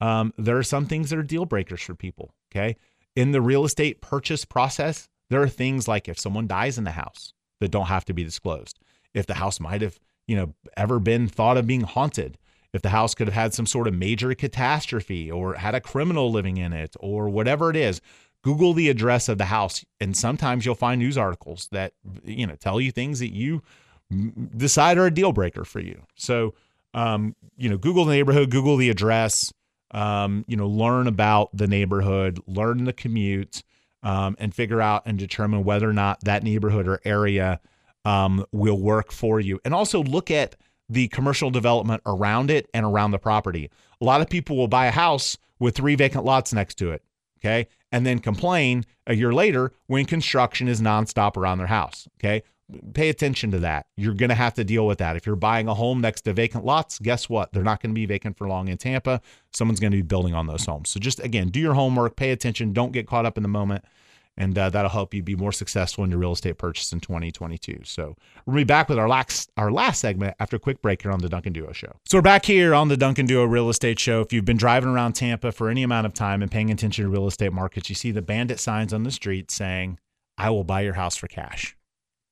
Um, 0.00 0.34
there 0.36 0.58
are 0.58 0.62
some 0.62 0.86
things 0.86 1.10
that 1.10 1.18
are 1.18 1.22
deal 1.22 1.46
breakers 1.46 1.80
for 1.80 1.94
people. 1.94 2.34
Okay. 2.50 2.76
In 3.16 3.32
the 3.32 3.40
real 3.40 3.64
estate 3.64 4.00
purchase 4.00 4.44
process, 4.44 5.08
there 5.30 5.42
are 5.42 5.48
things 5.48 5.88
like 5.88 6.08
if 6.08 6.18
someone 6.18 6.46
dies 6.46 6.76
in 6.76 6.84
the 6.84 6.90
house 6.90 7.32
that 7.60 7.70
don't 7.70 7.86
have 7.86 8.04
to 8.06 8.12
be 8.12 8.24
disclosed. 8.24 8.78
If 9.14 9.26
the 9.26 9.34
house 9.34 9.60
might 9.60 9.82
have, 9.82 9.98
you 10.26 10.36
know, 10.36 10.54
ever 10.76 10.98
been 10.98 11.28
thought 11.28 11.56
of 11.56 11.66
being 11.66 11.82
haunted, 11.82 12.36
if 12.72 12.82
the 12.82 12.88
house 12.88 13.14
could 13.14 13.26
have 13.28 13.34
had 13.34 13.54
some 13.54 13.66
sort 13.66 13.86
of 13.86 13.94
major 13.94 14.34
catastrophe 14.34 15.30
or 15.30 15.54
had 15.54 15.74
a 15.74 15.80
criminal 15.80 16.30
living 16.30 16.56
in 16.56 16.72
it 16.72 16.96
or 17.00 17.28
whatever 17.28 17.70
it 17.70 17.76
is, 17.76 18.00
Google 18.42 18.72
the 18.72 18.88
address 18.88 19.28
of 19.28 19.38
the 19.38 19.46
house. 19.46 19.84
And 20.00 20.16
sometimes 20.16 20.64
you'll 20.64 20.74
find 20.74 20.98
news 20.98 21.16
articles 21.16 21.68
that, 21.72 21.92
you 22.24 22.46
know, 22.46 22.56
tell 22.56 22.80
you 22.80 22.90
things 22.90 23.20
that 23.20 23.32
you 23.32 23.62
decide 24.56 24.98
are 24.98 25.06
a 25.06 25.10
deal 25.10 25.32
breaker 25.32 25.64
for 25.64 25.80
you. 25.80 26.02
So, 26.16 26.54
um, 26.94 27.36
you 27.56 27.68
know, 27.68 27.78
Google 27.78 28.04
the 28.04 28.12
neighborhood, 28.12 28.50
Google 28.50 28.76
the 28.76 28.90
address, 28.90 29.52
um, 29.92 30.44
you 30.48 30.56
know, 30.56 30.66
learn 30.66 31.06
about 31.06 31.56
the 31.56 31.66
neighborhood, 31.66 32.40
learn 32.46 32.84
the 32.84 32.92
commute, 32.92 33.62
um, 34.02 34.36
and 34.38 34.54
figure 34.54 34.80
out 34.80 35.02
and 35.06 35.18
determine 35.18 35.64
whether 35.64 35.88
or 35.88 35.92
not 35.92 36.20
that 36.24 36.42
neighborhood 36.42 36.88
or 36.88 37.00
area 37.04 37.60
um, 38.04 38.44
will 38.50 38.80
work 38.80 39.12
for 39.12 39.38
you. 39.38 39.60
And 39.64 39.72
also 39.72 40.02
look 40.02 40.30
at 40.30 40.56
the 40.92 41.08
commercial 41.08 41.50
development 41.50 42.02
around 42.06 42.50
it 42.50 42.68
and 42.74 42.84
around 42.84 43.10
the 43.10 43.18
property. 43.18 43.70
A 44.00 44.04
lot 44.04 44.20
of 44.20 44.28
people 44.28 44.56
will 44.56 44.68
buy 44.68 44.86
a 44.86 44.90
house 44.90 45.38
with 45.58 45.76
three 45.76 45.94
vacant 45.94 46.24
lots 46.24 46.52
next 46.52 46.76
to 46.76 46.90
it. 46.92 47.02
Okay. 47.40 47.66
And 47.90 48.06
then 48.06 48.20
complain 48.20 48.84
a 49.06 49.14
year 49.14 49.32
later 49.32 49.72
when 49.86 50.04
construction 50.04 50.68
is 50.68 50.80
nonstop 50.80 51.36
around 51.36 51.58
their 51.58 51.66
house. 51.66 52.06
Okay 52.18 52.42
pay 52.94 53.08
attention 53.08 53.50
to 53.50 53.58
that. 53.60 53.86
You're 53.96 54.14
going 54.14 54.28
to 54.28 54.34
have 54.34 54.54
to 54.54 54.64
deal 54.64 54.86
with 54.86 54.98
that. 54.98 55.16
If 55.16 55.26
you're 55.26 55.36
buying 55.36 55.68
a 55.68 55.74
home 55.74 56.00
next 56.00 56.22
to 56.22 56.32
vacant 56.32 56.64
lots, 56.64 56.98
guess 56.98 57.28
what? 57.28 57.52
They're 57.52 57.62
not 57.62 57.82
going 57.82 57.90
to 57.90 57.94
be 57.94 58.06
vacant 58.06 58.36
for 58.36 58.48
long 58.48 58.68
in 58.68 58.78
Tampa. 58.78 59.20
Someone's 59.52 59.80
going 59.80 59.90
to 59.90 59.98
be 59.98 60.02
building 60.02 60.34
on 60.34 60.46
those 60.46 60.64
homes. 60.64 60.90
So 60.90 61.00
just 61.00 61.20
again, 61.20 61.48
do 61.48 61.60
your 61.60 61.74
homework, 61.74 62.16
pay 62.16 62.30
attention, 62.30 62.72
don't 62.72 62.92
get 62.92 63.06
caught 63.06 63.26
up 63.26 63.36
in 63.36 63.42
the 63.42 63.48
moment. 63.48 63.84
And 64.36 64.56
uh, 64.56 64.70
that'll 64.70 64.90
help 64.90 65.12
you 65.12 65.22
be 65.22 65.36
more 65.36 65.52
successful 65.52 66.04
in 66.04 66.10
your 66.10 66.18
real 66.18 66.32
estate 66.32 66.56
purchase 66.56 66.92
in 66.92 67.00
2022. 67.00 67.80
So 67.84 68.16
we'll 68.46 68.56
be 68.56 68.64
back 68.64 68.88
with 68.88 68.98
our 68.98 69.08
last 69.08 69.50
our 69.58 69.70
last 69.70 70.00
segment 70.00 70.34
after 70.40 70.56
a 70.56 70.58
quick 70.58 70.80
break 70.80 71.02
here 71.02 71.12
on 71.12 71.20
the 71.20 71.28
Duncan 71.28 71.52
Duo 71.52 71.72
Show. 71.72 71.92
So 72.06 72.16
we're 72.18 72.22
back 72.22 72.46
here 72.46 72.74
on 72.74 72.88
the 72.88 72.96
Duncan 72.96 73.26
Duo 73.26 73.44
Real 73.44 73.68
Estate 73.68 73.98
Show. 73.98 74.22
If 74.22 74.32
you've 74.32 74.46
been 74.46 74.56
driving 74.56 74.88
around 74.88 75.12
Tampa 75.12 75.52
for 75.52 75.68
any 75.68 75.82
amount 75.82 76.06
of 76.06 76.14
time 76.14 76.40
and 76.40 76.50
paying 76.50 76.70
attention 76.70 77.04
to 77.04 77.10
real 77.10 77.26
estate 77.26 77.52
markets, 77.52 77.90
you 77.90 77.94
see 77.94 78.10
the 78.10 78.22
bandit 78.22 78.58
signs 78.58 78.94
on 78.94 79.02
the 79.02 79.10
street 79.10 79.50
saying, 79.50 79.98
"I 80.38 80.48
will 80.48 80.64
buy 80.64 80.80
your 80.80 80.94
house 80.94 81.16
for 81.16 81.28
cash." 81.28 81.76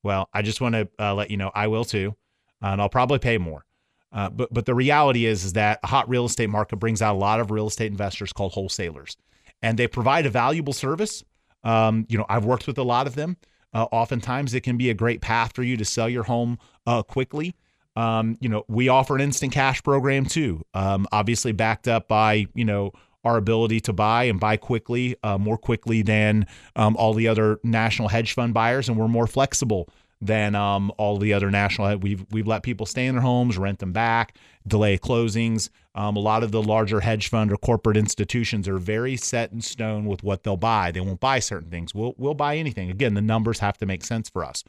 Well, 0.03 0.31
I 0.33 0.41
just 0.41 0.63
want 0.63 0.75
to 0.77 0.89
uh, 0.99 1.15
let 1.15 1.31
you 1.31 1.37
know 1.37 1.51
I 1.55 1.67
will 1.67 1.85
too, 1.85 2.17
and 2.63 2.81
I'll 2.81 2.89
probably 2.89 3.19
pay 3.19 3.37
more. 3.37 3.67
Uh, 4.13 4.29
but 4.31 4.53
but 4.53 4.67
the 4.67 4.75
reality 4.75 5.27
is 5.27 5.45
is 5.45 5.53
that 5.53 5.79
a 5.83 5.87
hot 5.87 6.09
real 6.09 6.25
estate 6.25 6.51
market 6.51 6.77
brings 6.77 7.01
out 7.03 7.15
a 7.15 7.19
lot 7.19 7.41
of 7.41 7.51
real 7.51 7.67
estate 7.67 7.91
investors 7.91 8.33
called 8.33 8.53
wholesalers, 8.53 9.17
and 9.63 9.79
they 9.79 9.87
provide 9.87 10.27
a 10.27 10.31
valuable 10.31 10.73
service. 10.73 11.23
Um, 11.65 12.07
you 12.09 12.19
know, 12.19 12.27
I've 12.29 12.45
worked 12.45 12.67
with 12.67 12.79
a 12.79 12.83
lot 12.83 13.07
of 13.07 13.15
them. 13.15 13.37
Uh, 13.73 13.87
oftentimes, 13.93 14.55
it 14.55 14.63
can 14.63 14.77
be 14.77 14.91
a 14.91 14.95
great 14.95 15.21
path 15.21 15.55
for 15.55 15.63
you 15.63 15.77
to 15.77 15.85
sell 15.85 16.09
your 16.09 16.25
home 16.25 16.59
uh, 16.87 17.03
quickly. 17.03 17.55
Um, 17.97 18.37
you 18.41 18.49
know, 18.49 18.65
we 18.69 18.89
offer 18.89 19.15
an 19.15 19.21
instant 19.21 19.53
cash 19.53 19.83
program 19.83 20.25
too. 20.25 20.65
Um, 20.75 21.07
obviously, 21.13 21.53
backed 21.53 21.87
up 21.89 22.09
by 22.09 22.47
you 22.55 22.65
know 22.65 22.93
our 23.25 23.37
ability 23.37 23.81
to 23.81 23.93
buy 23.93 24.25
and 24.25 24.41
buy 24.41 24.57
quickly, 24.57 25.15
uh, 25.23 25.37
more 25.37 25.59
quickly 25.59 26.03
than 26.03 26.47
um, 26.77 26.97
all 26.97 27.13
the 27.13 27.29
other 27.29 27.61
national 27.63 28.09
hedge 28.09 28.33
fund 28.33 28.55
buyers, 28.55 28.89
and 28.89 28.99
we're 28.99 29.09
more 29.09 29.27
flexible 29.27 29.89
than 30.21 30.55
um, 30.55 30.93
all 30.99 31.17
the 31.17 31.33
other 31.33 31.51
national. 31.51 31.97
We've 31.99 32.25
we've 32.31 32.47
let 32.47 32.63
people 32.63 32.87
stay 32.87 33.07
in 33.07 33.15
their 33.15 33.23
homes, 33.23 33.57
rent 33.57 33.79
them 33.79 33.93
back, 33.93 34.37
delay 34.67 34.99
closings. 34.99 35.71
Um, 35.95 36.17
a 36.17 36.21
lot 36.21 36.43
of 36.43 36.53
the 36.53 36.63
larger 36.63 37.01
hedge 37.01 37.29
fund 37.29 37.51
or 37.53 37.57
corporate 37.57 37.97
institutions 37.97 38.69
are 38.69 38.79
very 38.79 39.17
set 39.17 39.53
in 39.53 39.61
stone 39.61 40.05
with 40.05 40.23
what 40.23 40.43
they'll 40.43 40.57
buy. 40.57 40.91
They 40.91 41.01
won't 41.01 41.21
buy 41.21 41.39
certain 41.39 41.71
things. 41.71 41.95
We'll 41.95 42.15
we'll 42.19 42.35
buy 42.35 42.57
anything. 42.57 42.91
Again, 42.91 43.15
the 43.15 43.23
numbers 43.23 43.59
have 43.61 43.79
to 43.79 43.87
make 43.87 44.05
sense 44.05 44.29
for 44.29 44.45
us. 44.45 44.63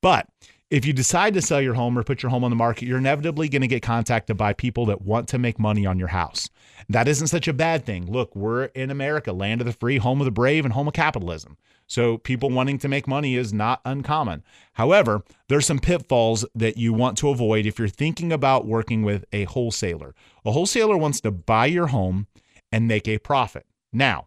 But 0.00 0.28
if 0.70 0.84
you 0.86 0.92
decide 0.92 1.34
to 1.34 1.42
sell 1.42 1.60
your 1.60 1.74
home 1.74 1.96
or 1.96 2.02
put 2.02 2.22
your 2.22 2.30
home 2.30 2.42
on 2.42 2.50
the 2.50 2.56
market, 2.56 2.86
you're 2.86 2.98
inevitably 2.98 3.48
going 3.48 3.62
to 3.62 3.68
get 3.68 3.82
contacted 3.82 4.36
by 4.36 4.54
people 4.54 4.86
that 4.86 5.02
want 5.02 5.28
to 5.28 5.38
make 5.38 5.58
money 5.58 5.86
on 5.86 5.98
your 5.98 6.08
house. 6.08 6.48
That 6.88 7.06
isn't 7.06 7.28
such 7.28 7.46
a 7.46 7.52
bad 7.52 7.84
thing. 7.84 8.10
Look, 8.10 8.34
we're 8.34 8.64
in 8.64 8.90
America, 8.90 9.32
land 9.32 9.60
of 9.60 9.66
the 9.66 9.72
free, 9.72 9.98
home 9.98 10.20
of 10.20 10.24
the 10.24 10.30
brave, 10.30 10.64
and 10.64 10.72
home 10.72 10.88
of 10.88 10.94
capitalism. 10.94 11.58
So 11.86 12.18
people 12.18 12.50
wanting 12.50 12.78
to 12.78 12.88
make 12.88 13.06
money 13.06 13.36
is 13.36 13.52
not 13.52 13.80
uncommon. 13.84 14.42
However, 14.74 15.22
there's 15.48 15.66
some 15.66 15.78
pitfalls 15.78 16.44
that 16.54 16.76
you 16.76 16.92
want 16.92 17.18
to 17.18 17.28
avoid 17.28 17.66
if 17.66 17.78
you're 17.78 17.88
thinking 17.88 18.32
about 18.32 18.66
working 18.66 19.02
with 19.02 19.24
a 19.32 19.44
wholesaler. 19.44 20.14
A 20.44 20.52
wholesaler 20.52 20.96
wants 20.96 21.20
to 21.22 21.30
buy 21.30 21.66
your 21.66 21.88
home 21.88 22.26
and 22.72 22.88
make 22.88 23.06
a 23.06 23.18
profit. 23.18 23.66
Now, 23.92 24.26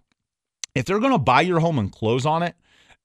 if 0.76 0.86
they're 0.86 1.00
going 1.00 1.12
to 1.12 1.18
buy 1.18 1.42
your 1.42 1.60
home 1.60 1.80
and 1.80 1.92
close 1.92 2.26
on 2.26 2.44
it, 2.44 2.56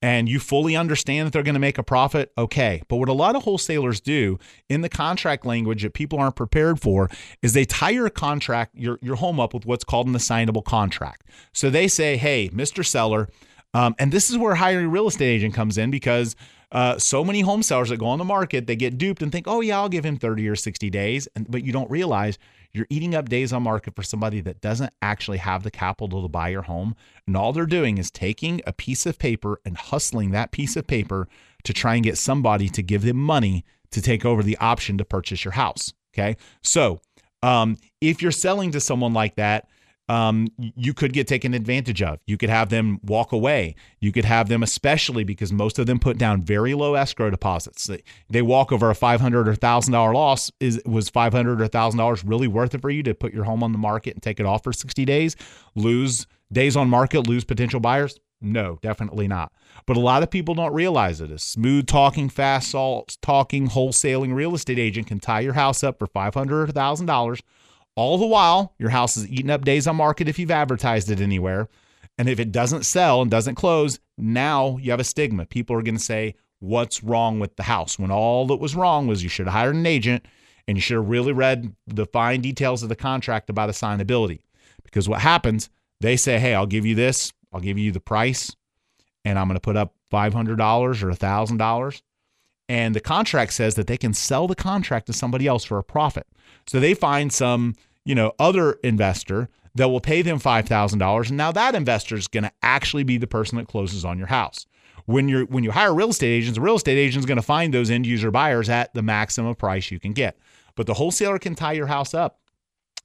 and 0.02 0.28
you 0.28 0.40
fully 0.40 0.74
understand 0.74 1.26
that 1.26 1.32
they're 1.32 1.44
going 1.44 1.54
to 1.54 1.60
make 1.60 1.78
a 1.78 1.82
profit, 1.84 2.32
okay. 2.36 2.82
But 2.88 2.96
what 2.96 3.08
a 3.08 3.12
lot 3.12 3.36
of 3.36 3.44
wholesalers 3.44 4.00
do 4.00 4.38
in 4.68 4.80
the 4.80 4.88
contract 4.88 5.46
language 5.46 5.82
that 5.84 5.94
people 5.94 6.18
aren't 6.18 6.34
prepared 6.34 6.80
for 6.80 7.08
is 7.40 7.52
they 7.52 7.64
tie 7.64 7.90
your 7.90 8.10
contract, 8.10 8.74
your, 8.74 8.98
your 9.00 9.14
home 9.14 9.38
up 9.38 9.54
with 9.54 9.64
what's 9.64 9.84
called 9.84 10.08
an 10.08 10.16
assignable 10.16 10.62
contract. 10.62 11.24
So 11.52 11.70
they 11.70 11.86
say, 11.86 12.16
hey, 12.16 12.48
Mr. 12.48 12.84
Seller, 12.84 13.28
um, 13.74 13.94
and 13.98 14.12
this 14.12 14.30
is 14.30 14.38
where 14.38 14.54
hiring 14.54 14.86
a 14.86 14.88
real 14.88 15.08
estate 15.08 15.26
agent 15.26 15.54
comes 15.54 15.78
in 15.78 15.90
because 15.90 16.36
uh, 16.72 16.98
so 16.98 17.22
many 17.22 17.42
home 17.42 17.62
sellers 17.62 17.90
that 17.90 17.98
go 17.98 18.06
on 18.06 18.18
the 18.18 18.24
market, 18.24 18.66
they 18.66 18.76
get 18.76 18.96
duped 18.96 19.22
and 19.22 19.30
think, 19.30 19.46
oh, 19.46 19.60
yeah, 19.60 19.78
I'll 19.78 19.88
give 19.88 20.04
him 20.04 20.16
30 20.16 20.48
or 20.48 20.56
60 20.56 20.90
days. 20.90 21.28
And, 21.36 21.50
but 21.50 21.64
you 21.64 21.72
don't 21.72 21.90
realize 21.90 22.38
you're 22.72 22.86
eating 22.88 23.14
up 23.14 23.28
days 23.28 23.52
on 23.52 23.62
market 23.62 23.94
for 23.94 24.02
somebody 24.02 24.40
that 24.40 24.62
doesn't 24.62 24.92
actually 25.02 25.38
have 25.38 25.62
the 25.62 25.70
capital 25.70 26.22
to 26.22 26.28
buy 26.28 26.48
your 26.48 26.62
home. 26.62 26.96
And 27.26 27.36
all 27.36 27.52
they're 27.52 27.66
doing 27.66 27.98
is 27.98 28.10
taking 28.10 28.62
a 28.66 28.72
piece 28.72 29.04
of 29.04 29.18
paper 29.18 29.60
and 29.66 29.76
hustling 29.76 30.30
that 30.30 30.50
piece 30.50 30.76
of 30.76 30.86
paper 30.86 31.28
to 31.64 31.72
try 31.74 31.94
and 31.94 32.04
get 32.04 32.16
somebody 32.16 32.70
to 32.70 32.82
give 32.82 33.02
them 33.02 33.18
money 33.18 33.64
to 33.90 34.00
take 34.00 34.24
over 34.24 34.42
the 34.42 34.56
option 34.56 34.96
to 34.96 35.04
purchase 35.04 35.44
your 35.44 35.52
house. 35.52 35.92
Okay. 36.14 36.36
So 36.62 37.00
um, 37.42 37.76
if 38.00 38.22
you're 38.22 38.32
selling 38.32 38.70
to 38.72 38.80
someone 38.80 39.12
like 39.12 39.36
that, 39.36 39.68
um, 40.12 40.48
you 40.58 40.92
could 40.92 41.14
get 41.14 41.26
taken 41.26 41.54
advantage 41.54 42.02
of. 42.02 42.18
You 42.26 42.36
could 42.36 42.50
have 42.50 42.68
them 42.68 43.00
walk 43.02 43.32
away. 43.32 43.76
You 43.98 44.12
could 44.12 44.26
have 44.26 44.46
them, 44.50 44.62
especially 44.62 45.24
because 45.24 45.54
most 45.54 45.78
of 45.78 45.86
them 45.86 45.98
put 45.98 46.18
down 46.18 46.42
very 46.42 46.74
low 46.74 46.96
escrow 46.96 47.30
deposits. 47.30 47.88
They, 48.28 48.42
walk 48.42 48.72
over 48.72 48.90
a 48.90 48.94
five 48.94 49.22
hundred 49.22 49.48
or 49.48 49.54
thousand 49.54 49.94
dollar 49.94 50.12
loss. 50.12 50.52
Is 50.60 50.82
was 50.84 51.08
five 51.08 51.32
hundred 51.32 51.62
or 51.62 51.66
thousand 51.66 51.96
dollars 51.96 52.24
really 52.24 52.46
worth 52.46 52.74
it 52.74 52.82
for 52.82 52.90
you 52.90 53.02
to 53.04 53.14
put 53.14 53.32
your 53.32 53.44
home 53.44 53.62
on 53.62 53.72
the 53.72 53.78
market 53.78 54.12
and 54.12 54.22
take 54.22 54.38
it 54.38 54.44
off 54.44 54.62
for 54.64 54.72
sixty 54.74 55.06
days? 55.06 55.34
Lose 55.74 56.26
days 56.52 56.76
on 56.76 56.90
market, 56.90 57.26
lose 57.26 57.44
potential 57.44 57.80
buyers? 57.80 58.20
No, 58.42 58.78
definitely 58.82 59.28
not. 59.28 59.50
But 59.86 59.96
a 59.96 60.00
lot 60.00 60.22
of 60.22 60.30
people 60.30 60.54
don't 60.54 60.74
realize 60.74 61.22
it. 61.22 61.30
A 61.30 61.38
smooth 61.38 61.86
talking, 61.86 62.28
fast 62.28 62.72
salt 62.72 63.16
talking, 63.22 63.68
wholesaling 63.68 64.34
real 64.34 64.54
estate 64.54 64.78
agent 64.78 65.06
can 65.06 65.20
tie 65.20 65.40
your 65.40 65.54
house 65.54 65.82
up 65.82 65.98
for 65.98 66.06
five 66.06 66.34
hundred 66.34 66.68
or 66.68 66.72
thousand 66.72 67.06
dollars 67.06 67.40
all 67.96 68.18
the 68.18 68.26
while, 68.26 68.74
your 68.78 68.90
house 68.90 69.16
is 69.16 69.28
eating 69.28 69.50
up 69.50 69.64
days 69.64 69.86
on 69.86 69.96
market 69.96 70.28
if 70.28 70.38
you've 70.38 70.50
advertised 70.50 71.10
it 71.10 71.20
anywhere. 71.20 71.68
And 72.18 72.28
if 72.28 72.38
it 72.38 72.52
doesn't 72.52 72.84
sell 72.84 73.22
and 73.22 73.30
doesn't 73.30 73.54
close, 73.54 73.98
now 74.18 74.76
you 74.78 74.90
have 74.90 75.00
a 75.00 75.04
stigma. 75.04 75.46
People 75.46 75.76
are 75.76 75.82
going 75.82 75.96
to 75.96 76.02
say, 76.02 76.34
What's 76.60 77.02
wrong 77.02 77.40
with 77.40 77.56
the 77.56 77.64
house? 77.64 77.98
When 77.98 78.12
all 78.12 78.46
that 78.46 78.56
was 78.56 78.76
wrong 78.76 79.08
was 79.08 79.22
you 79.22 79.28
should 79.28 79.46
have 79.46 79.54
hired 79.54 79.74
an 79.74 79.84
agent 79.84 80.24
and 80.68 80.76
you 80.76 80.80
should 80.80 80.94
have 80.94 81.08
really 81.08 81.32
read 81.32 81.74
the 81.88 82.06
fine 82.06 82.40
details 82.40 82.84
of 82.84 82.88
the 82.88 82.94
contract 82.94 83.50
about 83.50 83.68
assignability. 83.68 84.42
Because 84.84 85.08
what 85.08 85.20
happens, 85.20 85.70
they 86.00 86.16
say, 86.16 86.38
Hey, 86.38 86.54
I'll 86.54 86.66
give 86.66 86.86
you 86.86 86.94
this, 86.94 87.32
I'll 87.52 87.60
give 87.60 87.78
you 87.78 87.90
the 87.90 88.00
price, 88.00 88.54
and 89.24 89.38
I'm 89.38 89.48
going 89.48 89.56
to 89.56 89.60
put 89.60 89.76
up 89.76 89.94
$500 90.12 90.32
or 91.02 91.10
$1,000. 91.10 92.02
And 92.72 92.94
the 92.94 93.00
contract 93.00 93.52
says 93.52 93.74
that 93.74 93.86
they 93.86 93.98
can 93.98 94.14
sell 94.14 94.48
the 94.48 94.54
contract 94.54 95.04
to 95.08 95.12
somebody 95.12 95.46
else 95.46 95.62
for 95.62 95.76
a 95.76 95.84
profit. 95.84 96.26
So 96.66 96.80
they 96.80 96.94
find 96.94 97.30
some, 97.30 97.74
you 98.06 98.14
know, 98.14 98.32
other 98.38 98.78
investor 98.82 99.50
that 99.74 99.90
will 99.90 100.00
pay 100.00 100.22
them 100.22 100.40
$5,000 100.40 101.28
and 101.28 101.36
now 101.36 101.52
that 101.52 101.74
investor 101.74 102.16
is 102.16 102.28
going 102.28 102.44
to 102.44 102.52
actually 102.62 103.04
be 103.04 103.18
the 103.18 103.26
person 103.26 103.58
that 103.58 103.68
closes 103.68 104.06
on 104.06 104.16
your 104.16 104.28
house. 104.28 104.66
When 105.04 105.28
you're 105.28 105.44
when 105.44 105.64
you 105.64 105.70
hire 105.70 105.92
real 105.92 106.08
estate 106.08 106.32
agents, 106.32 106.56
a 106.56 106.62
real 106.62 106.76
estate 106.76 106.96
agents 106.96 107.26
going 107.26 107.36
to 107.36 107.42
find 107.42 107.74
those 107.74 107.90
end 107.90 108.06
user 108.06 108.30
buyers 108.30 108.70
at 108.70 108.94
the 108.94 109.02
maximum 109.02 109.54
price 109.54 109.90
you 109.90 110.00
can 110.00 110.14
get. 110.14 110.38
But 110.74 110.86
the 110.86 110.94
wholesaler 110.94 111.38
can 111.38 111.54
tie 111.54 111.72
your 111.72 111.88
house 111.88 112.14
up 112.14 112.38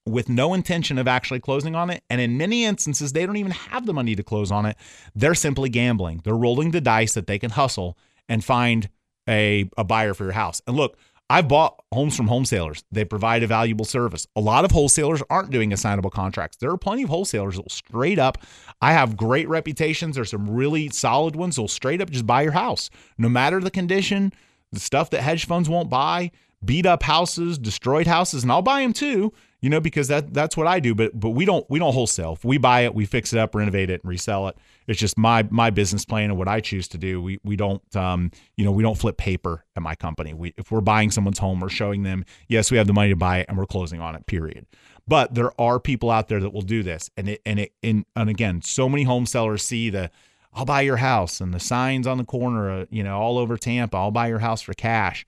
with 0.06 0.30
no 0.30 0.54
intention 0.54 0.98
of 0.98 1.10
actually 1.10 1.42
closing 1.42 1.76
on 1.76 1.90
it. 1.90 2.04
And 2.10 2.22
in 2.22 2.38
many 2.38 2.64
instances, 2.64 3.12
they 3.12 3.26
don't 3.26 3.36
even 3.36 3.52
have 3.52 3.86
the 3.86 3.94
money 3.94 4.16
to 4.16 4.24
close 4.24 4.50
on 4.50 4.66
it. 4.66 4.78
They're 5.14 5.36
simply 5.36 5.68
gambling. 5.68 6.22
They're 6.24 6.38
rolling 6.38 6.72
the 6.72 6.80
dice 6.80 7.16
that 7.16 7.28
they 7.28 7.38
can 7.38 7.50
hustle 7.50 7.98
and 8.30 8.46
find 8.46 8.90
a, 9.28 9.70
a 9.78 9.84
buyer 9.84 10.14
for 10.14 10.24
your 10.24 10.34
house. 10.34 10.62
And 10.68 10.76
look, 10.76 10.98
I've 11.30 11.50
bought 11.50 11.84
homes 11.94 12.16
from 12.16 12.28
wholesalers. 12.28 12.84
They 12.92 13.04
provide 13.04 13.44
a 13.44 13.48
valuable 13.48 13.84
service. 13.84 14.28
A 14.36 14.42
lot 14.42 14.64
of 14.64 14.72
wholesalers 14.72 15.22
aren't 15.30 15.50
doing 15.50 15.74
assignable 15.74 16.10
contracts. 16.10 16.58
There 16.58 16.72
are 16.72 16.78
plenty 16.78 17.04
of 17.04 17.10
wholesalers 17.10 17.56
that 17.56 17.64
will 17.64 17.70
straight 17.70 18.18
up, 18.18 18.38
I 18.82 18.94
have 18.94 19.18
great 19.18 19.50
reputations. 19.50 20.16
There's 20.16 20.30
some 20.30 20.50
really 20.50 20.90
solid 20.90 21.36
ones 21.36 21.56
that 21.56 21.62
will 21.62 21.68
straight 21.68 22.00
up 22.00 22.10
just 22.10 22.26
buy 22.26 22.44
your 22.44 22.54
house. 22.54 22.90
No 23.18 23.28
matter 23.28 23.60
the 23.60 23.72
condition, 23.72 24.32
the 24.72 24.80
stuff 24.80 25.10
that 25.10 25.22
hedge 25.22 25.46
funds 25.46 25.68
won't 25.68 25.90
buy, 25.90 26.32
beat 26.64 26.86
up 26.86 27.04
houses, 27.04 27.58
destroyed 27.58 28.08
houses, 28.08 28.44
and 28.44 28.52
I'll 28.52 28.62
buy 28.62 28.82
them 28.82 28.94
too 28.94 29.34
you 29.62 29.70
know, 29.70 29.80
because 29.80 30.08
that 30.08 30.34
that's 30.34 30.56
what 30.56 30.68
I 30.68 30.80
do. 30.80 30.94
But 30.94 31.20
but 31.20 31.32
we 31.32 31.46
don't 31.46 31.68
we 31.70 31.80
don't 31.80 31.94
wholesale. 31.94 32.34
If 32.34 32.46
we 32.46 32.58
buy 32.58 32.82
it, 32.82 32.94
we 32.94 33.06
fix 33.06 33.34
it 33.34 33.40
up, 33.40 33.56
renovate 33.56 33.90
it, 33.90 34.04
and 34.04 34.10
resell 34.10 34.48
it. 34.48 34.58
It's 34.88 35.00
just 35.00 35.18
my 35.18 35.48
my 35.50 35.70
business 35.70 36.06
plan 36.06 36.30
and 36.30 36.38
what 36.38 36.48
I 36.48 36.60
choose 36.60 36.88
to 36.90 36.98
do. 36.98 37.22
We 37.22 37.40
we 37.44 37.56
don't 37.56 37.96
um 37.96 38.32
you 38.56 38.66
know 38.66 38.72
we 38.72 38.84
don't 38.84 38.98
flip 38.98 39.18
paper 39.18 39.66
at 39.76 39.84
my 39.84 39.96
company. 39.96 40.34
We 40.34 40.54
if 40.58 40.72
we're 40.72 40.82
buying 40.82 41.12
someone's 41.12 41.40
home, 41.40 41.60
we're 41.60 41.70
showing 41.70 42.04
them 42.04 42.26
yes 42.48 42.72
we 42.72 42.78
have 42.78 42.88
the 42.88 42.94
money 42.94 43.10
to 43.10 43.16
buy 43.16 43.40
it 43.40 43.48
and 43.50 43.58
we're 43.58 43.66
closing 43.66 44.02
on 44.02 44.16
it. 44.16 44.26
Period. 44.26 44.66
But 45.08 45.36
there 45.36 45.52
are 45.60 45.80
people 45.80 46.12
out 46.12 46.28
there 46.28 46.40
that 46.40 46.54
will 46.54 46.62
do 46.62 46.84
this, 46.84 47.10
and 47.16 47.30
it 47.30 47.42
and 47.46 47.60
it 47.60 47.74
and, 47.84 48.06
and 48.16 48.30
again, 48.30 48.62
so 48.62 48.90
many 48.90 49.04
home 49.04 49.26
sellers 49.26 49.64
see 49.64 49.90
the 49.90 50.12
I'll 50.54 50.66
buy 50.66 50.82
your 50.82 50.98
house 50.98 51.40
and 51.40 51.54
the 51.54 51.60
signs 51.60 52.08
on 52.08 52.18
the 52.18 52.24
corner, 52.24 52.70
uh, 52.72 52.86
you 52.90 53.04
know, 53.04 53.20
all 53.20 53.38
over 53.38 53.58
Tampa. 53.58 53.96
I'll 53.98 54.12
buy 54.12 54.28
your 54.28 54.40
house 54.40 54.62
for 54.62 54.74
cash. 54.74 55.26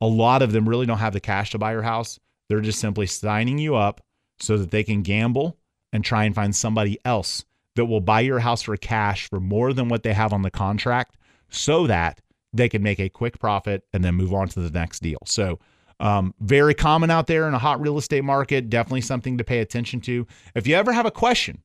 A 0.00 0.06
lot 0.06 0.42
of 0.42 0.52
them 0.52 0.68
really 0.68 0.86
don't 0.86 0.98
have 0.98 1.12
the 1.12 1.20
cash 1.20 1.50
to 1.50 1.58
buy 1.58 1.72
your 1.72 1.82
house 1.82 2.20
they're 2.48 2.60
just 2.60 2.80
simply 2.80 3.06
signing 3.06 3.58
you 3.58 3.76
up 3.76 4.00
so 4.40 4.56
that 4.56 4.70
they 4.70 4.82
can 4.82 5.02
gamble 5.02 5.58
and 5.92 6.04
try 6.04 6.24
and 6.24 6.34
find 6.34 6.54
somebody 6.54 6.98
else 7.04 7.44
that 7.78 7.84
will 7.84 8.00
buy 8.00 8.18
your 8.18 8.40
house 8.40 8.62
for 8.62 8.76
cash 8.76 9.28
for 9.30 9.38
more 9.38 9.72
than 9.72 9.88
what 9.88 10.02
they 10.02 10.12
have 10.12 10.32
on 10.32 10.42
the 10.42 10.50
contract 10.50 11.16
so 11.48 11.86
that 11.86 12.20
they 12.52 12.68
can 12.68 12.82
make 12.82 12.98
a 12.98 13.08
quick 13.08 13.38
profit 13.38 13.84
and 13.92 14.02
then 14.02 14.16
move 14.16 14.34
on 14.34 14.48
to 14.48 14.58
the 14.58 14.70
next 14.76 15.00
deal. 15.00 15.20
So, 15.26 15.60
um, 16.00 16.34
very 16.40 16.74
common 16.74 17.08
out 17.08 17.28
there 17.28 17.46
in 17.46 17.54
a 17.54 17.58
hot 17.58 17.80
real 17.80 17.96
estate 17.96 18.24
market. 18.24 18.68
Definitely 18.68 19.02
something 19.02 19.38
to 19.38 19.44
pay 19.44 19.60
attention 19.60 20.00
to. 20.02 20.26
If 20.56 20.66
you 20.66 20.74
ever 20.74 20.92
have 20.92 21.06
a 21.06 21.10
question, 21.12 21.62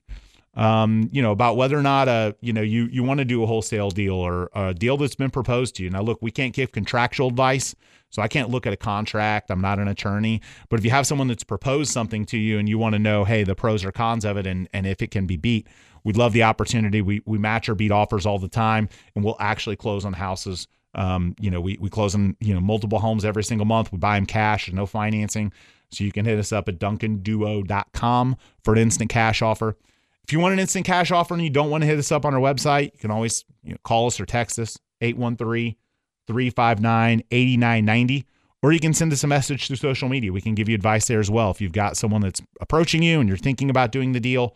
um, 0.54 1.10
you 1.12 1.24
know, 1.24 1.32
about 1.32 1.58
whether 1.58 1.78
or 1.78 1.82
not 1.82 2.08
a, 2.08 2.36
you 2.42 2.54
know, 2.54 2.62
you 2.62 2.86
you 2.92 3.04
want 3.04 3.20
to 3.20 3.26
do 3.26 3.42
a 3.42 3.48
wholesale 3.48 3.90
deal 3.90 4.14
or 4.14 4.52
a 4.54 4.74
deal 4.74 4.98
that's 4.98 5.16
been 5.16 5.32
proposed 5.32 5.76
to 5.78 5.84
you. 5.84 5.90
Now, 5.90 6.02
look, 6.04 6.20
we 6.22 6.30
can't 6.30 6.54
give 6.54 6.72
contractual 6.72 7.30
advice, 7.30 7.76
so 8.12 8.22
I 8.22 8.28
can't 8.28 8.52
look 8.52 8.68
at 8.68 8.74
a 8.74 8.78
contract. 8.78 9.50
I'm 9.50 9.62
not 9.62 9.80
an 9.80 9.88
attorney. 9.88 10.42
But 10.70 10.80
if 10.80 10.86
you 10.86 10.92
have 10.92 11.08
someone 11.08 11.28
that's 11.28 11.44
proposed 11.44 11.92
something 11.92 12.26
to 12.28 12.38
you 12.38 12.60
and 12.60 12.70
you 12.70 12.78
want 12.78 12.94
to 12.94 13.00
know, 13.00 13.24
hey, 13.24 13.44
the 13.44 13.56
pros 13.56 13.84
or 13.84 13.92
cons 13.92 14.26
of 14.26 14.38
it 14.38 14.46
and, 14.46 14.70
and 14.74 14.86
if 14.86 15.02
it 15.02 15.10
can 15.10 15.26
be 15.26 15.38
beat, 15.38 15.68
we'd 16.04 16.18
love 16.18 16.34
the 16.34 16.44
opportunity. 16.44 17.02
We, 17.02 17.22
we 17.26 17.38
match 17.38 17.70
or 17.70 17.76
beat 17.76 17.92
offers 17.92 18.26
all 18.26 18.40
the 18.40 18.48
time 18.48 18.90
and 19.16 19.24
we'll 19.24 19.38
actually 19.40 19.76
close 19.76 20.06
on 20.06 20.14
houses. 20.14 20.68
Um, 20.96 21.36
you 21.40 21.50
know, 21.50 21.62
we, 21.62 21.78
we 21.80 21.90
close 21.90 22.14
on, 22.14 22.36
you 22.40 22.54
know, 22.54 22.62
multiple 22.62 23.00
homes 23.00 23.26
every 23.26 23.44
single 23.44 23.66
month. 23.66 23.92
We 23.92 23.98
buy 23.98 24.18
them 24.18 24.26
cash, 24.26 24.72
no 24.72 24.86
financing. 24.86 25.52
So 25.92 26.04
you 26.04 26.12
can 26.12 26.26
hit 26.26 26.40
us 26.40 26.52
up 26.52 26.68
at 26.68 26.80
duncanduo.com 26.80 28.38
for 28.64 28.74
an 28.74 28.80
instant 28.80 29.10
cash 29.10 29.42
offer. 29.42 29.78
If 30.24 30.32
you 30.32 30.40
want 30.40 30.54
an 30.54 30.60
instant 30.60 30.86
cash 30.86 31.12
offer 31.12 31.34
and 31.34 31.44
you 31.44 31.50
don't 31.50 31.70
want 31.70 31.82
to 31.82 31.88
hit 31.88 32.00
us 32.00 32.12
up 32.12 32.26
on 32.26 32.34
our 32.34 32.40
website, 32.40 32.94
you 32.94 33.00
can 33.00 33.12
always 33.12 33.44
you 33.64 33.72
know, 33.72 33.78
call 33.84 34.08
us 34.08 34.20
or 34.20 34.26
text 34.26 34.58
us 34.60 34.78
813 35.02 35.76
359 36.28 37.24
8990. 37.30 38.26
Or 38.62 38.72
you 38.72 38.80
can 38.80 38.94
send 38.94 39.12
us 39.12 39.24
a 39.26 39.28
message 39.28 39.68
through 39.68 39.76
social 39.76 40.08
media. 40.08 40.32
We 40.32 40.40
can 40.40 40.56
give 40.56 40.70
you 40.70 40.76
advice 40.76 41.08
there 41.08 41.20
as 41.20 41.30
well. 41.30 41.52
If 41.52 41.60
you've 41.60 41.74
got 41.74 41.98
someone 41.98 42.22
that's 42.22 42.42
approaching 42.62 43.04
you 43.04 43.20
and 43.20 43.28
you're 43.28 43.38
thinking 43.38 43.70
about 43.70 43.92
doing 43.92 44.14
the 44.14 44.22
deal, 44.22 44.56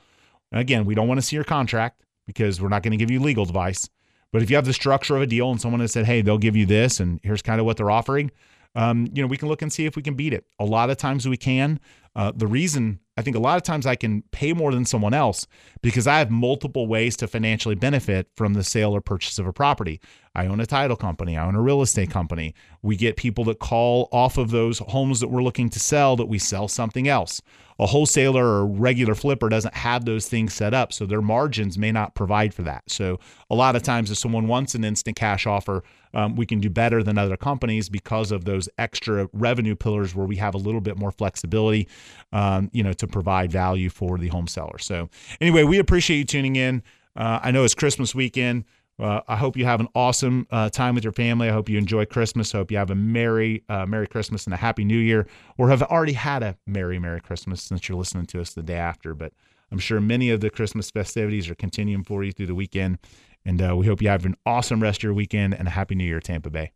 again, 0.51 0.85
we 0.85 0.95
don't 0.95 1.07
want 1.07 1.19
to 1.19 1.21
see 1.21 1.35
your 1.35 1.45
contract 1.45 2.03
because 2.25 2.61
we're 2.61 2.69
not 2.69 2.83
going 2.83 2.91
to 2.91 2.97
give 2.97 3.11
you 3.11 3.19
legal 3.19 3.43
advice. 3.43 3.89
But 4.31 4.41
if 4.41 4.49
you 4.49 4.55
have 4.55 4.65
the 4.65 4.73
structure 4.73 5.15
of 5.15 5.21
a 5.21 5.27
deal 5.27 5.49
and 5.49 5.59
someone 5.59 5.79
has 5.79 5.91
said, 5.91 6.05
hey, 6.05 6.21
they'll 6.21 6.37
give 6.37 6.55
you 6.55 6.65
this 6.65 6.99
and 6.99 7.19
here's 7.23 7.41
kind 7.41 7.59
of 7.59 7.65
what 7.65 7.77
they're 7.77 7.91
offering, 7.91 8.31
um, 8.75 9.07
you 9.13 9.21
know, 9.21 9.27
we 9.27 9.37
can 9.37 9.47
look 9.47 9.61
and 9.61 9.71
see 9.71 9.85
if 9.85 9.95
we 9.95 10.03
can 10.03 10.13
beat 10.13 10.33
it. 10.33 10.45
A 10.59 10.65
lot 10.65 10.89
of 10.89 10.97
times 10.97 11.27
we 11.27 11.37
can. 11.37 11.79
Uh, 12.15 12.31
the 12.35 12.47
reason 12.47 12.99
I 13.17 13.23
think 13.23 13.35
a 13.35 13.39
lot 13.39 13.57
of 13.57 13.63
times 13.63 13.87
I 13.87 13.95
can 13.95 14.21
pay 14.31 14.53
more 14.53 14.71
than 14.71 14.85
someone 14.85 15.13
else 15.13 15.47
because 15.81 16.05
I 16.05 16.19
have 16.19 16.29
multiple 16.29 16.85
ways 16.85 17.17
to 17.17 17.27
financially 17.27 17.73
benefit 17.73 18.27
from 18.35 18.53
the 18.53 18.63
sale 18.63 18.95
or 18.95 19.01
purchase 19.01 19.39
of 19.39 19.47
a 19.47 19.53
property. 19.53 19.99
I 20.35 20.45
own 20.45 20.59
a 20.59 20.67
title 20.67 20.95
company, 20.95 21.35
I 21.35 21.45
own 21.45 21.55
a 21.55 21.61
real 21.61 21.81
estate 21.81 22.11
company. 22.11 22.53
We 22.83 22.95
get 22.95 23.17
people 23.17 23.43
that 23.45 23.57
call 23.57 24.09
off 24.11 24.37
of 24.37 24.51
those 24.51 24.79
homes 24.79 25.19
that 25.19 25.29
we're 25.29 25.41
looking 25.41 25.69
to 25.69 25.79
sell 25.79 26.15
that 26.15 26.27
we 26.27 26.37
sell 26.37 26.67
something 26.67 27.07
else 27.07 27.41
a 27.79 27.85
wholesaler 27.85 28.45
or 28.45 28.65
regular 28.65 29.15
flipper 29.15 29.49
doesn't 29.49 29.73
have 29.73 30.05
those 30.05 30.27
things 30.27 30.53
set 30.53 30.73
up, 30.73 30.91
so 30.91 31.05
their 31.05 31.21
margins 31.21 31.77
may 31.77 31.91
not 31.91 32.15
provide 32.15 32.53
for 32.53 32.63
that. 32.63 32.83
So 32.87 33.19
a 33.49 33.55
lot 33.55 33.75
of 33.75 33.83
times, 33.83 34.09
if 34.11 34.17
someone 34.17 34.47
wants 34.47 34.75
an 34.75 34.83
instant 34.83 35.15
cash 35.15 35.45
offer, 35.45 35.83
um, 36.13 36.35
we 36.35 36.45
can 36.45 36.59
do 36.59 36.69
better 36.69 37.03
than 37.03 37.17
other 37.17 37.37
companies 37.37 37.89
because 37.89 38.31
of 38.31 38.45
those 38.45 38.67
extra 38.77 39.29
revenue 39.33 39.75
pillars 39.75 40.15
where 40.15 40.25
we 40.25 40.37
have 40.37 40.55
a 40.55 40.57
little 40.57 40.81
bit 40.81 40.97
more 40.97 41.11
flexibility, 41.11 41.87
um, 42.33 42.69
you 42.73 42.83
know, 42.83 42.93
to 42.93 43.07
provide 43.07 43.51
value 43.51 43.89
for 43.89 44.17
the 44.17 44.29
home 44.29 44.47
seller. 44.47 44.79
So 44.79 45.09
anyway, 45.39 45.63
we 45.63 45.77
appreciate 45.77 46.17
you 46.17 46.25
tuning 46.25 46.55
in. 46.55 46.83
Uh, 47.15 47.39
I 47.41 47.51
know 47.51 47.63
it's 47.63 47.75
Christmas 47.75 48.13
weekend. 48.13 48.65
Uh, 48.99 49.21
I 49.27 49.35
hope 49.35 49.55
you 49.55 49.65
have 49.65 49.79
an 49.79 49.87
awesome 49.93 50.47
uh, 50.49 50.69
time 50.69 50.95
with 50.95 51.03
your 51.03 51.13
family. 51.13 51.49
I 51.49 51.51
hope 51.51 51.69
you 51.69 51.77
enjoy 51.77 52.05
Christmas. 52.05 52.53
I 52.53 52.57
hope 52.57 52.71
you 52.71 52.77
have 52.77 52.89
a 52.89 52.95
merry, 52.95 53.63
uh, 53.69 53.85
merry 53.85 54.07
Christmas 54.07 54.45
and 54.45 54.53
a 54.53 54.57
happy 54.57 54.83
New 54.83 54.97
Year, 54.97 55.27
or 55.57 55.69
have 55.69 55.83
already 55.83 56.13
had 56.13 56.41
a 56.41 56.57
merry, 56.65 56.97
merry 56.97 57.21
Christmas 57.21 57.61
since 57.61 57.87
you're 57.87 57.97
listening 57.97 58.25
to 58.27 58.41
us 58.41 58.53
the 58.53 58.63
day 58.63 58.77
after. 58.77 59.13
But 59.13 59.33
I'm 59.71 59.77
sure 59.77 60.01
many 60.01 60.31
of 60.31 60.41
the 60.41 60.49
Christmas 60.49 60.89
festivities 60.89 61.49
are 61.49 61.55
continuing 61.55 62.03
for 62.03 62.23
you 62.23 62.31
through 62.31 62.47
the 62.47 62.55
weekend. 62.55 62.97
And 63.45 63.61
uh, 63.61 63.75
we 63.77 63.85
hope 63.85 64.01
you 64.01 64.09
have 64.09 64.25
an 64.25 64.35
awesome 64.45 64.81
rest 64.81 64.99
of 64.99 65.03
your 65.03 65.13
weekend 65.13 65.53
and 65.53 65.67
a 65.67 65.71
happy 65.71 65.95
New 65.95 66.03
Year, 66.03 66.19
Tampa 66.19 66.49
Bay. 66.49 66.71